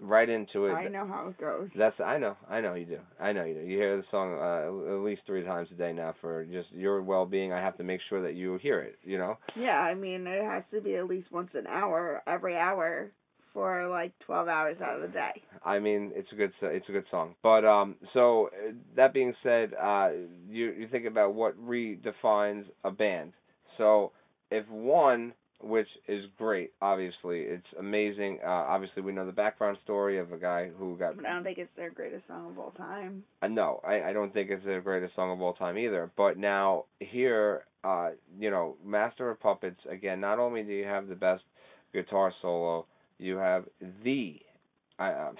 right 0.00 0.28
into 0.28 0.66
it 0.66 0.72
I 0.72 0.88
know 0.88 1.06
how 1.06 1.28
it 1.28 1.38
goes. 1.38 1.68
that's 1.76 1.98
I 2.00 2.18
know, 2.18 2.36
I 2.48 2.60
know 2.60 2.74
you 2.74 2.84
do. 2.86 2.98
I 3.20 3.32
know 3.32 3.44
you 3.44 3.54
do. 3.54 3.60
You 3.60 3.78
hear 3.78 3.96
the 3.96 4.04
song 4.10 4.34
uh, 4.34 4.94
at 4.94 5.00
least 5.04 5.22
three 5.26 5.44
times 5.44 5.68
a 5.72 5.74
day 5.74 5.92
now 5.92 6.14
for 6.20 6.44
just 6.44 6.70
your 6.72 7.02
well-being. 7.02 7.52
I 7.52 7.60
have 7.60 7.76
to 7.78 7.84
make 7.84 8.00
sure 8.08 8.22
that 8.22 8.34
you 8.34 8.58
hear 8.58 8.80
it. 8.80 8.98
You 9.04 9.18
know. 9.18 9.38
Yeah, 9.56 9.78
I 9.78 9.94
mean 9.94 10.26
it 10.26 10.44
has 10.44 10.64
to 10.72 10.80
be 10.80 10.96
at 10.96 11.06
least 11.06 11.32
once 11.32 11.50
an 11.54 11.66
hour, 11.66 12.22
every 12.26 12.56
hour, 12.56 13.10
for 13.52 13.88
like 13.88 14.12
twelve 14.20 14.48
hours 14.48 14.76
out 14.82 14.96
of 14.96 15.02
the 15.02 15.08
day. 15.08 15.42
I 15.64 15.78
mean, 15.78 16.12
it's 16.14 16.30
a 16.30 16.34
good 16.36 16.52
it's 16.60 16.88
a 16.88 16.92
good 16.92 17.06
song. 17.10 17.34
But 17.42 17.64
um, 17.64 17.96
so 18.12 18.48
uh, 18.48 18.72
that 18.96 19.14
being 19.14 19.34
said, 19.42 19.72
uh, 19.74 20.10
you 20.48 20.72
you 20.72 20.88
think 20.88 21.06
about 21.06 21.34
what 21.34 21.58
redefines 21.58 22.64
a 22.84 22.90
band. 22.90 23.32
So 23.78 24.12
if 24.50 24.68
one, 24.68 25.32
which 25.66 25.88
is 26.08 26.24
great, 26.38 26.72
obviously 26.80 27.40
it's 27.40 27.66
amazing. 27.78 28.38
Uh, 28.44 28.48
obviously 28.48 29.02
we 29.02 29.12
know 29.12 29.26
the 29.26 29.32
background 29.32 29.78
story 29.84 30.18
of 30.18 30.32
a 30.32 30.36
guy 30.36 30.70
who 30.78 30.96
got 30.96 31.16
But 31.16 31.26
I 31.26 31.34
don't 31.34 31.44
think 31.44 31.58
it's 31.58 31.70
their 31.76 31.90
greatest 31.90 32.26
song 32.28 32.50
of 32.50 32.58
all 32.58 32.72
time. 32.72 33.24
Uh, 33.42 33.48
no, 33.48 33.80
I, 33.86 34.02
I 34.10 34.12
don't 34.12 34.32
think 34.32 34.50
it's 34.50 34.64
the 34.64 34.80
greatest 34.82 35.14
song 35.14 35.32
of 35.32 35.40
all 35.40 35.54
time 35.54 35.78
either. 35.78 36.10
But 36.16 36.38
now 36.38 36.84
here, 37.00 37.64
uh, 37.84 38.10
you 38.38 38.50
know, 38.50 38.76
Master 38.84 39.30
of 39.30 39.40
Puppets 39.40 39.80
again. 39.90 40.20
Not 40.20 40.38
only 40.38 40.62
do 40.62 40.72
you 40.72 40.84
have 40.84 41.08
the 41.08 41.14
best 41.14 41.42
guitar 41.92 42.32
solo, 42.42 42.86
you 43.18 43.36
have 43.36 43.64
the, 44.04 44.40
I, 44.98 45.10
uh, 45.10 45.32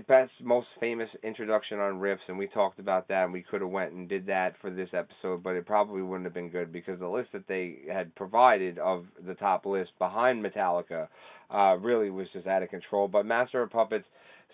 best 0.00 0.32
most 0.42 0.66
famous 0.80 1.08
introduction 1.22 1.78
on 1.78 1.94
riffs, 1.94 2.18
and 2.28 2.38
we 2.38 2.46
talked 2.46 2.78
about 2.78 3.08
that, 3.08 3.24
and 3.24 3.32
we 3.32 3.42
could 3.42 3.60
have 3.60 3.70
went 3.70 3.92
and 3.92 4.08
did 4.08 4.26
that 4.26 4.54
for 4.60 4.70
this 4.70 4.88
episode, 4.92 5.42
but 5.42 5.50
it 5.54 5.66
probably 5.66 6.02
wouldn't 6.02 6.24
have 6.24 6.34
been 6.34 6.50
good 6.50 6.72
because 6.72 6.98
the 6.98 7.08
list 7.08 7.30
that 7.32 7.46
they 7.48 7.78
had 7.92 8.14
provided 8.14 8.78
of 8.78 9.04
the 9.26 9.34
top 9.34 9.66
list 9.66 9.90
behind 9.98 10.44
Metallica, 10.44 11.08
uh, 11.50 11.76
really 11.80 12.10
was 12.10 12.26
just 12.32 12.46
out 12.46 12.62
of 12.62 12.70
control. 12.70 13.08
But 13.08 13.26
Master 13.26 13.62
of 13.62 13.70
Puppets 13.70 14.06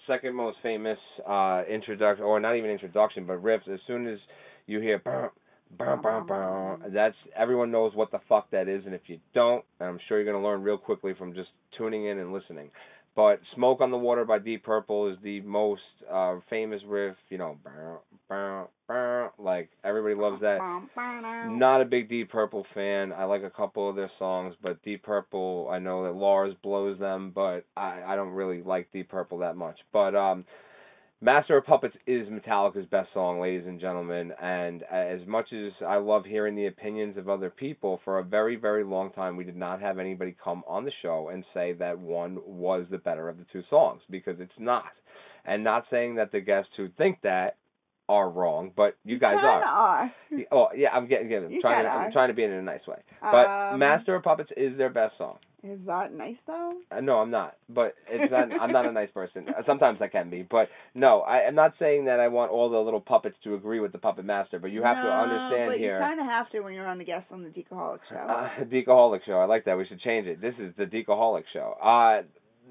second 0.07 0.35
most 0.35 0.57
famous 0.63 0.99
uh 1.29 1.63
introduction 1.69 2.25
or 2.25 2.41
not 2.41 2.57
even 2.57 2.71
introduction 2.71 3.27
but 3.27 3.43
riffs 3.43 3.69
as 3.73 3.81
soon 3.87 4.07
as 4.07 4.19
you 4.67 4.81
hear 4.81 4.99
bum, 5.05 5.31
bum, 5.79 6.03
bum, 6.03 6.27
bum, 6.27 6.83
that's 6.93 7.15
everyone 7.37 7.71
knows 7.71 7.95
what 7.95 8.11
the 8.11 8.19
fuck 8.29 8.51
that 8.51 8.69
is 8.69 8.83
and 8.87 8.95
if 8.95 9.03
you 9.07 9.19
don't 9.35 9.65
i'm 9.81 9.99
sure 10.09 10.19
you're 10.21 10.31
going 10.31 10.41
to 10.41 10.47
learn 10.49 10.63
real 10.63 10.79
quickly 10.79 11.13
from 11.15 11.35
just 11.35 11.51
tuning 11.77 12.07
in 12.07 12.19
and 12.19 12.33
listening 12.33 12.71
but 13.21 13.41
smoke 13.55 13.81
on 13.83 13.91
the 13.91 13.97
water 13.99 14.25
by 14.25 14.39
deep 14.39 14.65
purple 14.65 15.09
is 15.13 15.19
the 15.23 15.41
most 15.43 15.83
uh 16.11 16.37
famous 16.49 16.81
riff 16.87 17.17
you 17.29 17.37
know 17.37 17.59
Like 19.39 19.71
everybody 19.85 20.15
loves 20.15 20.41
that. 20.41 20.59
Not 21.59 21.81
a 21.81 21.85
big 21.85 22.09
Deep 22.09 22.31
Purple 22.31 22.65
fan. 22.75 23.13
I 23.13 23.25
like 23.25 23.43
a 23.43 23.51
couple 23.51 23.89
of 23.89 23.97
their 23.97 24.11
songs, 24.19 24.55
but 24.63 24.83
Deep 24.83 25.03
Purple, 25.03 25.69
I 25.71 25.79
know 25.79 26.05
that 26.05 26.15
Lars 26.15 26.55
blows 26.63 26.99
them, 26.99 27.33
but 27.35 27.65
I 27.77 28.03
I 28.07 28.17
don't 28.17 28.31
really 28.31 28.63
like 28.63 28.91
Deep 28.93 29.09
Purple 29.09 29.39
that 29.39 29.57
much. 29.57 29.79
But 29.93 30.15
um 30.15 30.45
Master 31.23 31.59
of 31.59 31.67
Puppets 31.67 31.95
is 32.07 32.27
Metallica's 32.29 32.87
best 32.87 33.11
song, 33.13 33.41
ladies 33.41 33.67
and 33.67 33.79
gentlemen, 33.79 34.33
and 34.41 34.83
as 34.85 35.21
much 35.27 35.53
as 35.53 35.73
I 35.87 35.97
love 35.97 36.25
hearing 36.25 36.57
the 36.57 36.67
opinions 36.67 37.19
of 37.19 37.29
other 37.29 37.51
people, 37.51 38.01
for 38.07 38.21
a 38.21 38.25
very, 38.25 38.57
very 38.57 38.85
long 38.85 39.13
time 39.13 39.37
we 39.37 39.45
did 39.45 39.57
not 39.57 39.83
have 39.83 39.99
anybody 39.99 40.35
come 40.43 40.63
on 40.67 40.87
the 40.87 40.93
show 41.03 41.29
and 41.29 41.45
say 41.53 41.75
that 41.75 41.99
one 41.99 42.39
was 42.47 42.87
the 42.91 42.97
better 42.97 43.29
of 43.29 43.37
the 43.37 43.45
two 43.53 43.63
songs, 43.69 44.01
because 44.09 44.37
it's 44.41 44.51
not. 44.59 44.85
And 45.45 45.63
not 45.63 45.85
saying 45.91 46.15
that 46.15 46.33
the 46.33 46.41
guests 46.41 46.71
who 46.79 46.89
think 46.97 47.19
that 47.23 47.57
are 48.09 48.31
wrong, 48.31 48.73
but 48.75 48.97
you 49.05 49.19
guys 49.19 49.37
are. 49.43 49.63
are. 49.63 50.13
Oh 50.51 50.69
yeah, 50.75 50.89
I'm 50.89 51.07
getting, 51.07 51.29
getting 51.29 51.51
You 51.51 51.61
trying 51.61 51.85
to, 51.85 51.91
I'm 51.91 52.13
trying 52.13 52.29
to 52.29 52.35
be 52.35 52.45
in 52.45 52.51
a 52.51 52.63
nice 52.63 52.87
way. 52.89 52.97
But 53.21 53.47
Um, 53.47 53.79
Master 53.79 54.17
of 54.17 54.23
Puppets 54.23 54.51
is 54.57 54.77
their 54.79 54.91
best 54.91 55.19
song. 55.19 55.37
Is 55.63 55.79
that 55.87 56.15
nice 56.15 56.37
though? 56.47 56.73
Uh, 56.91 57.01
no, 57.01 57.19
I'm 57.19 57.31
not. 57.31 57.57
But 57.69 57.95
it's 58.09 58.31
not. 58.31 58.49
I'm 58.61 58.73
not 58.73 58.87
a 58.87 58.93
nice 58.93 59.11
person. 59.11 59.47
Uh, 59.49 59.63
Sometimes 59.67 59.99
I 60.01 60.09
can 60.09 60.31
be, 60.31 60.43
but 60.43 60.69
no, 60.95 61.21
I, 61.21 61.47
I'm 61.47 61.55
not 61.55 61.75
saying 61.79 62.07
that 62.07 62.19
I 62.19 62.29
want 62.29 62.51
all 62.51 62.71
the 62.71 62.79
little 62.79 63.01
puppets 63.01 63.37
to 63.45 63.55
agree 63.55 63.79
with 63.79 63.93
the 63.93 63.99
puppet 63.99 64.25
master. 64.25 64.59
But 64.59 64.71
you 64.71 64.83
have 64.83 64.97
to 64.97 65.03
No, 65.03 65.11
understand 65.11 65.73
but 65.73 65.79
here. 65.79 65.97
You 65.99 66.03
kind 66.03 66.21
of 66.21 66.27
have 66.27 66.51
to 66.53 66.61
when 66.61 66.73
you're 66.73 66.87
on 66.87 66.97
the 66.97 67.05
guest 67.05 67.27
on 67.31 67.43
the 67.43 67.51
Decoholic 67.51 67.99
show. 68.09 68.17
Uh, 68.17 68.65
Decoholic 68.73 69.21
show. 69.27 69.35
I 69.35 69.45
like 69.45 69.67
that. 69.67 69.77
We 69.77 69.87
should 69.87 70.01
change 70.01 70.27
it. 70.27 70.41
This 70.41 70.55
is 70.59 70.73
the 70.79 70.87
Decoholic 70.87 71.45
show. 71.53 71.75
Uh, 71.83 72.23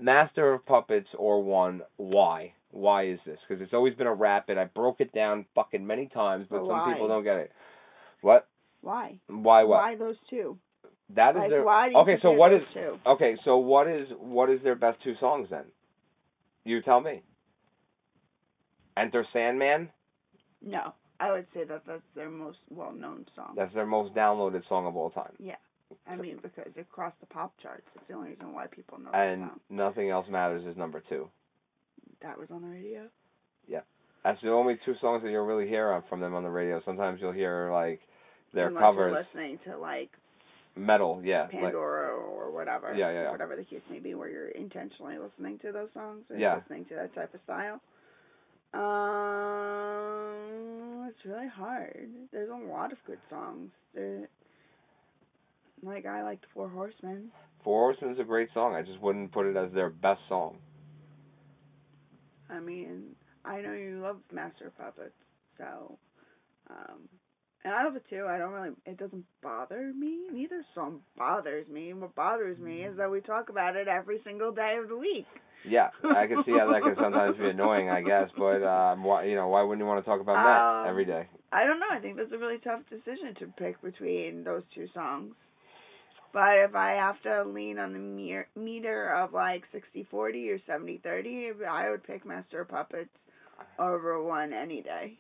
Master 0.01 0.53
of 0.53 0.65
Puppets 0.65 1.09
or 1.15 1.43
one. 1.43 1.81
Why? 1.97 2.53
Why 2.71 3.07
is 3.07 3.19
this? 3.25 3.37
Because 3.47 3.61
it's 3.61 3.73
always 3.73 3.93
been 3.95 4.07
a 4.07 4.13
rapid. 4.13 4.57
I 4.57 4.65
broke 4.65 4.99
it 4.99 5.13
down 5.13 5.45
fucking 5.53 5.85
many 5.85 6.07
times, 6.07 6.47
but 6.49 6.61
But 6.61 6.67
some 6.69 6.91
people 6.93 7.07
don't 7.07 7.23
get 7.23 7.37
it. 7.37 7.51
What? 8.21 8.47
why? 8.81 9.19
Why? 9.27 9.63
What? 9.63 9.77
Why 9.77 9.95
those 9.95 10.15
two? 10.29 10.57
That 11.15 11.31
is 11.35 11.39
Like, 11.41 11.49
their. 11.49 11.63
why 11.63 11.87
do 11.87 11.93
you 11.95 11.97
okay, 12.01 12.17
so 12.21 12.31
what 12.31 12.53
is? 12.53 12.61
two? 12.73 12.99
Okay, 13.05 13.35
so 13.43 13.57
what 13.57 13.87
is 13.87 14.07
what 14.19 14.49
is 14.49 14.61
their 14.63 14.75
best 14.75 15.01
two 15.03 15.15
songs 15.19 15.47
then? 15.49 15.65
You 16.65 16.81
tell 16.81 17.01
me. 17.01 17.23
Enter 18.97 19.25
Sandman. 19.33 19.89
No, 20.61 20.93
I 21.19 21.31
would 21.31 21.47
say 21.53 21.63
that 21.63 21.83
that's 21.87 22.01
their 22.15 22.29
most 22.29 22.57
well-known 22.69 23.25
song. 23.35 23.53
That's 23.55 23.73
their 23.73 23.85
most 23.85 24.13
downloaded 24.13 24.67
song 24.67 24.85
of 24.85 24.95
all 24.95 25.09
time. 25.09 25.31
Yeah, 25.39 25.55
I 26.05 26.15
mean, 26.17 26.37
because 26.41 26.71
it 26.75 26.89
crossed 26.91 27.19
the 27.21 27.25
pop 27.27 27.53
charts. 27.61 27.83
That's 27.95 28.07
the 28.07 28.13
only 28.15 28.29
reason 28.31 28.53
why 28.53 28.67
people 28.67 28.99
know 28.99 29.11
And 29.11 29.43
that 29.43 29.49
song. 29.51 29.59
nothing 29.69 30.09
else 30.09 30.27
matters 30.29 30.65
is 30.65 30.75
number 30.77 31.01
two. 31.07 31.29
That 32.21 32.37
was 32.37 32.49
on 32.51 32.61
the 32.61 32.67
radio. 32.67 33.03
Yeah, 33.67 33.81
that's 34.23 34.41
the 34.41 34.49
only 34.51 34.77
two 34.85 34.95
songs 34.99 35.23
that 35.23 35.29
you'll 35.31 35.45
really 35.45 35.67
hear 35.67 36.03
from 36.09 36.19
them 36.19 36.35
on 36.35 36.43
the 36.43 36.49
radio. 36.49 36.81
Sometimes 36.85 37.19
you'll 37.21 37.31
hear 37.31 37.71
like 37.71 38.01
their 38.53 38.67
Unless 38.67 38.81
covers, 38.83 39.25
listening 39.33 39.59
to 39.65 39.77
like 39.77 40.09
metal, 40.75 41.21
yeah, 41.23 41.43
like 41.43 41.51
Pandora 41.51 42.09
or 42.15 42.51
whatever. 42.51 42.93
Yeah, 42.95 43.11
yeah, 43.11 43.23
yeah. 43.23 43.31
Whatever 43.31 43.55
the 43.55 43.63
case 43.63 43.81
may 43.89 43.99
be, 43.99 44.13
where 44.15 44.29
you're 44.29 44.49
intentionally 44.49 45.17
listening 45.17 45.59
to 45.59 45.71
those 45.71 45.89
songs 45.93 46.23
or 46.29 46.37
Yeah. 46.37 46.55
listening 46.55 46.85
to 46.85 46.95
that 46.95 47.13
type 47.15 47.33
of 47.33 47.41
style. 47.43 47.81
Um, 49.69 51.07
it's 51.09 51.25
really 51.25 51.47
hard. 51.47 52.09
There's 52.31 52.49
a 52.49 52.55
lot 52.71 52.91
of 52.91 52.97
good 53.05 53.19
songs. 53.29 53.71
There, 53.95 54.27
like 55.81 56.05
I 56.05 56.23
liked 56.23 56.45
Four 56.53 56.69
Horsemen. 56.69 57.31
Four 57.63 57.91
Horsemen's 57.91 58.19
a 58.19 58.23
great 58.23 58.49
song. 58.53 58.75
I 58.75 58.81
just 58.83 58.99
wouldn't 59.01 59.31
put 59.31 59.45
it 59.47 59.55
as 59.57 59.71
their 59.73 59.89
best 59.89 60.21
song. 60.29 60.57
I 62.49 62.59
mean, 62.59 63.15
I 63.45 63.61
know 63.61 63.73
you 63.73 63.99
love 64.01 64.17
Master 64.31 64.71
Puppets, 64.77 65.13
so 65.57 65.97
um 66.69 67.09
and 67.63 67.73
I 67.73 67.83
love 67.83 67.95
it 67.95 68.03
too. 68.09 68.25
I 68.27 68.37
don't 68.37 68.51
really 68.51 68.71
it 68.85 68.97
doesn't 68.97 69.25
bother 69.43 69.91
me. 69.97 70.19
Neither 70.31 70.63
song 70.75 71.01
bothers 71.17 71.67
me. 71.67 71.93
What 71.93 72.15
bothers 72.15 72.57
me 72.59 72.83
is 72.83 72.97
that 72.97 73.09
we 73.11 73.21
talk 73.21 73.49
about 73.49 73.75
it 73.75 73.87
every 73.87 74.19
single 74.23 74.51
day 74.51 74.77
of 74.81 74.89
the 74.89 74.97
week. 74.97 75.27
Yeah, 75.67 75.89
I 76.15 76.25
can 76.27 76.41
see 76.45 76.53
how 76.57 76.71
that 76.71 76.81
can 76.83 76.95
sometimes 77.01 77.37
be 77.37 77.49
annoying, 77.49 77.89
I 77.89 78.01
guess. 78.01 78.29
But 78.37 78.63
um, 78.63 79.03
why, 79.03 79.25
you 79.25 79.35
know, 79.35 79.49
why 79.49 79.61
wouldn't 79.61 79.81
you 79.83 79.85
want 79.87 80.03
to 80.03 80.09
talk 80.09 80.21
about 80.21 80.37
Um, 80.37 80.85
that 80.85 80.89
every 80.89 81.03
day? 81.03 81.27
I 81.51 81.65
don't 81.65 81.79
know. 81.81 81.87
I 81.91 81.99
think 81.99 82.15
that's 82.15 82.31
a 82.31 82.37
really 82.37 82.59
tough 82.59 82.81
decision 82.89 83.35
to 83.39 83.47
pick 83.57 83.81
between 83.81 84.43
those 84.45 84.63
two 84.73 84.87
songs. 84.93 85.33
But 86.31 86.59
if 86.59 86.75
I 86.75 86.91
have 86.91 87.21
to 87.23 87.43
lean 87.43 87.77
on 87.79 87.91
the 87.91 87.99
mere- 87.99 88.47
meter 88.55 89.11
of 89.13 89.33
like 89.33 89.63
60-40 89.73 90.13
or 90.13 90.59
70-30, 90.59 91.65
I 91.67 91.89
would 91.89 92.03
pick 92.03 92.25
Master 92.25 92.61
of 92.61 92.69
Puppets 92.69 93.09
over 93.79 94.21
one 94.23 94.53
any 94.53 94.81
day. 94.81 95.17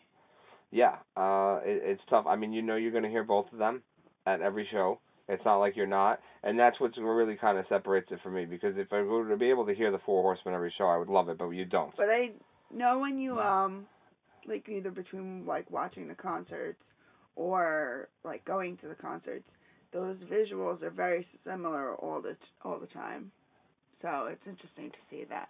Yeah, 0.71 0.95
uh, 1.17 1.59
it, 1.63 1.81
it's 1.83 2.01
tough. 2.09 2.25
I 2.27 2.35
mean, 2.35 2.53
you 2.53 2.61
know, 2.61 2.75
you're 2.75 2.91
going 2.91 3.03
to 3.03 3.09
hear 3.09 3.23
both 3.23 3.51
of 3.51 3.57
them 3.59 3.81
at 4.25 4.41
every 4.41 4.67
show. 4.71 4.99
It's 5.27 5.45
not 5.45 5.57
like 5.57 5.75
you're 5.75 5.85
not, 5.85 6.19
and 6.43 6.57
that's 6.57 6.79
what 6.79 6.97
really 6.97 7.35
kind 7.35 7.59
of 7.59 7.65
separates 7.69 8.07
it 8.11 8.19
for 8.23 8.31
me. 8.31 8.45
Because 8.45 8.73
if 8.77 8.91
I 8.91 9.01
were 9.01 9.29
to 9.29 9.37
be 9.37 9.51
able 9.51 9.65
to 9.67 9.75
hear 9.75 9.91
the 9.91 9.99
Four 9.99 10.23
Horsemen 10.23 10.55
every 10.55 10.73
show, 10.75 10.85
I 10.85 10.97
would 10.97 11.07
love 11.07 11.29
it, 11.29 11.37
but 11.37 11.49
you 11.49 11.65
don't. 11.65 11.95
But 11.95 12.09
I 12.09 12.31
know 12.75 12.97
when 12.97 13.19
you 13.19 13.37
um 13.39 13.85
like 14.47 14.67
either 14.67 14.89
between 14.89 15.45
like 15.45 15.69
watching 15.69 16.07
the 16.07 16.15
concerts 16.15 16.81
or 17.35 18.09
like 18.23 18.43
going 18.45 18.77
to 18.77 18.87
the 18.87 18.95
concerts, 18.95 19.45
those 19.93 20.17
visuals 20.31 20.81
are 20.81 20.89
very 20.89 21.27
similar 21.45 21.93
all 21.95 22.21
the 22.21 22.35
all 22.63 22.79
the 22.79 22.87
time. 22.87 23.31
So 24.01 24.29
it's 24.31 24.47
interesting 24.47 24.89
to 24.89 24.97
see 25.11 25.25
that. 25.29 25.49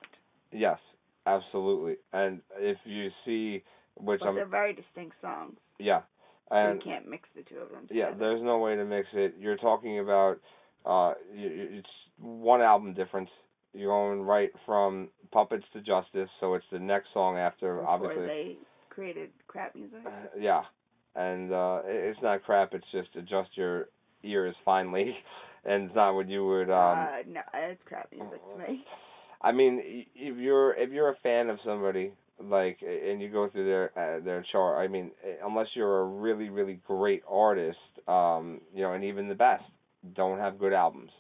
Yes, 0.52 0.80
absolutely. 1.26 1.96
And 2.12 2.42
if 2.58 2.78
you 2.84 3.10
see, 3.26 3.64
which 3.96 4.20
But 4.22 4.30
I'm, 4.30 4.36
they're 4.36 4.46
very 4.46 4.74
distinct 4.74 5.16
songs. 5.22 5.58
yeah, 5.80 6.02
So 6.50 6.56
and 6.56 6.76
you 6.76 6.82
can't 6.92 7.08
mix 7.10 7.28
the 7.36 7.44
two 7.44 7.58
of 7.60 7.70
them. 7.70 7.88
Yeah, 7.92 8.12
there's 8.18 8.42
no 8.44 8.60
way 8.60 8.76
to 8.76 8.86
mix 8.86 9.08
it. 9.14 9.36
You're 9.40 9.58
talking 9.58 10.00
about 10.00 10.40
uh, 10.86 11.14
it's 11.34 11.88
one 12.20 12.62
album 12.62 12.94
difference. 12.94 13.30
You're 13.74 13.92
going 13.92 14.22
right 14.24 14.50
from 14.66 15.10
Puppets 15.32 15.66
to 15.74 15.82
Justice, 15.82 16.30
so 16.40 16.56
it's 16.56 16.66
the 16.72 16.80
next 16.80 17.08
song 17.14 17.38
after, 17.38 17.76
Before 17.76 17.90
obviously. 17.90 18.26
they 18.26 18.58
created 18.90 19.30
crap 19.48 19.76
music. 19.76 20.00
Uh, 20.06 20.10
yeah, 20.40 20.62
and 21.16 21.54
uh, 21.54 21.82
it's 21.86 22.20
not 22.24 22.44
crap. 22.44 22.74
It's 22.74 22.86
just 22.92 23.10
adjust 23.16 23.50
your 23.56 23.90
ears 24.24 24.56
finally, 24.66 25.16
and 25.66 25.84
it's 25.86 25.96
not 25.96 26.16
what 26.16 26.28
you 26.28 26.46
would. 26.48 26.70
um 26.72 26.98
uh, 27.00 27.08
no, 27.28 27.42
it's 27.54 27.82
crap 27.86 28.10
music 28.12 28.42
to 28.54 28.58
me. 28.72 28.84
I 29.42 29.52
mean, 29.52 30.06
if 30.16 30.38
you're 30.38 30.74
if 30.74 30.90
you're 30.92 31.10
a 31.10 31.16
fan 31.24 31.50
of 31.50 31.60
somebody 31.64 32.12
like 32.42 32.80
and 32.82 33.22
you 33.22 33.30
go 33.30 33.50
through 33.50 33.66
their 33.66 33.92
uh, 33.98 34.24
their 34.24 34.46
chart, 34.52 34.78
I 34.80 34.88
mean, 34.88 35.12
unless 35.46 35.68
you're 35.74 36.02
a 36.02 36.06
really 36.06 36.50
really 36.50 36.80
great 36.88 37.24
artist, 37.28 37.78
um, 38.08 38.62
you 38.74 38.82
know, 38.82 38.94
and 38.94 39.04
even 39.04 39.28
the 39.28 39.36
best 39.36 39.64
don't 40.16 40.40
have 40.40 40.60
good 40.60 40.74
albums. 40.74 41.12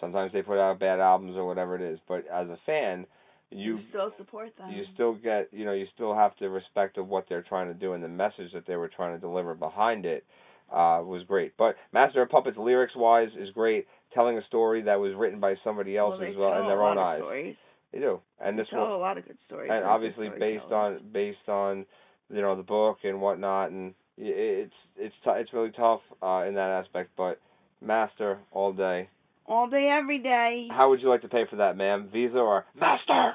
Sometimes 0.00 0.32
they 0.32 0.42
put 0.42 0.58
out 0.58 0.78
bad 0.78 1.00
albums 1.00 1.36
or 1.36 1.46
whatever 1.46 1.74
it 1.74 1.80
is, 1.80 1.98
but 2.06 2.26
as 2.30 2.48
a 2.48 2.58
fan, 2.66 3.06
you 3.50 3.78
still 3.90 4.12
support 4.18 4.50
them. 4.58 4.70
you 4.70 4.84
still 4.94 5.14
get 5.14 5.48
you 5.52 5.64
know 5.64 5.72
you 5.72 5.86
still 5.94 6.14
have 6.14 6.36
to 6.36 6.48
respect 6.48 6.98
of 6.98 7.08
what 7.08 7.26
they're 7.28 7.42
trying 7.42 7.68
to 7.68 7.74
do 7.74 7.92
and 7.92 8.02
the 8.02 8.08
message 8.08 8.52
that 8.52 8.66
they 8.66 8.76
were 8.76 8.88
trying 8.88 9.14
to 9.14 9.20
deliver 9.20 9.54
behind 9.54 10.04
it 10.04 10.24
uh 10.72 10.98
was 11.00 11.22
great 11.28 11.56
but 11.56 11.76
master 11.92 12.22
of 12.22 12.28
puppets 12.28 12.56
lyrics 12.58 12.94
wise 12.96 13.28
is 13.38 13.48
great 13.54 13.86
telling 14.12 14.36
a 14.36 14.44
story 14.46 14.82
that 14.82 14.98
was 14.98 15.12
written 15.16 15.38
by 15.38 15.54
somebody 15.62 15.96
else 15.96 16.18
well, 16.18 16.28
as 16.28 16.36
well 16.36 16.60
in 16.60 16.66
their 16.66 16.82
own 16.82 16.98
eyes 16.98 17.20
Stories. 17.20 17.56
They 17.96 18.04
do 18.04 18.20
and 18.40 18.58
They 18.58 18.62
this 18.62 18.70
tell 18.70 18.80
one 18.82 18.90
a 18.90 18.96
lot 18.98 19.18
of 19.18 19.26
good 19.26 19.38
stories. 19.46 19.70
and 19.72 19.84
obviously 19.84 20.28
based 20.38 20.70
on 20.72 21.00
based 21.12 21.48
on 21.48 21.86
you 22.30 22.42
know 22.42 22.56
the 22.56 22.62
book 22.62 22.98
and 23.04 23.20
whatnot 23.20 23.70
and 23.70 23.94
it's 24.18 24.72
it's 24.96 25.14
t- 25.24 25.30
it's 25.34 25.52
really 25.52 25.70
tough 25.72 26.00
uh 26.22 26.44
in 26.48 26.54
that 26.54 26.70
aspect 26.70 27.10
but 27.16 27.40
master 27.80 28.38
all 28.52 28.72
day 28.72 29.08
all 29.48 29.68
day, 29.68 29.88
every 29.88 30.18
day. 30.18 30.66
how 30.72 30.88
would 30.90 31.00
you 31.00 31.08
like 31.08 31.22
to 31.22 31.28
pay 31.28 31.44
for 31.48 31.56
that 31.56 31.76
ma'am 31.76 32.08
visa 32.12 32.36
or 32.38 32.64
master 32.74 33.34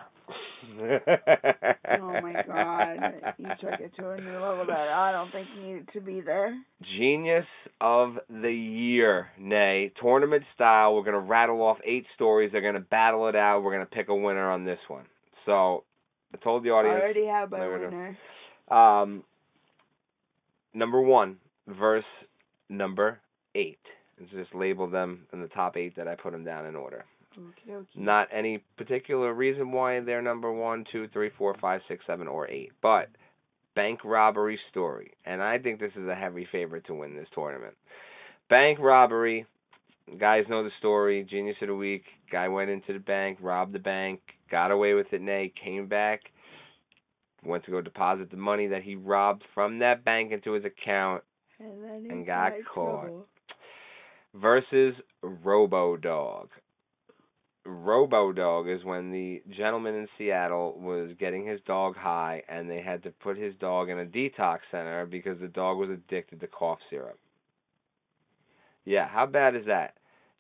Oh 0.64 2.22
my 2.22 2.44
god, 2.48 2.98
you 3.38 3.48
took 3.60 3.80
it 3.80 3.92
to 3.98 4.10
a 4.12 4.22
new 4.22 4.34
level 4.34 4.66
that 4.68 4.88
I 4.90 5.12
don't 5.12 5.32
think 5.32 5.48
needed 5.60 5.90
to 5.94 6.02
be 6.02 6.22
there. 6.22 6.56
Genius 6.98 7.46
of 7.80 8.16
the 8.30 8.52
year, 8.52 9.30
nay, 9.40 9.92
tournament 10.02 10.44
style. 10.56 10.96
We're 10.96 11.04
gonna 11.04 11.20
rattle 11.20 11.62
off 11.62 11.78
eight 11.86 12.06
stories. 12.16 12.52
They're 12.52 12.62
gonna 12.62 12.80
battle 12.80 13.28
it 13.28 13.36
out. 13.36 13.62
We're 13.62 13.74
gonna 13.74 13.86
pick 13.86 14.10
a 14.10 14.16
winner 14.16 14.50
on 14.52 14.66
this 14.66 14.80
one. 14.88 15.06
So, 15.46 15.84
I 16.34 16.38
told 16.44 16.64
the 16.64 16.70
audience. 16.70 16.98
I 16.98 17.04
already 17.04 17.26
have 17.26 17.52
my 17.52 17.60
winner. 17.68 18.18
Um, 18.70 19.24
number 20.74 21.02
one 21.02 21.38
verse 21.68 22.06
number 22.70 23.20
eight. 23.56 23.80
Let's 24.20 24.32
just 24.32 24.54
label 24.56 24.90
them 24.90 25.26
in 25.34 25.42
the 25.42 25.48
top 25.48 25.78
eight 25.78 25.96
that 25.98 26.08
I 26.08 26.16
put 26.16 26.32
them 26.32 26.44
down 26.44 26.66
in 26.66 26.76
order. 26.76 27.06
Okie 27.38 27.70
dokie. 27.72 27.86
Not 27.96 28.28
any 28.32 28.64
particular 28.78 29.34
reason 29.34 29.72
why 29.72 30.00
they're 30.02 30.22
number 30.22 30.52
one, 30.52 30.86
two, 30.92 31.08
three, 31.14 31.30
four, 31.38 31.56
five, 31.62 31.82
six, 31.88 32.04
seven, 32.06 32.28
or 32.28 32.50
eight, 32.50 32.72
but 32.82 33.10
bank 33.76 34.00
robbery 34.04 34.60
story, 34.70 35.12
and 35.26 35.42
I 35.42 35.58
think 35.58 35.80
this 35.80 35.94
is 35.96 36.08
a 36.08 36.16
heavy 36.16 36.46
favorite 36.52 36.86
to 36.88 36.94
win 36.94 37.16
this 37.16 37.28
tournament. 37.34 37.76
Bank 38.50 38.80
robbery. 38.80 39.46
Guys 40.20 40.44
know 40.50 40.64
the 40.64 40.72
story. 40.80 41.24
Genius 41.30 41.56
of 41.62 41.70
the 41.70 41.76
week. 41.76 42.04
Guy 42.30 42.50
went 42.50 42.70
into 42.70 42.92
the 42.92 43.00
bank, 43.00 43.38
robbed 43.42 43.72
the 43.74 43.80
bank, 43.80 44.20
got 44.50 44.72
away 44.72 44.94
with 44.94 45.08
it. 45.14 45.22
Nay, 45.22 45.54
came 45.64 45.88
back, 45.88 46.22
went 47.46 47.64
to 47.66 47.72
go 47.72 47.80
deposit 47.80 48.30
the 48.30 48.36
money 48.36 48.68
that 48.68 48.84
he 48.84 48.96
robbed 48.96 49.44
from 49.54 49.80
that 49.80 50.04
bank 50.04 50.34
into 50.34 50.52
his 50.52 50.66
account 50.66 51.24
And 51.60 52.12
And 52.12 52.26
got 52.26 52.52
caught. 52.74 53.04
trouble. 53.04 53.26
versus 54.34 54.96
Robo 55.22 55.96
Dog. 55.96 56.50
Robo 57.66 58.32
Dog 58.32 58.68
is 58.68 58.84
when 58.84 59.12
the 59.12 59.42
gentleman 59.56 59.96
in 59.96 60.08
Seattle 60.18 60.76
was 60.80 61.12
getting 61.20 61.46
his 61.46 61.60
dog 61.68 61.96
high 61.96 62.42
and 62.50 62.70
they 62.70 62.82
had 62.82 63.04
to 63.04 63.12
put 63.12 63.38
his 63.38 63.54
dog 63.60 63.90
in 63.90 64.00
a 64.00 64.06
detox 64.06 64.60
center 64.72 65.06
because 65.06 65.40
the 65.40 65.48
dog 65.48 65.78
was 65.78 65.90
addicted 65.90 66.40
to 66.40 66.48
cough 66.48 66.80
syrup. 66.90 67.20
Yeah, 68.84 69.08
how 69.08 69.28
bad 69.28 69.56
is 69.56 69.66
that? 69.68 69.94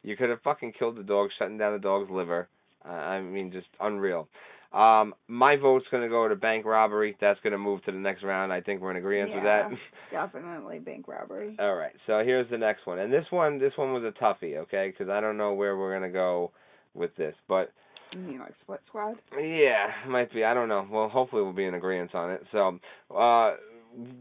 You 0.03 0.17
could 0.17 0.30
have 0.30 0.41
fucking 0.41 0.74
killed 0.78 0.97
the 0.97 1.03
dog, 1.03 1.30
shutting 1.38 1.59
down 1.59 1.74
the 1.74 1.80
dog's 1.80 2.09
liver. 2.09 2.47
Uh, 2.84 2.89
I 2.91 3.22
mean, 3.22 3.51
just 3.51 3.67
unreal. 3.80 4.28
Um, 4.74 5.13
my 5.28 5.57
vote's 5.57 5.86
gonna 5.91 6.09
go 6.09 6.28
to 6.28 6.36
bank 6.36 6.65
robbery. 6.65 7.15
That's 7.19 7.39
gonna 7.41 7.57
move 7.57 7.84
to 7.84 7.91
the 7.91 7.99
next 7.99 8.24
round. 8.24 8.53
I 8.53 8.61
think 8.61 8.82
we're 8.82 8.91
in 8.91 8.97
agreement 8.97 9.36
with 9.36 9.43
that. 9.43 9.69
Definitely 10.11 10.80
bank 10.80 11.07
robbery. 11.07 11.55
All 11.59 11.76
right, 11.76 11.91
so 12.07 12.24
here's 12.24 12.49
the 12.49 12.57
next 12.57 12.88
one, 12.88 12.97
and 12.97 13.11
this 13.11 13.26
one, 13.30 13.59
this 13.59 13.74
one 13.76 13.93
was 13.93 14.03
a 14.03 14.24
toughie, 14.24 14.57
okay? 14.57 14.88
Because 14.89 15.11
I 15.11 15.19
don't 15.19 15.38
know 15.38 15.53
where 15.53 15.78
we're 15.78 15.93
gonna 15.93 16.09
go 16.09 16.51
with 16.93 17.15
this, 17.15 17.35
but 17.47 17.71
You 18.11 18.19
mean 18.19 18.39
like 18.39 18.53
split 18.61 18.81
squad? 18.87 19.15
yeah, 19.39 19.87
might 20.07 20.31
be. 20.33 20.43
I 20.43 20.53
don't 20.53 20.69
know. 20.69 20.87
Well, 20.89 21.09
hopefully 21.09 21.41
we'll 21.43 21.53
be 21.53 21.65
in 21.65 21.73
agreement 21.73 22.13
on 22.15 22.31
it. 22.31 22.43
So, 22.51 22.79
uh, 23.15 23.55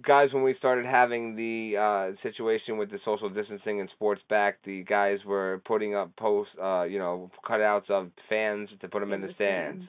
guys, 0.07 0.33
when 0.33 0.43
we 0.43 0.55
started 0.59 0.87
having 0.87 1.37
the 1.37 1.77
uh 1.77 2.23
situation 2.23 2.77
with 2.79 2.91
the 2.91 2.99
social 3.05 3.29
distancing 3.29 3.81
and 3.81 3.89
sports 3.91 4.23
back, 4.29 4.59
the 4.65 4.83
guys 4.85 5.19
were 5.27 5.61
putting 5.65 5.95
up 5.95 6.15
posts, 6.17 6.53
uh, 6.63 6.83
you 6.85 6.99
know, 6.99 7.31
cutouts 7.49 7.91
of 7.91 8.11
fans 8.29 8.69
to 8.81 8.89
put 8.89 9.01
them 9.01 9.13
in, 9.13 9.21
the 9.21 9.33
stands. 9.35 9.85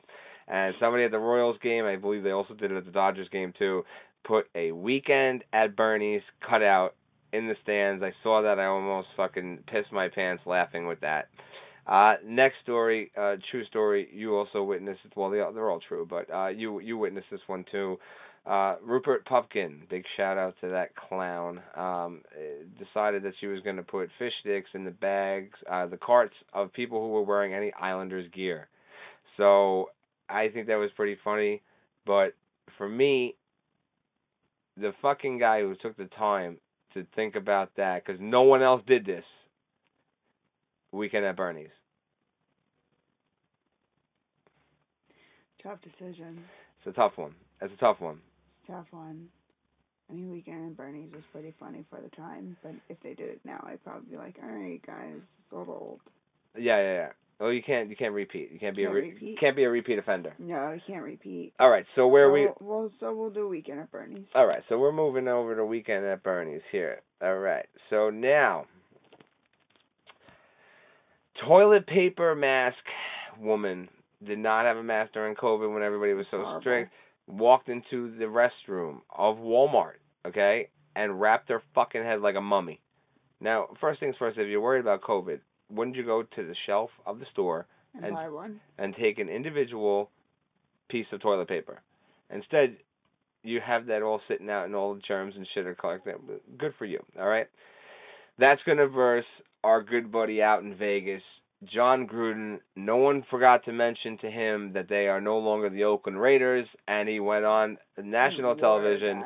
And 0.47 0.75
somebody 0.79 1.03
at 1.05 1.11
the 1.11 1.19
Royals 1.19 1.57
game, 1.63 1.86
I 1.86 1.95
believe 1.95 2.23
they 2.23 2.32
also 2.32 2.53
did 2.53 2.71
it 2.71 2.77
at 2.77 2.86
the 2.86 2.91
Dodgers 2.91 3.29
game 3.29 3.53
too, 3.57 3.84
put 4.25 4.47
a 4.53 4.71
weekend 4.73 5.43
at 5.53 5.75
Bernie's 5.77 6.23
cutout 6.47 6.95
in 7.32 7.47
the 7.47 7.55
stands. 7.63 8.03
I 8.03 8.11
saw 8.21 8.41
that. 8.41 8.59
I 8.59 8.65
almost 8.65 9.07
fucking 9.15 9.59
pissed 9.71 9.93
my 9.93 10.09
pants 10.09 10.43
laughing 10.45 10.88
with 10.88 10.99
that. 11.01 11.29
Uh, 11.88 12.15
next 12.25 12.55
story, 12.63 13.11
uh, 13.17 13.36
true 13.49 13.65
story. 13.65 14.07
You 14.13 14.36
also 14.36 14.63
witnessed. 14.63 14.99
Well, 15.15 15.29
they 15.29 15.39
are, 15.39 15.51
they're 15.51 15.69
all 15.69 15.82
true, 15.88 16.07
but 16.09 16.32
uh, 16.34 16.47
you 16.49 16.79
you 16.79 16.97
witnessed 16.97 17.27
this 17.32 17.41
one 17.47 17.65
too. 17.71 17.97
Uh, 18.45 18.75
Rupert 18.84 19.25
Pupkin, 19.25 19.84
big 19.89 20.03
shout 20.17 20.38
out 20.38 20.55
to 20.61 20.69
that 20.69 20.95
clown. 20.95 21.61
Um, 21.75 22.21
eh, 22.36 22.63
decided 22.84 23.21
that 23.23 23.34
she 23.39 23.45
was 23.45 23.61
going 23.61 23.75
to 23.75 23.84
put 23.84 24.09
fish 24.17 24.34
sticks 24.41 24.69
in 24.73 24.84
the 24.84 24.91
bags, 24.91 25.53
uh, 25.69 25.86
the 25.86 25.97
carts 25.97 26.34
of 26.51 26.73
people 26.73 26.99
who 27.01 27.09
were 27.09 27.21
wearing 27.21 27.53
any 27.53 27.71
Islanders 27.73 28.27
gear. 28.34 28.67
So 29.38 29.91
I 30.27 30.47
think 30.49 30.67
that 30.67 30.75
was 30.75 30.89
pretty 30.95 31.17
funny. 31.23 31.61
But 32.05 32.34
for 32.79 32.89
me, 32.89 33.36
the 34.75 34.91
fucking 35.03 35.38
guy 35.38 35.61
who 35.61 35.75
took 35.75 35.95
the 35.97 36.09
time 36.17 36.57
to 36.95 37.05
think 37.15 37.36
about 37.36 37.69
that, 37.77 38.03
because 38.03 38.19
no 38.19 38.41
one 38.41 38.63
else 38.63 38.82
did 38.88 39.05
this. 39.05 39.23
Weekend 40.91 41.25
at 41.25 41.35
Bernie's. 41.35 41.69
Tough 45.63 45.79
decision. 45.81 46.43
It's 46.79 46.87
a 46.87 46.99
tough 46.99 47.13
one. 47.15 47.35
It's 47.61 47.73
a 47.73 47.77
tough 47.77 47.99
one. 47.99 48.19
Tough 48.67 48.87
one. 48.91 49.27
I 50.09 50.13
mean, 50.13 50.31
Weekend 50.31 50.71
at 50.71 50.77
Bernie's 50.77 51.11
was 51.13 51.23
pretty 51.31 51.53
funny 51.59 51.85
for 51.89 52.01
the 52.01 52.09
time, 52.15 52.57
but 52.63 52.73
if 52.89 52.97
they 53.03 53.13
did 53.13 53.29
it 53.29 53.41
now, 53.45 53.63
I'd 53.65 53.83
probably 53.83 54.09
be 54.11 54.17
like, 54.17 54.35
all 54.43 54.49
right, 54.49 54.81
guys, 54.85 55.13
it's 55.15 55.51
a 55.53 55.57
little 55.57 55.73
old. 55.73 55.99
Yeah, 56.57 56.77
yeah, 56.77 56.93
yeah. 56.93 57.09
Well, 57.39 57.51
you 57.53 57.63
can't 57.63 57.89
you 57.89 57.95
can't 57.95 58.13
repeat. 58.13 58.51
You 58.51 58.59
can't 58.59 58.75
be 58.75 58.83
Can't 58.83 58.93
a 58.93 58.95
re- 58.95 59.09
repeat? 59.13 59.39
can't 59.39 59.55
be 59.55 59.63
a 59.63 59.69
repeat 59.69 59.97
offender. 59.97 60.35
No, 60.37 60.73
you 60.73 60.81
can't 60.85 61.01
repeat. 61.03 61.53
All 61.59 61.69
right, 61.71 61.85
so 61.95 62.07
where 62.07 62.27
so, 62.27 62.33
we 62.33 62.49
Well, 62.59 62.91
so 62.99 63.15
we'll 63.15 63.31
do 63.31 63.47
Weekend 63.47 63.79
at 63.79 63.91
Bernie's. 63.91 64.25
All 64.35 64.45
right, 64.45 64.61
so 64.69 64.77
we're 64.77 64.91
moving 64.91 65.27
over 65.27 65.55
to 65.55 65.65
weekend 65.65 66.05
at 66.05 66.21
Bernie's 66.21 66.61
here. 66.71 67.01
All 67.21 67.37
right, 67.37 67.65
so 67.89 68.11
now 68.11 68.65
toilet 71.47 71.87
paper 71.87 72.35
mask 72.35 72.77
woman 73.39 73.89
did 74.25 74.37
not 74.39 74.65
have 74.65 74.77
a 74.77 74.83
mask 74.83 75.13
during 75.13 75.35
COVID 75.35 75.73
when 75.73 75.83
everybody 75.83 76.13
was 76.13 76.25
so 76.31 76.37
Horrible. 76.37 76.61
strict. 76.61 76.91
Walked 77.27 77.69
into 77.69 78.15
the 78.17 78.25
restroom 78.25 79.01
of 79.15 79.37
Walmart, 79.37 79.93
okay, 80.27 80.67
and 80.95 81.19
wrapped 81.21 81.49
her 81.49 81.61
fucking 81.73 82.03
head 82.03 82.19
like 82.21 82.35
a 82.35 82.41
mummy. 82.41 82.79
Now, 83.39 83.67
first 83.79 83.99
things 83.99 84.15
first, 84.19 84.37
if 84.37 84.47
you're 84.47 84.61
worried 84.61 84.81
about 84.81 85.01
COVID, 85.01 85.39
wouldn't 85.71 85.95
you 85.95 86.03
go 86.03 86.23
to 86.23 86.43
the 86.45 86.55
shelf 86.65 86.89
of 87.05 87.19
the 87.19 87.25
store 87.31 87.67
And, 87.95 88.05
And- 88.05 88.15
buy 88.15 88.29
one. 88.29 88.59
and 88.77 88.95
take 88.95 89.19
an 89.19 89.29
individual 89.29 90.09
piece 90.89 91.07
of 91.11 91.21
toilet 91.21 91.47
paper. 91.47 91.81
Instead, 92.29 92.77
you 93.43 93.59
have 93.61 93.85
that 93.87 94.01
all 94.01 94.21
sitting 94.27 94.49
out 94.49 94.65
and 94.65 94.75
all 94.75 94.93
the 94.93 95.01
germs 95.01 95.35
and 95.35 95.47
shit 95.53 95.65
are 95.65 95.75
collected. 95.75 96.15
Good 96.57 96.73
for 96.77 96.85
you, 96.85 97.03
all 97.19 97.27
right? 97.27 97.47
That's 98.37 98.61
going 98.63 98.77
to 98.77 98.87
verse 98.87 99.25
our 99.64 99.82
good 99.84 100.12
buddy 100.12 100.41
out 100.41 100.64
in 100.64 100.76
Vegas, 100.76 101.22
Jon 101.72 102.07
Gruden. 102.07 102.59
No 102.76 102.97
one 102.97 103.24
forgot 103.30 103.66
to 103.66 103.72
mention 103.72 104.18
to 104.20 104.30
him 104.32 104.74
that 104.74 104.89
they 104.89 105.07
are 105.07 105.22
no 105.22 105.38
longer 105.38 105.70
the 105.70 105.84
Oakland 105.84 106.20
Raiders, 106.20 106.68
and 106.88 107.07
he 107.07 107.20
went 107.20 107.45
on 107.45 107.78
national 108.01 108.55
television, 108.55 109.24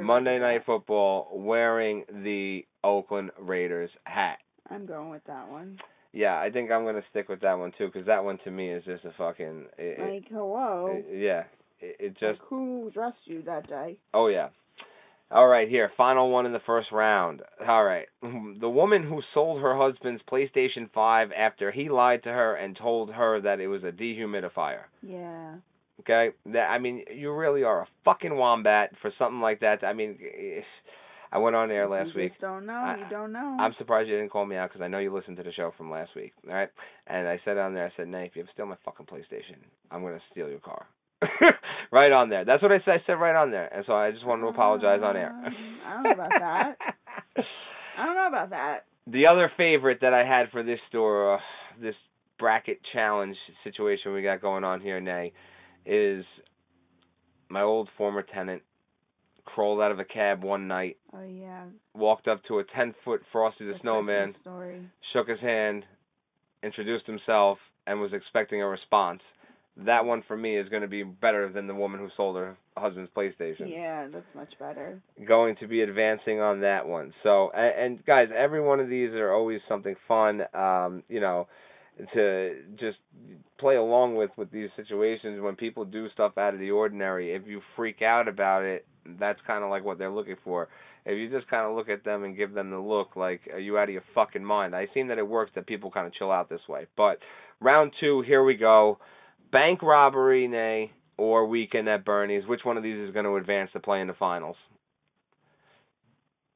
Monday 0.00 0.38
that. 0.38 0.44
Night 0.46 0.62
Football, 0.64 1.28
wearing 1.34 2.04
the 2.22 2.64
Oakland 2.82 3.30
Raiders 3.38 3.90
hat. 4.04 4.38
I'm 4.70 4.86
going 4.86 5.10
with 5.10 5.24
that 5.26 5.48
one. 5.48 5.78
Yeah, 6.12 6.38
I 6.38 6.48
think 6.50 6.70
I'm 6.70 6.84
gonna 6.84 7.02
stick 7.10 7.28
with 7.28 7.40
that 7.40 7.58
one 7.58 7.72
too, 7.76 7.86
because 7.86 8.06
that 8.06 8.24
one 8.24 8.38
to 8.44 8.50
me 8.50 8.70
is 8.70 8.84
just 8.84 9.04
a 9.04 9.12
fucking. 9.18 9.66
It- 9.76 9.98
Like, 9.98 10.28
hello. 10.30 10.86
it- 10.90 11.06
yeah, 11.18 11.44
it, 11.80 11.96
it 11.98 12.10
just. 12.12 12.40
like, 12.40 12.48
who 12.48 12.90
dressed 12.94 13.18
you 13.24 13.42
that 13.42 13.68
day? 13.68 13.98
Oh 14.14 14.28
yeah. 14.28 14.48
All 15.34 15.48
right, 15.48 15.68
here, 15.68 15.90
final 15.96 16.30
one 16.30 16.46
in 16.46 16.52
the 16.52 16.60
first 16.64 16.92
round. 16.92 17.42
All 17.68 17.82
right, 17.84 18.06
the 18.22 18.68
woman 18.68 19.02
who 19.02 19.20
sold 19.34 19.60
her 19.60 19.76
husband's 19.76 20.22
PlayStation 20.30 20.88
5 20.94 21.30
after 21.36 21.72
he 21.72 21.88
lied 21.88 22.22
to 22.22 22.28
her 22.28 22.54
and 22.54 22.76
told 22.76 23.10
her 23.10 23.40
that 23.40 23.58
it 23.58 23.66
was 23.66 23.82
a 23.82 23.90
dehumidifier. 23.90 24.82
Yeah. 25.02 25.56
Okay, 26.00 26.28
that 26.46 26.66
I 26.70 26.78
mean, 26.78 27.04
you 27.12 27.32
really 27.34 27.64
are 27.64 27.82
a 27.82 27.88
fucking 28.04 28.36
wombat 28.36 28.92
for 29.02 29.12
something 29.18 29.40
like 29.40 29.58
that. 29.60 29.82
I 29.82 29.92
mean, 29.92 30.18
I 31.32 31.38
went 31.38 31.56
on 31.56 31.68
air 31.72 31.88
last 31.88 32.10
you 32.14 32.22
week. 32.22 32.32
Don't 32.40 32.64
know. 32.66 32.72
I- 32.74 32.98
you 32.98 33.06
don't 33.10 33.32
know. 33.32 33.56
I'm 33.58 33.74
surprised 33.76 34.08
you 34.08 34.16
didn't 34.16 34.30
call 34.30 34.46
me 34.46 34.54
out 34.54 34.70
because 34.70 34.82
I 34.84 34.88
know 34.88 35.00
you 35.00 35.12
listened 35.12 35.36
to 35.38 35.42
the 35.42 35.52
show 35.52 35.72
from 35.76 35.90
last 35.90 36.14
week. 36.14 36.32
All 36.48 36.54
right, 36.54 36.68
and 37.08 37.26
I 37.26 37.40
said 37.44 37.58
on 37.58 37.74
there, 37.74 37.86
I 37.86 37.92
said, 37.96 38.06
Nate, 38.06 38.28
if 38.30 38.36
you 38.36 38.42
ever 38.42 38.50
steal 38.54 38.66
my 38.66 38.76
fucking 38.84 39.06
PlayStation, 39.06 39.56
I'm 39.90 40.02
gonna 40.02 40.20
steal 40.30 40.48
your 40.48 40.60
car. 40.60 40.86
right 41.92 42.12
on 42.12 42.28
there. 42.30 42.44
That's 42.44 42.62
what 42.62 42.72
I 42.72 42.78
said. 42.84 42.94
I 42.94 43.02
said 43.06 43.12
right 43.14 43.34
on 43.36 43.50
there, 43.50 43.72
and 43.74 43.84
so 43.86 43.92
I 43.94 44.10
just 44.10 44.24
wanted 44.26 44.42
to 44.42 44.48
apologize 44.48 45.00
on 45.02 45.16
air. 45.16 45.30
Um, 45.30 45.78
I 45.86 45.92
don't 45.94 46.02
know 46.04 46.10
about 46.12 46.30
that. 46.38 46.76
I 47.98 48.04
don't 48.06 48.14
know 48.16 48.28
about 48.28 48.50
that. 48.50 48.84
the 49.06 49.26
other 49.26 49.50
favorite 49.56 49.98
that 50.00 50.12
I 50.14 50.24
had 50.24 50.50
for 50.50 50.62
this 50.62 50.80
store, 50.88 51.34
uh, 51.36 51.38
this 51.80 51.94
bracket 52.38 52.80
challenge 52.92 53.36
situation 53.62 54.12
we 54.12 54.22
got 54.22 54.40
going 54.42 54.64
on 54.64 54.80
here, 54.80 55.00
Nay, 55.00 55.32
is 55.86 56.24
my 57.48 57.62
old 57.62 57.88
former 57.96 58.22
tenant 58.22 58.62
crawled 59.44 59.80
out 59.80 59.92
of 59.92 59.98
a 60.00 60.04
cab 60.04 60.42
one 60.42 60.66
night, 60.66 60.96
Oh 61.12 61.22
yeah. 61.22 61.64
walked 61.94 62.26
up 62.28 62.42
to 62.48 62.58
a 62.60 62.64
ten 62.64 62.94
foot 63.04 63.20
Frosty 63.30 63.66
the 63.66 63.74
The 63.74 63.78
Snowman, 63.82 64.34
Story. 64.40 64.80
shook 65.12 65.28
his 65.28 65.38
hand, 65.40 65.84
introduced 66.62 67.06
himself, 67.06 67.58
and 67.86 68.00
was 68.00 68.12
expecting 68.14 68.62
a 68.62 68.66
response. 68.66 69.20
That 69.76 70.04
one 70.04 70.22
for 70.28 70.36
me 70.36 70.56
is 70.56 70.68
going 70.68 70.82
to 70.82 70.88
be 70.88 71.02
better 71.02 71.50
than 71.52 71.66
the 71.66 71.74
woman 71.74 71.98
who 71.98 72.08
sold 72.16 72.36
her 72.36 72.56
husband's 72.76 73.10
PlayStation. 73.16 73.68
Yeah, 73.68 74.06
that's 74.12 74.24
much 74.34 74.52
better. 74.58 75.00
Going 75.26 75.56
to 75.56 75.66
be 75.66 75.80
advancing 75.80 76.40
on 76.40 76.60
that 76.60 76.86
one. 76.86 77.12
So, 77.24 77.50
and, 77.52 77.84
and 77.96 78.06
guys, 78.06 78.28
every 78.36 78.60
one 78.60 78.78
of 78.78 78.88
these 78.88 79.10
are 79.10 79.32
always 79.32 79.60
something 79.68 79.96
fun. 80.06 80.42
Um, 80.54 81.02
you 81.08 81.20
know, 81.20 81.48
to 82.12 82.56
just 82.78 82.98
play 83.58 83.76
along 83.76 84.16
with 84.16 84.30
with 84.36 84.50
these 84.50 84.68
situations 84.76 85.40
when 85.40 85.56
people 85.56 85.84
do 85.84 86.08
stuff 86.10 86.38
out 86.38 86.54
of 86.54 86.60
the 86.60 86.70
ordinary. 86.70 87.34
If 87.34 87.42
you 87.46 87.60
freak 87.76 88.02
out 88.02 88.28
about 88.28 88.62
it, 88.62 88.86
that's 89.18 89.38
kind 89.46 89.64
of 89.64 89.70
like 89.70 89.84
what 89.84 89.98
they're 89.98 90.10
looking 90.10 90.36
for. 90.44 90.68
If 91.06 91.18
you 91.18 91.30
just 91.36 91.50
kind 91.50 91.68
of 91.68 91.76
look 91.76 91.88
at 91.88 92.04
them 92.04 92.24
and 92.24 92.36
give 92.36 92.54
them 92.54 92.70
the 92.70 92.78
look 92.78 93.14
like, 93.14 93.42
are 93.52 93.58
you 93.58 93.76
out 93.76 93.88
of 93.88 93.92
your 93.92 94.04
fucking 94.14 94.44
mind? 94.44 94.74
I 94.74 94.88
seen 94.94 95.08
that 95.08 95.18
it 95.18 95.28
works 95.28 95.52
that 95.54 95.66
people 95.66 95.90
kind 95.90 96.06
of 96.06 96.14
chill 96.14 96.32
out 96.32 96.48
this 96.48 96.66
way. 96.68 96.86
But 96.96 97.18
round 97.60 97.92
two, 98.00 98.22
here 98.26 98.42
we 98.42 98.54
go. 98.54 98.98
Bank 99.54 99.84
robbery, 99.84 100.48
nay, 100.48 100.90
or 101.16 101.46
weekend 101.46 101.88
at 101.88 102.04
Bernie's. 102.04 102.44
Which 102.44 102.64
one 102.64 102.76
of 102.76 102.82
these 102.82 102.98
is 102.98 103.12
going 103.12 103.24
to 103.24 103.36
advance 103.36 103.70
to 103.72 103.78
play 103.78 104.00
in 104.00 104.08
the 104.08 104.14
finals? 104.14 104.56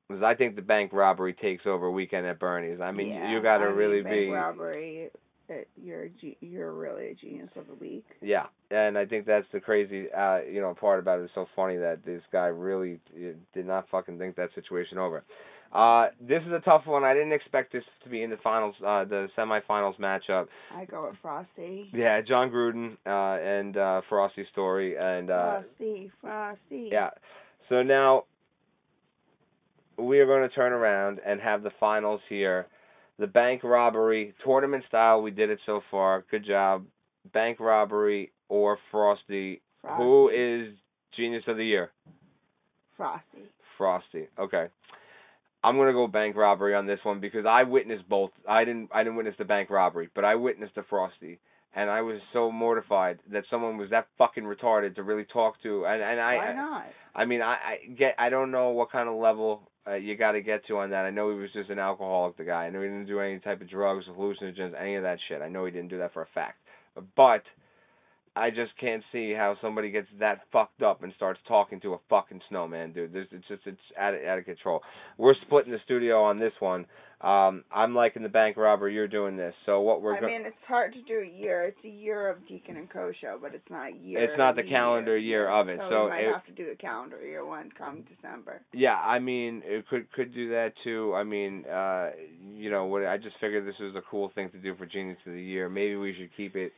Because 0.08 0.24
I 0.24 0.34
think 0.34 0.56
the 0.56 0.62
bank 0.62 0.92
robbery 0.92 1.32
takes 1.32 1.64
over 1.64 1.92
weekend 1.92 2.26
at 2.26 2.40
Bernie's. 2.40 2.80
I 2.80 2.90
mean, 2.90 3.10
yeah, 3.10 3.30
you 3.30 3.40
got 3.40 3.58
to 3.58 3.66
really 3.66 4.02
bank 4.02 4.14
be. 4.16 4.30
robbery. 4.30 5.10
you're 5.80 6.06
a 6.06 6.36
you're 6.40 6.72
really 6.72 7.10
a 7.10 7.14
genius 7.14 7.50
of 7.54 7.68
the 7.68 7.74
week. 7.74 8.04
Yeah, 8.20 8.46
and 8.72 8.98
I 8.98 9.06
think 9.06 9.26
that's 9.26 9.46
the 9.52 9.60
crazy, 9.60 10.10
uh, 10.10 10.40
you 10.40 10.60
know, 10.60 10.74
part 10.74 10.98
about 10.98 11.20
it. 11.20 11.26
It's 11.26 11.34
so 11.36 11.46
funny 11.54 11.76
that 11.76 12.04
this 12.04 12.22
guy 12.32 12.46
really 12.46 12.98
uh, 13.14 13.34
did 13.54 13.66
not 13.66 13.88
fucking 13.90 14.18
think 14.18 14.34
that 14.36 14.50
situation 14.56 14.98
over. 14.98 15.22
Uh, 15.72 16.06
this 16.20 16.42
is 16.46 16.52
a 16.52 16.60
tough 16.60 16.86
one. 16.86 17.04
I 17.04 17.12
didn't 17.12 17.32
expect 17.32 17.72
this 17.72 17.84
to 18.04 18.08
be 18.08 18.22
in 18.22 18.30
the 18.30 18.38
finals, 18.42 18.74
uh, 18.80 19.04
the 19.04 19.28
semifinals 19.36 19.98
matchup. 19.98 20.46
I 20.74 20.86
go 20.86 21.06
with 21.08 21.16
Frosty. 21.20 21.90
Yeah, 21.92 22.20
Jon 22.22 22.50
Gruden 22.50 22.96
uh, 23.06 23.42
and 23.42 23.76
uh, 23.76 24.00
Frosty 24.08 24.46
Story, 24.50 24.96
and 24.96 25.30
uh, 25.30 25.60
Frosty, 25.60 26.10
Frosty. 26.20 26.88
yeah. 26.90 27.10
So 27.68 27.82
now 27.82 28.24
we 29.98 30.20
are 30.20 30.26
going 30.26 30.48
to 30.48 30.54
turn 30.54 30.72
around 30.72 31.20
and 31.26 31.40
have 31.40 31.62
the 31.62 31.70
finals 31.78 32.20
here. 32.28 32.66
The 33.18 33.26
bank 33.26 33.62
robbery 33.64 34.32
tournament 34.44 34.84
style. 34.88 35.20
We 35.20 35.32
did 35.32 35.50
it 35.50 35.58
so 35.66 35.82
far. 35.90 36.24
Good 36.30 36.46
job. 36.46 36.84
Bank 37.34 37.60
robbery 37.60 38.32
or 38.48 38.78
Frosty. 38.90 39.60
Frosty. 39.82 40.02
Who 40.02 40.28
is 40.30 40.74
genius 41.16 41.42
of 41.46 41.56
the 41.56 41.64
year? 41.64 41.90
Frosty? 42.96 43.42
Frosty. 43.76 44.28
Okay. 44.38 44.66
I'm 45.62 45.76
gonna 45.76 45.92
go 45.92 46.06
bank 46.06 46.36
robbery 46.36 46.74
on 46.74 46.86
this 46.86 47.00
one 47.02 47.20
because 47.20 47.44
I 47.46 47.64
witnessed 47.64 48.08
both. 48.08 48.30
I 48.48 48.64
didn't. 48.64 48.90
I 48.92 49.02
didn't 49.02 49.16
witness 49.16 49.34
the 49.38 49.44
bank 49.44 49.70
robbery, 49.70 50.08
but 50.14 50.24
I 50.24 50.36
witnessed 50.36 50.76
the 50.76 50.84
Frosty, 50.88 51.40
and 51.74 51.90
I 51.90 52.02
was 52.02 52.20
so 52.32 52.52
mortified 52.52 53.18
that 53.32 53.44
someone 53.50 53.76
was 53.76 53.90
that 53.90 54.06
fucking 54.18 54.44
retarded 54.44 54.94
to 54.96 55.02
really 55.02 55.24
talk 55.24 55.60
to. 55.62 55.84
And 55.84 56.02
and 56.02 56.20
I. 56.20 56.36
Why 56.36 56.52
not? 56.52 56.86
I 57.14 57.24
mean, 57.24 57.42
I, 57.42 57.54
I 57.54 57.86
get. 57.98 58.14
I 58.18 58.28
don't 58.28 58.50
know 58.52 58.70
what 58.70 58.92
kind 58.92 59.08
of 59.08 59.16
level 59.16 59.68
uh, 59.86 59.94
you 59.94 60.16
got 60.16 60.32
to 60.32 60.42
get 60.42 60.64
to 60.66 60.78
on 60.78 60.90
that. 60.90 61.04
I 61.04 61.10
know 61.10 61.30
he 61.30 61.38
was 61.38 61.50
just 61.52 61.70
an 61.70 61.80
alcoholic. 61.80 62.36
The 62.36 62.44
guy. 62.44 62.66
I 62.66 62.70
know 62.70 62.80
he 62.80 62.88
didn't 62.88 63.06
do 63.06 63.20
any 63.20 63.40
type 63.40 63.60
of 63.60 63.68
drugs, 63.68 64.04
hallucinogens, 64.08 64.80
any 64.80 64.94
of 64.94 65.02
that 65.02 65.18
shit. 65.28 65.42
I 65.42 65.48
know 65.48 65.64
he 65.64 65.72
didn't 65.72 65.88
do 65.88 65.98
that 65.98 66.12
for 66.12 66.22
a 66.22 66.28
fact. 66.34 66.58
But 67.16 67.42
I 68.38 68.50
just 68.50 68.72
can't 68.80 69.02
see 69.12 69.32
how 69.32 69.56
somebody 69.60 69.90
gets 69.90 70.06
that 70.20 70.42
fucked 70.52 70.82
up 70.82 71.02
and 71.02 71.12
starts 71.16 71.40
talking 71.48 71.80
to 71.80 71.94
a 71.94 71.98
fucking 72.08 72.40
snowman, 72.48 72.92
dude. 72.92 73.12
There's, 73.12 73.26
it's 73.32 73.48
just 73.48 73.62
it's 73.66 73.78
out 73.98 74.14
of, 74.14 74.20
out 74.22 74.38
of 74.38 74.44
control. 74.44 74.80
We're 75.16 75.34
splitting 75.46 75.72
the 75.72 75.80
studio 75.84 76.22
on 76.22 76.38
this 76.38 76.52
one. 76.60 76.86
Um, 77.20 77.64
I'm 77.74 77.96
liking 77.96 78.22
the 78.22 78.28
bank 78.28 78.56
robber. 78.56 78.88
You're 78.88 79.08
doing 79.08 79.36
this. 79.36 79.52
So 79.66 79.80
what 79.80 80.02
we're 80.02 80.16
I 80.16 80.20
mean, 80.20 80.42
it's 80.46 80.54
hard 80.68 80.92
to 80.92 81.02
do 81.02 81.18
a 81.18 81.26
year. 81.26 81.64
It's 81.64 81.84
a 81.84 81.88
year 81.88 82.28
of 82.28 82.46
Deacon 82.46 82.76
and 82.76 82.88
Co 82.88 83.10
show, 83.20 83.38
but 83.42 83.56
it's 83.56 83.68
not 83.68 83.92
a 83.92 83.96
year. 83.96 84.22
It's 84.22 84.38
not 84.38 84.54
the 84.54 84.62
calendar 84.62 85.18
year 85.18 85.50
of 85.50 85.68
it, 85.68 85.80
So, 85.80 85.90
so 85.90 86.04
we 86.04 86.10
might 86.10 86.20
it- 86.20 86.32
have 86.32 86.46
to 86.46 86.52
do 86.52 86.68
the 86.70 86.76
calendar 86.76 87.20
year 87.20 87.44
one 87.44 87.72
come 87.76 88.04
December. 88.14 88.60
Yeah, 88.72 88.94
I 88.94 89.18
mean, 89.18 89.62
it 89.64 89.88
could 89.88 90.10
could 90.12 90.32
do 90.32 90.50
that 90.50 90.74
too. 90.84 91.12
I 91.16 91.24
mean, 91.24 91.64
uh, 91.64 92.10
you 92.54 92.70
know, 92.70 92.84
what 92.84 93.04
I 93.04 93.16
just 93.16 93.34
figured 93.40 93.66
this 93.66 93.74
was 93.80 93.96
a 93.96 94.02
cool 94.08 94.30
thing 94.36 94.50
to 94.50 94.58
do 94.58 94.76
for 94.76 94.86
Genius 94.86 95.18
of 95.26 95.32
the 95.32 95.42
Year. 95.42 95.68
Maybe 95.68 95.96
we 95.96 96.14
should 96.14 96.30
keep 96.36 96.54
it 96.54 96.72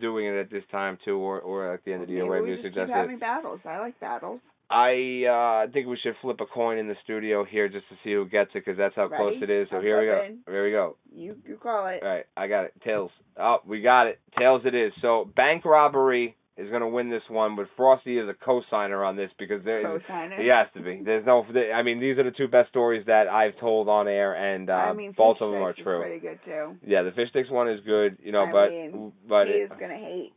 doing 0.00 0.26
it 0.26 0.38
at 0.38 0.50
this 0.50 0.64
time 0.70 0.98
too, 1.04 1.16
or 1.16 1.40
or 1.40 1.74
at 1.74 1.84
the 1.84 1.92
end 1.92 2.02
of 2.02 2.08
the 2.08 2.14
year, 2.14 2.26
whatever 2.26 2.46
we 2.46 2.50
you 2.52 2.62
just 2.62 2.74
keep 2.74 2.88
having 2.88 3.18
battles. 3.18 3.60
I 3.64 3.78
like 3.78 3.98
battles. 4.00 4.40
I 4.70 5.24
uh 5.66 5.72
think 5.72 5.86
we 5.86 5.98
should 6.02 6.14
flip 6.22 6.40
a 6.40 6.46
coin 6.46 6.78
in 6.78 6.88
the 6.88 6.96
studio 7.04 7.44
here 7.44 7.68
just 7.68 7.88
to 7.90 7.96
see 8.02 8.12
who 8.12 8.26
gets 8.26 8.50
it 8.54 8.64
because 8.64 8.78
that's 8.78 8.96
how 8.96 9.08
close 9.08 9.36
it 9.42 9.50
is. 9.50 9.68
So 9.70 9.76
I'm 9.76 9.82
here 9.82 10.00
we 10.00 10.06
go. 10.06 10.52
Here 10.52 10.64
we 10.64 10.70
go. 10.70 10.96
You 11.14 11.36
you 11.46 11.56
call 11.56 11.86
it. 11.88 12.02
All 12.02 12.08
right, 12.08 12.24
I 12.36 12.46
got 12.48 12.64
it. 12.64 12.72
Tails. 12.82 13.10
Oh, 13.38 13.58
we 13.66 13.82
got 13.82 14.06
it. 14.06 14.20
Tails 14.38 14.62
it 14.64 14.74
is. 14.74 14.92
So 15.02 15.30
bank 15.36 15.64
robbery 15.64 16.36
is 16.56 16.70
gonna 16.70 16.88
win 16.88 17.10
this 17.10 17.22
one, 17.28 17.56
but 17.56 17.66
Frosty 17.76 18.18
is 18.18 18.28
a 18.28 18.34
co-signer 18.44 19.04
on 19.04 19.16
this 19.16 19.30
because 19.38 19.64
there 19.64 19.82
Co-signer. 19.82 20.40
he 20.40 20.48
has 20.48 20.68
to 20.74 20.80
be. 20.82 21.02
There's 21.04 21.26
no. 21.26 21.44
I 21.74 21.82
mean, 21.82 22.00
these 22.00 22.16
are 22.18 22.22
the 22.22 22.30
two 22.30 22.48
best 22.48 22.68
stories 22.68 23.04
that 23.06 23.26
I've 23.26 23.58
told 23.58 23.88
on 23.88 24.06
air, 24.06 24.34
and 24.34 24.70
uh, 24.70 24.74
I 24.74 24.92
mean, 24.92 25.14
both 25.16 25.38
of 25.40 25.50
them 25.50 25.62
are 25.62 25.70
is 25.70 25.76
true. 25.82 26.00
Pretty 26.00 26.20
good 26.20 26.38
too. 26.44 26.76
Yeah, 26.86 27.02
the 27.02 27.10
fish 27.10 27.30
sticks 27.30 27.50
one 27.50 27.68
is 27.68 27.80
good, 27.84 28.18
you 28.22 28.32
know, 28.32 28.44
I 28.44 28.52
but 28.52 28.70
mean, 28.70 29.12
but 29.28 29.46
he 29.46 29.54
it, 29.54 29.64
is 29.64 29.70
gonna 29.80 29.98
hate. 29.98 30.32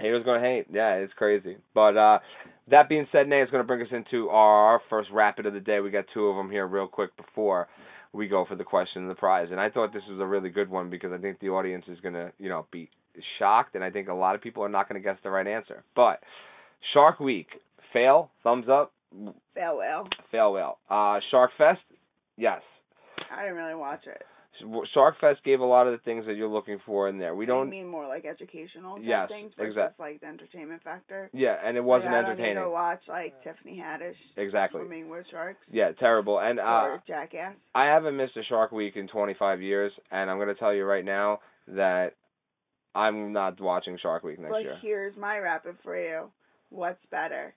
He 0.00 0.06
haters 0.06 0.24
gonna 0.24 0.40
hate. 0.40 0.66
Yeah, 0.72 0.94
it's 0.94 1.12
crazy. 1.12 1.56
But 1.74 1.96
uh, 1.96 2.18
that 2.70 2.88
being 2.88 3.06
said, 3.12 3.28
Nate, 3.28 3.42
it's 3.42 3.50
gonna 3.52 3.64
bring 3.64 3.82
us 3.82 3.92
into 3.92 4.30
our 4.30 4.80
first 4.88 5.10
rapid 5.12 5.46
of 5.46 5.52
the 5.52 5.60
day. 5.60 5.80
We 5.80 5.90
got 5.90 6.06
two 6.14 6.26
of 6.26 6.36
them 6.36 6.50
here, 6.50 6.66
real 6.66 6.88
quick, 6.88 7.16
before 7.16 7.68
we 8.12 8.28
go 8.28 8.44
for 8.48 8.56
the 8.56 8.64
question 8.64 9.02
and 9.02 9.10
the 9.10 9.14
prize. 9.14 9.48
And 9.50 9.60
I 9.60 9.68
thought 9.70 9.92
this 9.92 10.02
was 10.08 10.20
a 10.20 10.26
really 10.26 10.48
good 10.48 10.70
one 10.70 10.88
because 10.88 11.12
I 11.12 11.18
think 11.18 11.38
the 11.40 11.50
audience 11.50 11.84
is 11.88 11.98
gonna, 12.00 12.32
you 12.38 12.48
know, 12.48 12.66
be 12.72 12.88
shocked, 13.38 13.74
and 13.74 13.84
I 13.84 13.90
think 13.90 14.08
a 14.08 14.14
lot 14.14 14.34
of 14.34 14.40
people 14.42 14.62
are 14.64 14.68
not 14.68 14.88
gonna 14.88 15.00
guess 15.00 15.18
the 15.22 15.30
right 15.30 15.46
answer. 15.46 15.82
But 15.94 16.20
Shark 16.92 17.20
Week, 17.20 17.48
fail, 17.92 18.30
thumbs 18.42 18.66
up, 18.68 18.92
Fail 19.54 19.76
well. 19.76 20.08
fail, 20.32 20.52
well. 20.52 20.78
Uh, 20.90 21.20
Shark 21.30 21.50
Fest, 21.56 21.80
yes. 22.36 22.60
I 23.30 23.42
didn't 23.42 23.56
really 23.56 23.74
watch 23.76 24.06
it. 24.06 24.22
Shark 24.92 25.16
Fest 25.20 25.40
gave 25.44 25.58
a 25.58 25.64
lot 25.64 25.88
of 25.88 25.92
the 25.92 25.98
things 26.04 26.26
that 26.26 26.34
you're 26.36 26.46
looking 26.48 26.78
for 26.86 27.08
in 27.08 27.18
there. 27.18 27.34
We 27.34 27.44
don't. 27.44 27.68
mean 27.68 27.88
more 27.88 28.06
like 28.06 28.24
educational 28.24 29.00
Yes, 29.00 29.28
things 29.28 29.52
versus 29.56 29.72
exact- 29.72 29.98
like 29.98 30.20
the 30.20 30.26
entertainment 30.28 30.80
factor. 30.84 31.28
Yeah, 31.32 31.56
and 31.64 31.76
it 31.76 31.82
wasn't 31.82 32.12
like, 32.12 32.24
I 32.24 32.28
don't 32.28 32.40
need 32.40 32.54
to 32.54 32.70
watch 32.70 33.00
like 33.08 33.42
Tiffany 33.42 33.76
Haddish 33.84 34.14
Exactly. 34.36 34.80
swimming 34.82 35.08
with 35.08 35.26
sharks 35.28 35.58
Yeah, 35.72 35.90
terrible. 35.98 36.38
And 36.38 36.60
uh, 36.60 36.98
Jackass. 37.06 37.54
I 37.74 37.86
haven't 37.86 38.16
missed 38.16 38.36
a 38.36 38.44
Shark 38.44 38.70
Week 38.70 38.94
in 38.94 39.08
25 39.08 39.60
years, 39.60 39.90
and 40.12 40.30
I'm 40.30 40.38
gonna 40.38 40.54
tell 40.54 40.72
you 40.72 40.84
right 40.84 41.04
now 41.04 41.40
that 41.66 42.12
I'm 42.94 43.32
not 43.32 43.60
watching 43.60 43.98
Shark 44.00 44.22
Week 44.22 44.38
next 44.38 44.52
but 44.52 44.62
year. 44.62 44.78
here's 44.80 45.16
my 45.16 45.38
rapid 45.38 45.76
for 45.82 45.96
you. 45.96 46.30
What's 46.70 47.04
better, 47.10 47.54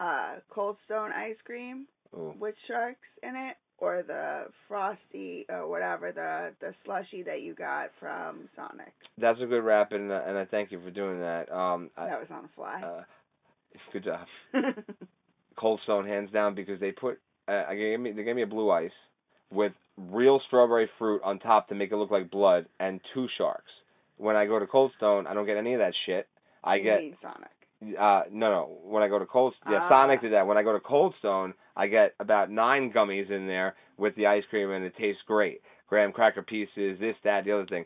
uh, 0.00 0.36
Cold 0.50 0.76
Stone 0.86 1.12
ice 1.12 1.36
cream 1.44 1.86
Ooh. 2.16 2.34
with 2.38 2.54
sharks 2.66 2.98
in 3.22 3.36
it, 3.36 3.56
or 3.78 4.02
the 4.06 4.44
frosty 4.66 5.46
or 5.48 5.68
whatever 5.68 6.12
the 6.12 6.52
the 6.66 6.74
slushy 6.84 7.22
that 7.24 7.42
you 7.42 7.54
got 7.54 7.90
from 8.00 8.48
Sonic? 8.56 8.92
That's 9.16 9.40
a 9.40 9.46
good 9.46 9.62
rap, 9.64 9.92
and 9.92 10.10
uh, 10.10 10.22
and 10.26 10.36
I 10.36 10.44
thank 10.44 10.72
you 10.72 10.80
for 10.82 10.90
doing 10.90 11.20
that. 11.20 11.50
Um, 11.52 11.90
I, 11.96 12.06
that 12.06 12.18
was 12.20 12.28
on 12.30 12.42
the 12.42 12.48
fly. 12.54 12.82
uh, 12.82 13.02
good 13.92 14.04
job. 14.04 14.26
Cold 15.56 15.80
Stone, 15.84 16.06
hands 16.06 16.30
down, 16.32 16.54
because 16.54 16.80
they 16.80 16.92
put 16.92 17.18
uh, 17.48 17.64
I 17.68 17.74
gave 17.76 18.00
me 18.00 18.12
they 18.12 18.22
gave 18.24 18.36
me 18.36 18.42
a 18.42 18.46
blue 18.46 18.70
ice 18.70 18.90
with 19.52 19.72
real 19.96 20.40
strawberry 20.46 20.88
fruit 20.98 21.20
on 21.24 21.38
top 21.38 21.68
to 21.68 21.74
make 21.74 21.90
it 21.90 21.96
look 21.96 22.10
like 22.10 22.30
blood, 22.30 22.66
and 22.78 23.00
two 23.14 23.26
sharks. 23.36 23.70
When 24.18 24.36
I 24.36 24.46
go 24.46 24.58
to 24.58 24.66
Cold 24.66 24.92
Stone, 24.96 25.26
I 25.26 25.34
don't 25.34 25.46
get 25.46 25.56
any 25.56 25.74
of 25.74 25.80
that 25.80 25.94
shit. 26.06 26.26
I 26.62 26.76
You 26.76 26.82
get 26.84 26.98
mean 27.00 27.16
Sonic. 27.22 27.96
Uh, 27.98 28.22
no, 28.32 28.50
no. 28.50 28.78
When 28.84 29.02
I 29.04 29.08
go 29.08 29.18
to 29.20 29.26
Cold, 29.26 29.54
yeah, 29.70 29.78
Ah. 29.82 29.88
Sonic 29.88 30.20
did 30.20 30.32
that. 30.32 30.46
When 30.46 30.58
I 30.58 30.62
go 30.64 30.72
to 30.72 30.80
Cold 30.80 31.14
Stone, 31.20 31.54
I 31.76 31.86
get 31.86 32.14
about 32.18 32.50
nine 32.50 32.92
gummies 32.92 33.30
in 33.30 33.46
there 33.46 33.76
with 33.96 34.14
the 34.16 34.26
ice 34.26 34.42
cream, 34.50 34.70
and 34.72 34.84
it 34.84 34.94
tastes 34.96 35.22
great. 35.26 35.60
Graham 35.88 36.12
cracker 36.12 36.42
pieces, 36.42 36.98
this, 36.98 37.14
that, 37.24 37.44
the 37.44 37.52
other 37.52 37.66
thing. 37.66 37.84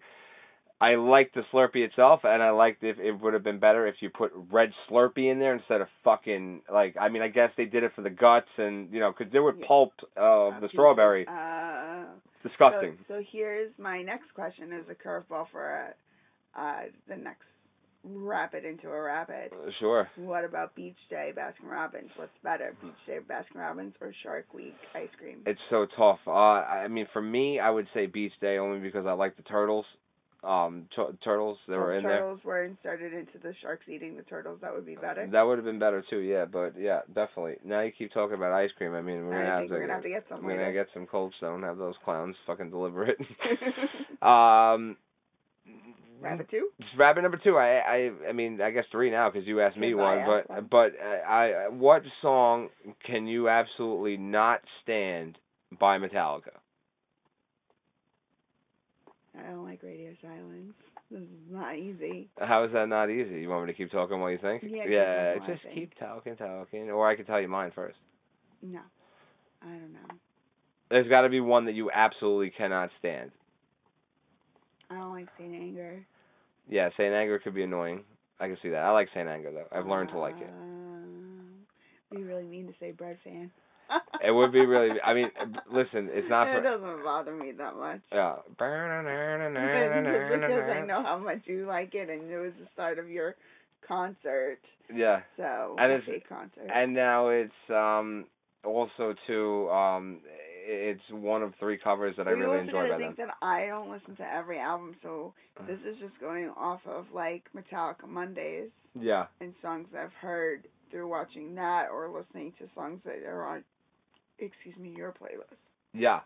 I 0.80 0.96
like 0.96 1.32
the 1.32 1.42
Slurpee 1.52 1.84
itself, 1.86 2.20
and 2.24 2.42
I 2.42 2.50
liked 2.50 2.82
if 2.82 2.98
it 2.98 3.12
would 3.12 3.34
have 3.34 3.44
been 3.44 3.60
better 3.60 3.86
if 3.86 3.96
you 4.00 4.10
put 4.10 4.32
red 4.50 4.72
Slurpee 4.90 5.30
in 5.30 5.38
there 5.38 5.54
instead 5.54 5.80
of 5.80 5.86
fucking 6.02 6.62
like. 6.72 6.96
I 7.00 7.08
mean, 7.08 7.22
I 7.22 7.28
guess 7.28 7.50
they 7.56 7.66
did 7.66 7.84
it 7.84 7.92
for 7.94 8.02
the 8.02 8.10
guts, 8.10 8.48
and 8.56 8.92
you 8.92 8.98
know, 8.98 9.12
because 9.16 9.30
there 9.30 9.44
were 9.44 9.54
Yeah. 9.54 9.66
pulp 9.68 9.92
of 10.16 10.60
the 10.60 10.68
strawberry. 10.70 11.26
Uh, 11.28 12.06
Disgusting. 12.42 12.96
So, 13.06 13.18
so 13.18 13.22
here's 13.30 13.70
my 13.78 14.02
next 14.02 14.34
question: 14.34 14.72
is 14.72 14.84
a 14.90 14.94
curveball 14.96 15.46
for 15.52 15.62
uh, 16.56 16.60
uh, 16.60 16.80
the 17.08 17.16
next 17.16 17.42
rapid 18.04 18.64
into 18.64 18.88
a 18.88 19.00
rapid. 19.00 19.52
Sure. 19.78 20.08
What 20.16 20.44
about 20.44 20.74
Beach 20.74 20.96
Day 21.08 21.30
Baskin 21.36 21.70
Robbins? 21.70 22.10
What's 22.16 22.32
better, 22.42 22.74
Beach 22.82 22.92
Day 23.06 23.18
Baskin 23.28 23.60
Robbins 23.60 23.94
or 24.00 24.12
Shark 24.22 24.52
Week 24.52 24.74
ice 24.94 25.08
cream? 25.18 25.38
It's 25.46 25.60
so 25.70 25.86
tough. 25.96 26.18
Uh, 26.26 26.30
I 26.30 26.88
mean, 26.88 27.06
for 27.12 27.22
me, 27.22 27.60
I 27.60 27.70
would 27.70 27.86
say 27.94 28.06
Beach 28.06 28.32
Day 28.40 28.58
only 28.58 28.80
because 28.80 29.06
I 29.06 29.12
like 29.12 29.36
the 29.36 29.42
turtles. 29.44 29.86
Um, 30.44 30.88
t- 30.96 31.02
turtles 31.22 31.56
that 31.68 31.76
were 31.76 31.94
If 31.94 31.98
in 31.98 32.04
there. 32.10 32.18
turtles 32.18 32.40
were 32.44 32.64
inserted 32.64 33.12
into 33.14 33.38
the 33.40 33.54
sharks 33.62 33.84
eating 33.88 34.16
the 34.16 34.24
turtles, 34.24 34.58
that 34.60 34.74
would 34.74 34.84
be 34.84 34.96
better. 34.96 35.28
That 35.30 35.42
would 35.42 35.56
have 35.58 35.64
been 35.64 35.78
better 35.78 36.02
too, 36.10 36.18
yeah. 36.18 36.46
But 36.46 36.72
yeah, 36.76 37.02
definitely. 37.14 37.58
Now 37.64 37.82
you 37.82 37.92
keep 37.96 38.12
talking 38.12 38.34
about 38.34 38.50
ice 38.50 38.70
cream. 38.76 38.92
I 38.92 39.02
mean, 39.02 39.24
we're 39.24 39.34
gonna 39.34 39.44
I 39.44 39.60
have 39.60 39.68
to. 39.68 39.74
we're 39.74 39.80
gonna 39.82 39.92
have 39.92 40.02
to 40.02 40.08
get 40.08 40.24
some. 40.28 40.38
I'm 40.38 40.48
gonna 40.48 40.72
get 40.72 40.88
some 40.92 41.06
Cold 41.06 41.32
Stone. 41.38 41.62
Have 41.62 41.78
those 41.78 41.94
clowns 42.04 42.34
fucking 42.44 42.70
deliver 42.70 43.04
it. 43.04 43.18
um, 44.22 44.96
Rabbit 46.22 46.50
two. 46.50 46.68
rabbit 46.96 47.22
number 47.22 47.40
two. 47.42 47.56
I 47.56 47.78
I 47.78 48.28
I 48.28 48.32
mean 48.32 48.60
I 48.60 48.70
guess 48.70 48.84
three 48.92 49.10
now 49.10 49.30
because 49.30 49.46
you 49.46 49.60
asked 49.60 49.76
me 49.76 49.94
one. 49.94 50.18
asked 50.18 50.48
But 50.48 50.50
one. 50.50 50.68
but 50.70 50.92
uh, 51.04 51.28
I 51.28 51.68
what 51.68 52.02
song 52.20 52.68
can 53.06 53.26
you 53.26 53.48
absolutely 53.48 54.16
not 54.16 54.60
stand 54.82 55.36
by 55.78 55.98
Metallica? 55.98 56.52
I 59.38 59.50
don't 59.50 59.64
like 59.64 59.82
radio 59.82 60.12
silence. 60.20 60.74
This 61.10 61.20
is 61.22 61.50
not 61.50 61.76
easy. 61.76 62.28
How 62.38 62.64
is 62.64 62.72
that 62.72 62.88
not 62.88 63.10
easy? 63.10 63.40
You 63.40 63.48
want 63.48 63.66
me 63.66 63.72
to 63.72 63.76
keep 63.76 63.90
talking 63.90 64.20
while 64.20 64.30
you 64.30 64.38
think? 64.38 64.62
Yeah, 64.66 64.84
yeah 64.88 65.34
just 65.46 65.62
keep 65.74 65.98
talking, 65.98 66.36
talking, 66.36 66.90
or 66.90 67.08
I 67.08 67.16
can 67.16 67.26
tell 67.26 67.40
you 67.40 67.48
mine 67.48 67.72
first. 67.74 67.98
No, 68.62 68.80
I 69.62 69.66
don't 69.66 69.92
know. 69.92 70.14
There's 70.90 71.08
got 71.08 71.22
to 71.22 71.28
be 71.28 71.40
one 71.40 71.64
that 71.66 71.74
you 71.74 71.90
absolutely 71.90 72.50
cannot 72.50 72.90
stand. 72.98 73.30
I 74.90 74.94
don't 74.96 75.12
like 75.12 75.28
Saint 75.38 75.54
Anger. 75.54 76.04
Yeah, 76.68 76.88
Saint 76.96 77.12
Anger 77.14 77.38
could 77.38 77.54
be 77.54 77.62
annoying. 77.64 78.04
I 78.40 78.46
can 78.48 78.56
see 78.62 78.70
that. 78.70 78.82
I 78.82 78.90
like 78.90 79.08
Saint 79.14 79.28
Anger 79.28 79.50
though. 79.52 79.66
I've 79.76 79.86
learned 79.86 80.10
to 80.10 80.18
like 80.18 80.36
it. 80.40 80.48
Um, 80.50 81.66
Be 82.10 82.22
really 82.22 82.44
mean 82.44 82.66
to 82.66 82.72
say 82.80 82.92
bread 82.92 83.18
fan. 83.24 83.50
It 84.24 84.30
would 84.30 84.52
be 84.52 84.64
really. 84.64 85.00
I 85.04 85.12
mean, 85.14 85.30
listen, 85.70 86.08
it's 86.12 86.28
not 86.30 86.48
It 86.48 86.56
for. 86.58 86.62
doesn't 86.62 87.04
bother 87.04 87.34
me 87.34 87.52
that 87.52 87.74
much. 87.76 88.00
Yeah. 88.12 88.36
Because 90.42 90.70
I 90.70 90.84
know 90.86 91.02
how 91.02 91.18
much 91.18 91.40
you 91.44 91.66
like 91.66 91.94
it, 91.94 92.08
and 92.10 92.30
it 92.30 92.38
was 92.38 92.52
the 92.60 92.66
start 92.72 92.98
of 92.98 93.08
your 93.08 93.34
concert, 93.86 94.58
Yeah. 94.92 95.20
so 95.36 95.76
And 95.78 95.92
I 95.92 95.96
it's- 95.96 96.06
hate 96.06 96.28
concert. 96.28 96.70
And 96.72 96.94
now 96.94 97.28
it's 97.28 97.70
um 97.70 98.26
also 98.64 99.14
too 99.26 99.68
um 99.70 100.20
it's 100.64 101.02
one 101.10 101.42
of 101.42 101.52
three 101.58 101.76
covers 101.78 102.14
that 102.16 102.26
I 102.28 102.30
really 102.30 102.60
enjoy 102.60 102.84
by 102.88 102.98
them. 102.98 103.00
think 103.00 103.16
that 103.16 103.34
I 103.42 103.66
don't 103.66 103.90
listen 103.90 104.16
to 104.16 104.22
every 104.22 104.58
album, 104.58 104.94
so 105.02 105.34
this 105.66 105.78
is 105.80 105.98
just 105.98 106.18
going 106.20 106.50
off 106.56 106.80
of 106.86 107.06
like 107.12 107.44
Metallica 107.56 108.06
Mondays 108.08 108.70
Yeah. 108.98 109.26
and 109.40 109.54
songs 109.62 109.88
I've 109.98 110.12
heard 110.12 110.66
through 110.90 111.08
watching 111.08 111.54
that 111.56 111.86
or 111.92 112.08
listening 112.08 112.52
to 112.58 112.68
songs 112.74 113.00
that 113.04 113.22
are 113.26 113.46
on, 113.46 113.64
excuse 114.38 114.76
me, 114.76 114.90
your 114.96 115.12
playlist. 115.12 115.56
Yeah. 115.94 116.20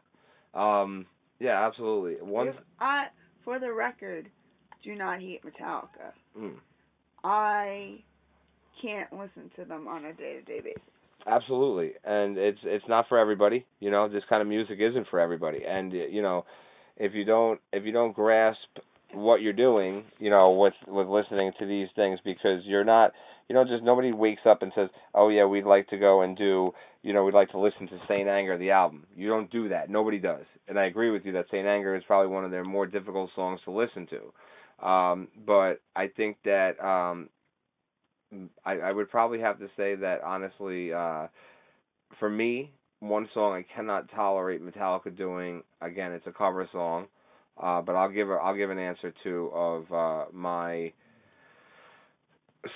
Um 0.55 1.07
yeah, 1.39 1.67
absolutely. 1.67 2.15
One. 2.27 2.49
If 2.49 2.57
I, 2.81 3.07
for 3.45 3.59
the 3.59 3.71
record, 3.73 4.31
do 4.83 4.95
not 4.95 5.21
hate 5.21 5.43
Metallica. 5.45 6.13
mm, 6.39 6.55
I 7.23 7.99
can't 8.81 9.13
listen 9.13 9.51
to 9.57 9.65
them 9.65 9.87
on 9.89 10.05
a 10.07 10.13
day-to-day 10.15 10.61
basis. 10.61 10.83
Absolutely. 11.27 11.93
And 12.05 12.39
it's 12.39 12.59
it's 12.65 12.85
not 12.89 13.09
for 13.09 13.19
everybody, 13.19 13.67
you 13.81 13.91
know, 13.91 14.09
this 14.09 14.25
kind 14.29 14.43
of 14.43 14.49
music 14.49 14.79
isn't 14.81 15.09
for 15.09 15.21
everybody. 15.21 15.63
And 15.67 15.93
you 15.93 16.23
know, 16.23 16.45
if 16.97 17.15
you 17.15 17.25
don't 17.25 17.61
if 17.73 17.85
you 17.85 17.93
don't 17.93 18.15
grasp 18.15 18.59
what 19.13 19.41
you're 19.41 19.53
doing, 19.53 20.05
you 20.19 20.31
know, 20.31 20.53
with 20.53 20.75
with 20.87 21.07
listening 21.09 21.53
to 21.59 21.67
these 21.67 21.89
things 21.97 22.19
because 22.25 22.63
you're 22.65 22.85
not 22.85 23.13
you 23.49 23.55
know, 23.55 23.65
just 23.65 23.85
nobody 23.85 24.13
wakes 24.13 24.43
up 24.45 24.63
and 24.63 24.73
says, 24.75 24.89
"Oh 25.15 25.29
yeah, 25.29 25.45
we'd 25.45 25.65
like 25.65 25.89
to 25.89 25.99
go 25.99 26.23
and 26.23 26.37
do, 26.37 26.73
you 27.03 27.13
know, 27.13 27.25
we'd 27.25 27.35
like 27.35 27.51
to 27.51 27.59
listen 27.61 27.87
to 27.89 27.99
Saint 28.09 28.29
Anger 28.29 28.59
the 28.59 28.73
album." 28.73 29.07
You 29.15 29.29
don't 29.29 29.51
do 29.51 29.69
that. 29.69 29.89
Nobody 29.89 30.19
does. 30.19 30.45
And 30.69 30.79
I 30.79 30.87
agree 30.87 31.11
with 31.11 31.25
you 31.25 31.33
that 31.33 31.47
Saint 31.51 31.67
Anger 31.67 31.95
is 31.95 32.03
probably 32.07 32.33
one 32.33 32.45
of 32.45 32.51
their 32.51 32.65
more 32.65 32.87
difficult 32.87 33.31
songs 33.37 33.61
to 33.65 33.71
listen 33.71 34.09
to. 34.09 34.87
Um, 34.87 35.29
but 35.47 35.81
I 35.95 36.09
think 36.09 36.39
that 36.45 36.81
um, 36.85 37.29
I, 38.65 38.73
I 38.79 38.93
would 38.93 39.11
probably 39.11 39.41
have 39.41 39.59
to 39.59 39.69
say 39.77 39.95
that 39.97 40.23
honestly, 40.23 40.93
uh, 40.93 41.29
for 42.19 42.31
me, 42.31 42.71
one 43.01 43.29
song 43.35 43.53
I 43.53 43.65
cannot 43.75 44.11
tolerate 44.15 44.63
Metallica 44.65 45.17
doing. 45.17 45.63
Again, 45.81 46.13
it's 46.13 46.27
a 46.27 46.33
cover 46.33 46.69
song, 46.73 47.07
uh, 47.63 47.83
but 47.83 47.95
I'll 47.95 48.11
give 48.11 48.31
a, 48.31 48.35
I'll 48.35 48.57
give 48.57 48.71
an 48.71 48.79
answer 48.79 49.13
to 49.25 49.51
of 49.55 49.93
uh, 49.93 50.25
my 50.33 50.93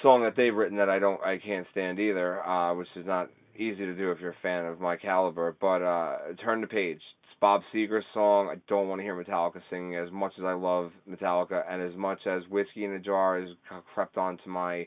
song 0.03 0.23
that 0.23 0.35
they've 0.37 0.55
written 0.55 0.79
that 0.79 0.89
I 0.89 0.99
don't 0.99 1.23
I 1.23 1.39
can't 1.39 1.67
stand 1.73 1.99
either, 1.99 2.45
uh, 2.47 2.75
which 2.75 2.89
is 2.97 3.07
not 3.07 3.31
easy 3.57 3.85
to 3.85 3.95
do 3.95 4.11
if 4.11 4.21
you're 4.21 4.31
a 4.31 4.43
fan 4.43 4.65
of 4.67 4.81
my 4.81 4.97
caliber. 4.97 5.57
But 5.61 5.83
uh, 5.83 6.17
turn 6.45 6.61
the 6.61 6.67
page. 6.67 6.97
It's 6.97 7.41
Bob 7.41 7.63
Seger's 7.75 8.05
song. 8.15 8.49
I 8.49 8.57
don't 8.69 8.89
want 8.89 9.01
to 9.01 9.03
hear 9.03 9.21
Metallica 9.23 9.61
singing 9.71 9.97
as 9.97 10.11
much 10.13 10.33
as 10.39 10.45
I 10.45 10.53
love 10.53 10.93
Metallica, 11.09 11.63
and 11.69 11.83
as 11.83 11.97
much 11.97 12.21
as 12.27 12.43
Whiskey 12.51 12.85
in 12.85 12.93
a 12.93 13.01
Jar 13.01 13.41
has 13.41 13.51
crept 13.95 14.17
onto 14.17 14.49
my 14.49 14.87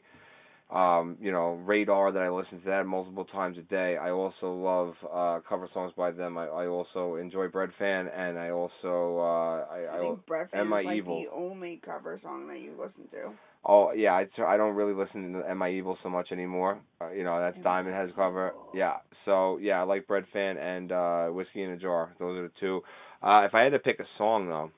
um, 0.74 1.18
you 1.22 1.32
know, 1.32 1.60
radar 1.66 2.12
that 2.12 2.22
I 2.22 2.30
listen 2.30 2.60
to 2.62 2.66
that 2.66 2.86
multiple 2.86 3.26
times 3.26 3.58
a 3.60 3.62
day. 3.62 3.96
I 3.96 4.10
also 4.10 4.52
love 4.52 4.96
uh 5.12 5.40
cover 5.48 5.70
songs 5.74 5.94
by 5.96 6.12
them. 6.12 6.38
I, 6.38 6.46
I 6.48 6.68
also 6.68 7.16
enjoy 7.16 7.48
Breadfan 7.48 8.10
and 8.18 8.40
I 8.40 8.50
also 8.50 9.20
uh 9.20 9.66
I, 9.72 9.86
I 9.92 9.98
I 9.98 10.00
think 10.00 10.26
Breadfan 10.26 10.56
Am 10.56 10.74
I 10.74 10.80
is 10.80 10.86
like 10.86 10.98
Evil? 10.98 11.24
the 11.24 11.32
only 11.36 11.80
cover 11.86 12.20
song 12.24 12.48
that 12.48 12.60
you 12.60 12.72
listen 12.72 13.08
to. 13.12 13.32
Oh 13.66 13.92
yeah, 13.94 14.14
I 14.14 14.28
I 14.44 14.58
don't 14.58 14.76
really 14.76 14.94
listen 14.94 15.34
to 15.34 15.50
Am 15.50 15.62
I 15.62 15.70
Evil 15.70 15.98
so 16.02 16.10
much 16.10 16.32
anymore. 16.32 16.80
Uh, 17.00 17.12
you 17.12 17.24
know, 17.24 17.40
that's 17.40 17.58
Am 17.58 17.64
Diamond 17.64 17.96
has 17.96 18.10
cover. 18.16 18.54
Yeah. 18.74 18.96
So 19.26 19.58
yeah, 19.58 19.80
I 19.80 19.84
like 19.84 20.08
Breadfan 20.08 20.58
and 20.58 20.92
uh 20.92 21.28
Whiskey 21.28 21.62
in 21.62 21.70
a 21.72 21.78
Jar. 21.78 22.14
Those 22.18 22.40
are 22.40 22.44
the 22.44 22.52
two. 22.60 22.82
Uh 23.22 23.44
if 23.46 23.54
I 23.54 23.62
had 23.62 23.74
to 23.74 23.80
pick 23.80 24.00
a 24.00 24.06
song 24.18 24.48
though, 24.48 24.72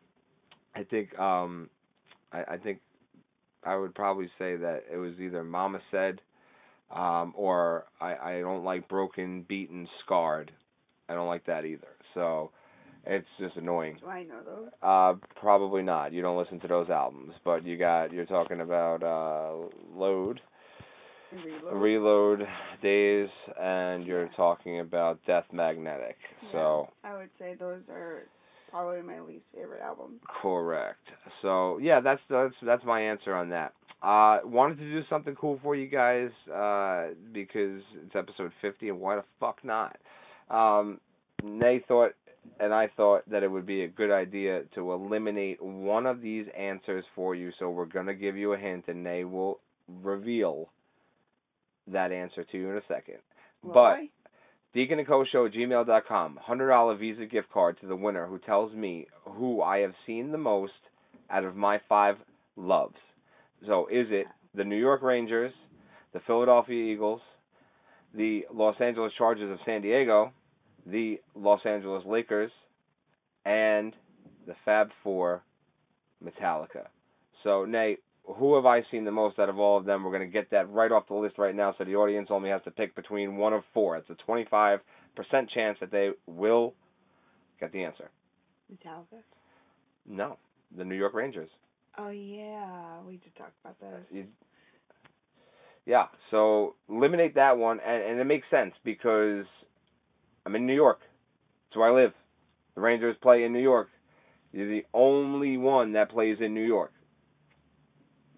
I 0.75 0.83
think 0.83 1.17
um 1.17 1.69
I, 2.33 2.55
I 2.55 2.57
think 2.57 2.79
I 3.65 3.75
would 3.75 3.95
probably 3.95 4.27
say 4.37 4.55
that 4.57 4.83
it 4.91 4.97
was 4.97 5.13
either 5.19 5.43
Mama 5.43 5.79
Said 5.91 6.21
um 6.91 7.33
or 7.35 7.85
I, 7.99 8.15
I 8.15 8.39
don't 8.41 8.63
like 8.63 8.87
Broken, 8.87 9.43
Beaten, 9.47 9.87
Scarred. 10.05 10.51
I 11.09 11.13
don't 11.13 11.27
like 11.27 11.45
that 11.45 11.65
either. 11.65 11.87
So 12.13 12.51
it's 13.05 13.27
just 13.39 13.55
annoying. 13.57 13.97
Do 13.99 14.07
I 14.07 14.23
know 14.23 14.41
those? 14.43 14.69
Uh, 14.81 15.13
probably 15.39 15.81
not. 15.83 16.13
You 16.13 16.21
don't 16.21 16.37
listen 16.37 16.59
to 16.61 16.67
those 16.67 16.89
albums, 16.89 17.33
but 17.43 17.65
you 17.65 17.77
got 17.77 18.11
you're 18.11 18.25
talking 18.25 18.61
about 18.61 19.03
uh, 19.03 19.67
Load, 19.95 20.41
Reload. 21.31 21.81
Reload, 21.81 22.47
Days, 22.81 23.29
and 23.59 24.05
you're 24.05 24.25
Yeah. 24.25 24.35
talking 24.35 24.79
about 24.79 25.19
Death 25.25 25.45
Magnetic. 25.51 26.17
So 26.51 26.89
I 27.03 27.15
would 27.17 27.29
say 27.39 27.55
those 27.59 27.81
are 27.89 28.23
probably 28.75 29.01
my 29.01 29.19
least 29.21 29.45
favorite 29.53 29.81
albums. 29.81 30.19
correct. 30.41 30.99
So 31.41 31.77
yeah, 31.79 32.01
that's 32.01 32.21
that's 32.29 32.53
that's 32.61 32.83
my 32.85 33.01
answer 33.01 33.33
on 33.33 33.49
that. 33.49 33.73
Uh, 34.03 34.39
wanted 34.43 34.77
to 34.77 34.83
do 34.91 35.01
something 35.09 35.35
cool 35.35 35.59
for 35.63 35.75
you 35.75 35.87
guys 35.87 36.29
uh, 36.53 37.07
because 37.33 37.81
it's 38.03 38.15
episode 38.15 38.51
50, 38.61 38.89
and 38.89 38.99
why 38.99 39.15
the 39.15 39.23
fuck 39.39 39.57
not? 39.63 39.97
Um, 40.49 40.99
Nay 41.43 41.83
thought, 41.87 42.11
and 42.59 42.73
I 42.73 42.89
thought 42.95 43.27
that 43.29 43.41
it 43.43 43.49
would 43.49 43.65
be 43.65 43.83
a 43.83 43.87
good 43.87 44.11
idea 44.11 44.63
to 44.75 44.91
eliminate 44.91 45.61
one 45.63 46.05
of 46.05 46.21
these 46.21 46.45
answers 46.57 47.03
for 47.15 47.33
you. 47.33 47.51
So 47.57 47.69
we're 47.69 47.85
gonna 47.85 48.13
give 48.13 48.35
you 48.37 48.53
a 48.53 48.57
hint, 48.57 48.85
and 48.87 49.03
Nay 49.03 49.23
will 49.23 49.59
reveal 50.03 50.69
that 51.87 52.11
answer 52.11 52.43
to 52.43 52.57
you 52.57 52.69
in 52.71 52.77
a 52.77 52.81
second. 52.87 53.17
Will 53.63 53.73
But 53.73 53.79
I? 53.79 54.09
Deacon 54.75 54.99
and 54.99 55.07
Co 55.07 55.23
Show 55.23 55.45
at 55.45 55.53
gmail.com. 55.53 56.39
$100 56.45 56.99
Visa 56.99 57.25
gift 57.25 57.49
card 57.49 57.79
to 57.79 57.87
the 57.87 57.95
winner 57.95 58.27
who 58.27 58.37
tells 58.39 58.73
me 58.73 59.07
who 59.23 59.61
I 59.61 59.79
have 59.79 59.93
seen 60.05 60.33
the 60.33 60.37
most 60.37 60.73
out 61.29 61.45
of 61.45 61.55
my 61.55 61.79
five 61.87 62.17
loves. 62.57 62.97
So 63.65 63.87
is 63.87 64.07
it 64.09 64.27
the 64.53 64.65
New 64.65 64.75
York 64.75 65.01
Rangers, 65.01 65.53
the 66.11 66.19
Philadelphia 66.27 66.93
Eagles, 66.93 67.21
the 68.13 68.45
Los 68.53 68.75
Angeles 68.81 69.13
Chargers 69.17 69.49
of 69.49 69.59
San 69.65 69.81
Diego, 69.81 70.33
the 70.85 71.21
Los 71.35 71.61
Angeles 71.65 72.03
Lakers, 72.05 72.51
and 73.45 73.93
the 74.45 74.55
Fab 74.65 74.89
Four 75.03 75.41
Metallica. 76.21 76.87
So, 77.45 77.63
Nate, 77.63 77.99
who 78.27 78.55
have 78.55 78.65
I 78.65 78.83
seen 78.91 79.05
the 79.05 79.11
most 79.11 79.39
out 79.39 79.49
of 79.49 79.59
all 79.59 79.77
of 79.77 79.85
them? 79.85 80.03
We're 80.03 80.11
going 80.11 80.27
to 80.29 80.33
get 80.33 80.49
that 80.51 80.69
right 80.71 80.91
off 80.91 81.07
the 81.07 81.13
list 81.15 81.37
right 81.37 81.55
now, 81.55 81.73
so 81.77 81.83
the 81.83 81.95
audience 81.95 82.27
only 82.31 82.49
has 82.49 82.61
to 82.63 82.71
pick 82.71 82.95
between 82.95 83.37
one 83.37 83.53
of 83.53 83.63
four. 83.73 83.97
It's 83.97 84.09
a 84.09 84.15
25% 84.29 84.79
chance 85.53 85.77
that 85.79 85.91
they 85.91 86.09
will 86.25 86.73
get 87.59 87.71
the 87.71 87.83
answer. 87.83 88.09
Metallica. 88.71 89.21
No, 90.07 90.37
the 90.75 90.83
New 90.85 90.95
York 90.95 91.13
Rangers. 91.13 91.49
Oh 91.97 92.09
yeah, 92.09 92.99
we 93.07 93.13
did 93.17 93.35
talk 93.35 93.51
about. 93.63 94.01
You- 94.11 94.27
Yeah, 95.85 96.07
so 96.31 96.75
eliminate 96.89 97.35
that 97.35 97.57
one, 97.57 97.79
and, 97.79 98.03
and 98.03 98.19
it 98.19 98.25
makes 98.25 98.47
sense 98.49 98.73
because 98.83 99.45
I'm 100.45 100.55
in 100.55 100.65
New 100.65 100.73
York. 100.73 100.99
That's 101.69 101.77
where 101.77 101.89
I 101.89 102.03
live. 102.03 102.13
The 102.75 102.81
Rangers 102.81 103.15
play 103.21 103.43
in 103.45 103.53
New 103.53 103.61
York. 103.61 103.89
You're 104.51 104.67
the 104.67 104.85
only 104.93 105.57
one 105.57 105.93
that 105.93 106.09
plays 106.11 106.37
in 106.41 106.53
New 106.53 106.65
York. 106.65 106.91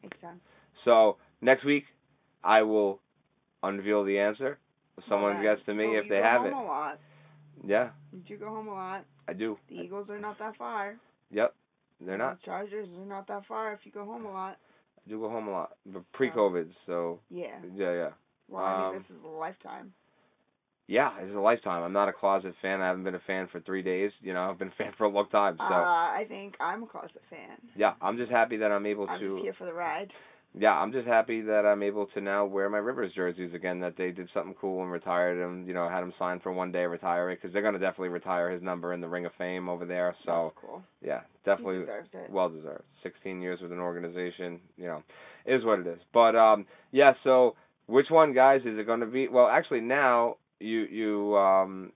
Makes 0.04 0.20
sense. 0.22 0.40
So 0.86 1.18
next 1.42 1.66
week, 1.66 1.86
I 2.44 2.62
will 2.62 3.00
unveil 3.64 4.04
the 4.04 4.18
answer. 4.20 4.58
Someone 5.10 5.36
Well, 5.36 5.44
gets 5.56 5.66
to 5.66 5.74
me 5.74 5.98
if 5.98 6.06
you 6.06 6.10
they 6.10 6.18
go 6.18 6.24
have 6.24 6.42
home 6.42 6.48
it. 6.54 6.54
A 6.54 6.62
lot. 6.64 7.00
Yeah, 7.66 7.90
you 8.28 8.38
go 8.38 8.48
home 8.50 8.68
a 8.68 8.74
lot? 8.74 9.06
I 9.28 9.34
do. 9.34 9.58
The 9.70 9.76
Eagles 9.76 10.10
are 10.10 10.20
not 10.20 10.38
that 10.40 10.56
far. 10.58 10.96
Yep, 11.32 11.54
they're 12.06 12.18
not. 12.18 12.40
The 12.40 12.46
Chargers 12.46 12.88
are 12.98 13.06
not 13.06 13.28
that 13.28 13.46
far 13.48 13.74
if 13.74 13.80
you 13.84 13.92
go 13.92 14.06
home 14.06 14.26
a 14.26 14.32
lot. 14.32 14.58
I 15.06 15.10
do 15.10 15.20
go 15.20 15.30
home 15.30 15.48
a 15.48 15.52
lot, 15.52 15.72
but 15.86 16.04
pre-COVID. 16.14 16.70
So 16.86 17.20
Yeah. 17.30 17.58
yeah, 17.76 17.94
yeah. 17.94 18.10
Well, 18.48 18.64
I 18.64 18.78
mean, 18.78 18.88
Um, 18.98 19.04
this 19.04 19.18
is 19.18 19.24
a 19.24 19.28
lifetime. 19.28 19.94
Yeah, 20.88 21.12
it's 21.20 21.36
a 21.36 21.40
lifetime. 21.40 21.84
I'm 21.84 21.92
not 21.94 22.08
a 22.08 22.14
closet 22.14 22.54
fan. 22.62 22.80
I 22.82 22.88
haven't 22.88 23.04
been 23.04 23.16
a 23.16 23.22
fan 23.28 23.48
for 23.52 23.60
three 23.60 23.82
days. 23.82 24.12
You 24.22 24.34
know, 24.34 24.50
I've 24.50 24.58
been 24.58 24.70
a 24.70 24.76
fan 24.78 24.94
for 24.98 25.04
a 25.04 25.10
long 25.10 25.28
time. 25.30 25.58
So 25.58 25.64
Uh, 25.64 25.68
I 25.68 26.24
think 26.30 26.56
I'm 26.62 26.84
a 26.84 26.88
closet 26.88 27.22
fan. 27.30 27.58
yeah, 27.76 27.94
I'm 28.02 28.16
just 28.18 28.32
happy 28.32 28.58
that 28.58 28.72
I'm 28.72 28.86
able 28.86 29.06
to. 29.06 29.12
I'm 29.12 29.20
to. 29.20 29.36
just 29.36 29.44
here 29.44 29.54
for 29.58 29.66
the 29.66 29.74
ride. 29.74 30.12
Yeah, 30.58 30.72
I'm 30.72 30.94
just 30.94 31.06
happy 31.06 31.42
that 31.42 31.66
I'm 31.66 31.84
able 31.84 32.08
to 32.16 32.22
now 32.22 32.46
wear 32.46 32.70
my 32.70 32.78
Rivers 32.78 33.12
jerseys 33.14 33.54
again. 33.54 33.82
That 33.82 33.96
they 33.98 34.12
did 34.12 34.30
something 34.34 34.56
cool 34.60 34.82
and 34.82 34.90
retired 34.92 35.38
him. 35.44 35.68
You 35.68 35.74
know, 35.74 35.88
had 35.90 36.02
him 36.02 36.14
sign 36.18 36.40
for 36.40 36.54
one 36.54 36.72
day, 36.72 36.86
retire 36.86 37.30
it 37.32 37.36
because 37.42 37.52
they're 37.54 37.62
gonna 37.62 37.80
definitely 37.80 38.10
retire 38.10 38.50
his 38.50 38.62
number 38.64 38.94
in 38.94 39.02
the 39.02 39.10
Ring 39.10 39.26
of 39.26 39.34
Fame 39.38 39.68
over 39.68 39.86
there. 39.86 40.16
So 40.26 40.54
cool. 40.56 40.82
yeah, 41.02 41.20
definitely 41.46 41.82
deserves 41.82 42.10
it. 42.14 42.32
well 42.32 42.50
deserved. 42.50 42.86
16 43.04 43.42
years 43.42 43.60
with 43.62 43.74
an 43.74 43.80
organization, 43.80 44.62
you 44.78 44.86
know, 44.86 45.04
is 45.46 45.64
what 45.66 45.80
it 45.80 45.86
is. 45.88 46.00
But 46.14 46.36
um, 46.38 46.66
yeah. 46.92 47.12
So 47.26 47.56
which 47.88 48.08
one, 48.10 48.34
guys, 48.34 48.62
is 48.62 48.80
it 48.80 48.86
going 48.88 49.02
to 49.02 49.06
be? 49.06 49.28
Well, 49.28 49.48
actually, 49.48 49.82
now 49.82 50.38
you 50.60 50.82
you 50.82 51.38
um 51.38 51.92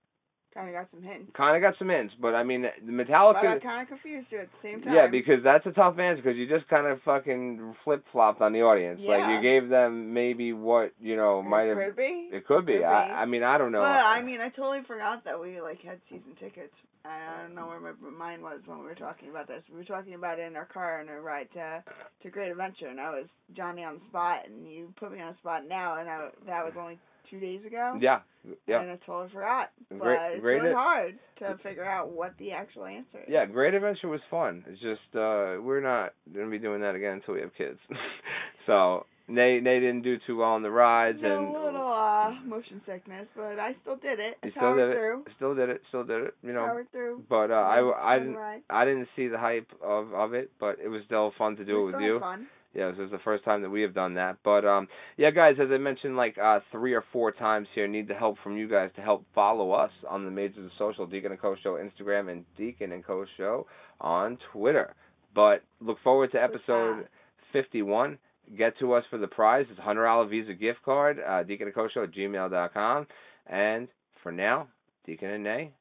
Kind 0.54 0.68
of 0.68 0.76
got 0.76 0.92
some 0.92 1.02
hints. 1.02 1.32
Kind 1.34 1.56
of 1.56 1.62
got 1.62 1.80
some 1.80 1.88
hints, 1.88 2.14
but 2.20 2.36
I 2.36 2.44
mean, 2.44 2.64
the 2.64 2.72
But 2.84 3.08
Metallica. 3.08 3.56
I 3.56 3.60
kind 3.60 3.82
of 3.84 3.88
confused 3.88 4.28
you 4.32 4.40
at 4.40 4.50
the 4.52 4.60
same 4.62 4.82
time. 4.82 4.94
Yeah, 4.94 5.08
because 5.08 5.40
that's 5.46 5.66
a 5.66 5.72
tough 5.72 5.98
answer 5.98 6.22
because 6.22 6.36
you 6.36 6.46
just 6.46 6.68
kind 6.68 6.88
of 6.88 7.00
fucking 7.04 7.74
flip 7.86 8.04
flopped 8.12 8.42
on 8.42 8.52
the 8.52 8.60
audience. 8.60 9.00
Yeah. 9.02 9.16
Like 9.16 9.30
you 9.32 9.42
gave 9.42 9.70
them 9.70 10.14
maybe 10.14 10.52
what 10.52 10.92
you 11.00 11.16
know 11.16 11.42
might 11.42 11.68
have. 11.68 11.78
could 11.78 11.96
be. 11.96 12.28
It 12.34 12.46
could 12.46 12.66
be. 12.66 12.80
Could 12.80 12.84
I, 12.84 13.08
be. 13.08 13.14
I 13.14 13.26
mean, 13.28 13.44
I 13.44 13.58
don't 13.58 13.72
know. 13.72 13.80
But 13.80 14.04
I 14.04 14.22
mean, 14.22 14.42
I 14.42 14.50
totally 14.50 14.84
forgot 14.86 15.24
that 15.24 15.40
we 15.40 15.62
like 15.62 15.80
had 15.84 16.02
season 16.10 16.36
tickets. 16.38 16.76
I 17.06 17.44
don't 17.44 17.56
know 17.56 17.68
where 17.68 17.80
my 17.80 18.10
mind 18.12 18.44
was 18.44 18.60
when 18.66 18.80
we 18.80 18.86
were 18.86 18.96
talking 18.96 19.30
about 19.30 19.48
this. 19.48 19.64
We 19.72 19.78
were 19.78 19.86
talking 19.86 20.16
about 20.16 20.38
it 20.38 20.48
in 20.48 20.58
our 20.58 20.66
car 20.68 21.00
on 21.00 21.08
our 21.08 21.22
ride 21.22 21.48
to 21.54 21.82
to 22.24 22.30
Great 22.30 22.52
Adventure, 22.52 22.88
and 22.88 23.00
I 23.00 23.10
was 23.10 23.26
Johnny 23.56 23.86
on 23.86 23.96
the 23.96 24.06
spot, 24.10 24.40
and 24.48 24.70
you 24.70 24.94
put 25.00 25.14
me 25.14 25.22
on 25.22 25.32
the 25.32 25.38
spot 25.38 25.64
now, 25.66 25.98
and 25.98 26.10
I, 26.10 26.28
that 26.46 26.66
was 26.66 26.74
only 26.78 27.00
two 27.32 27.40
days 27.40 27.66
ago. 27.66 27.98
yeah, 28.00 28.20
yeah, 28.68 28.82
And 28.82 28.92
I 28.92 28.98
totally 29.06 29.30
forgot. 29.34 29.72
But 29.90 30.00
Great- 30.00 30.32
it's 30.34 30.42
great 30.42 30.56
really 30.60 30.70
it- 30.72 30.76
hard 30.76 31.20
to 31.40 31.58
figure 31.64 31.86
out 31.86 32.10
what 32.12 32.34
the 32.38 32.52
actual 32.52 32.86
answer 32.86 33.20
is. 33.20 33.30
yeah. 33.30 33.46
Great 33.46 33.74
Adventure 33.74 34.10
was 34.10 34.22
fun. 34.30 34.64
It's 34.68 34.80
just 34.82 35.02
uh 35.16 35.58
we're 35.62 35.82
not 35.82 36.14
gonna 36.34 36.50
be 36.52 36.60
doing 36.60 36.82
that 36.82 36.94
again 36.96 37.14
until 37.14 37.34
we 37.36 37.42
have 37.42 37.56
kids. 37.58 37.80
so 38.68 39.06
they 39.28 39.60
they 39.64 39.80
didn't 39.80 40.02
do 40.02 40.18
too 40.28 40.38
well 40.38 40.50
on 40.50 40.62
the 40.64 40.70
rides 40.72 41.20
No 41.22 41.38
and 41.38 41.48
a 41.56 41.60
little 41.66 41.88
uh 41.94 42.32
motion 42.46 42.82
sickness, 42.86 43.28
but 43.36 43.60
I 43.60 43.76
still 43.82 43.96
did 43.96 44.20
it. 44.20 44.38
I 44.44 44.50
still 44.52 44.76
did 44.76 44.90
it. 44.90 44.94
through. 44.96 45.24
still 45.38 45.56
did 45.56 45.70
it, 45.70 45.82
still 45.90 46.04
did 46.04 46.24
it. 46.24 46.34
You 46.44 46.54
know, 46.54 46.66
Powered 46.66 46.92
through. 46.92 47.24
but 47.30 47.50
uh, 47.52 47.54
I 47.56 48.16
I 48.16 48.20
didn't 48.20 48.36
ride. 48.36 48.62
I 48.70 48.86
didn't 48.86 49.08
see 49.16 49.28
the 49.28 49.38
hype 49.38 49.68
of 49.82 50.14
of 50.14 50.34
it, 50.34 50.52
but 50.60 50.78
it 50.84 50.90
was 50.90 51.02
still 51.06 51.32
fun 51.38 51.56
to 51.58 51.66
do 51.66 51.82
it 51.82 51.86
We 51.86 51.92
with 51.94 52.02
you. 52.02 52.20
Fun. 52.20 52.48
Yeah, 52.74 52.90
this 52.92 53.00
is 53.00 53.12
the 53.12 53.20
first 53.20 53.44
time 53.44 53.62
that 53.64 53.70
we 53.70 53.82
have 53.82 53.94
done 53.94 54.14
that. 54.14 54.38
But 54.44 54.64
um 54.66 54.88
yeah 55.18 55.32
guys, 55.32 55.56
as 55.62 55.68
I 55.72 55.78
mentioned 55.78 56.16
like 56.16 56.38
uh 56.38 56.60
three 56.72 56.94
or 56.94 57.04
four 57.12 57.32
times 57.32 57.68
here, 57.76 57.88
need 57.88 58.08
the 58.08 58.14
help 58.14 58.38
from 58.44 58.58
you 58.58 58.70
guys 58.70 58.92
to 58.96 59.02
help 59.02 59.26
follow 59.36 59.72
us 59.72 59.92
on 60.10 60.24
the 60.26 60.32
Majors 60.32 60.66
of 60.66 60.72
Social, 60.78 61.06
Deacon 61.06 61.32
and 61.32 61.42
Co 61.42 61.56
Show 61.62 61.74
Instagram 61.74 62.32
and 62.32 62.46
Deacon 62.58 62.94
and 62.94 63.06
Co 63.06 63.26
Show 63.38 63.68
on 64.00 64.38
Twitter. 64.54 64.96
But 65.36 65.64
look 65.82 65.98
forward 66.04 66.32
to 66.32 66.42
episode 66.42 67.08
fifty 67.52 67.82
one. 67.82 68.18
Get 68.58 68.78
to 68.80 68.94
us 68.94 69.04
for 69.10 69.18
the 69.18 69.28
prize. 69.28 69.66
It's 69.70 69.80
a 69.80 69.84
hundred 69.84 70.06
dollar 70.06 70.28
Visa 70.28 70.54
gift 70.54 70.80
card, 70.84 71.18
uh 71.28 71.44
Deacon 71.44 71.68
and 71.68 71.76
Co 71.76 71.88
Show 71.94 72.04
at 72.04 72.14
gmail 72.14 72.50
dot 72.52 72.74
com. 72.74 73.06
And 73.48 73.90
for 74.24 74.32
now, 74.32 74.68
Deacon 75.06 75.30
and 75.30 75.44
Nay 75.44 75.72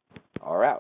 are 0.40 0.64
out. 0.64 0.78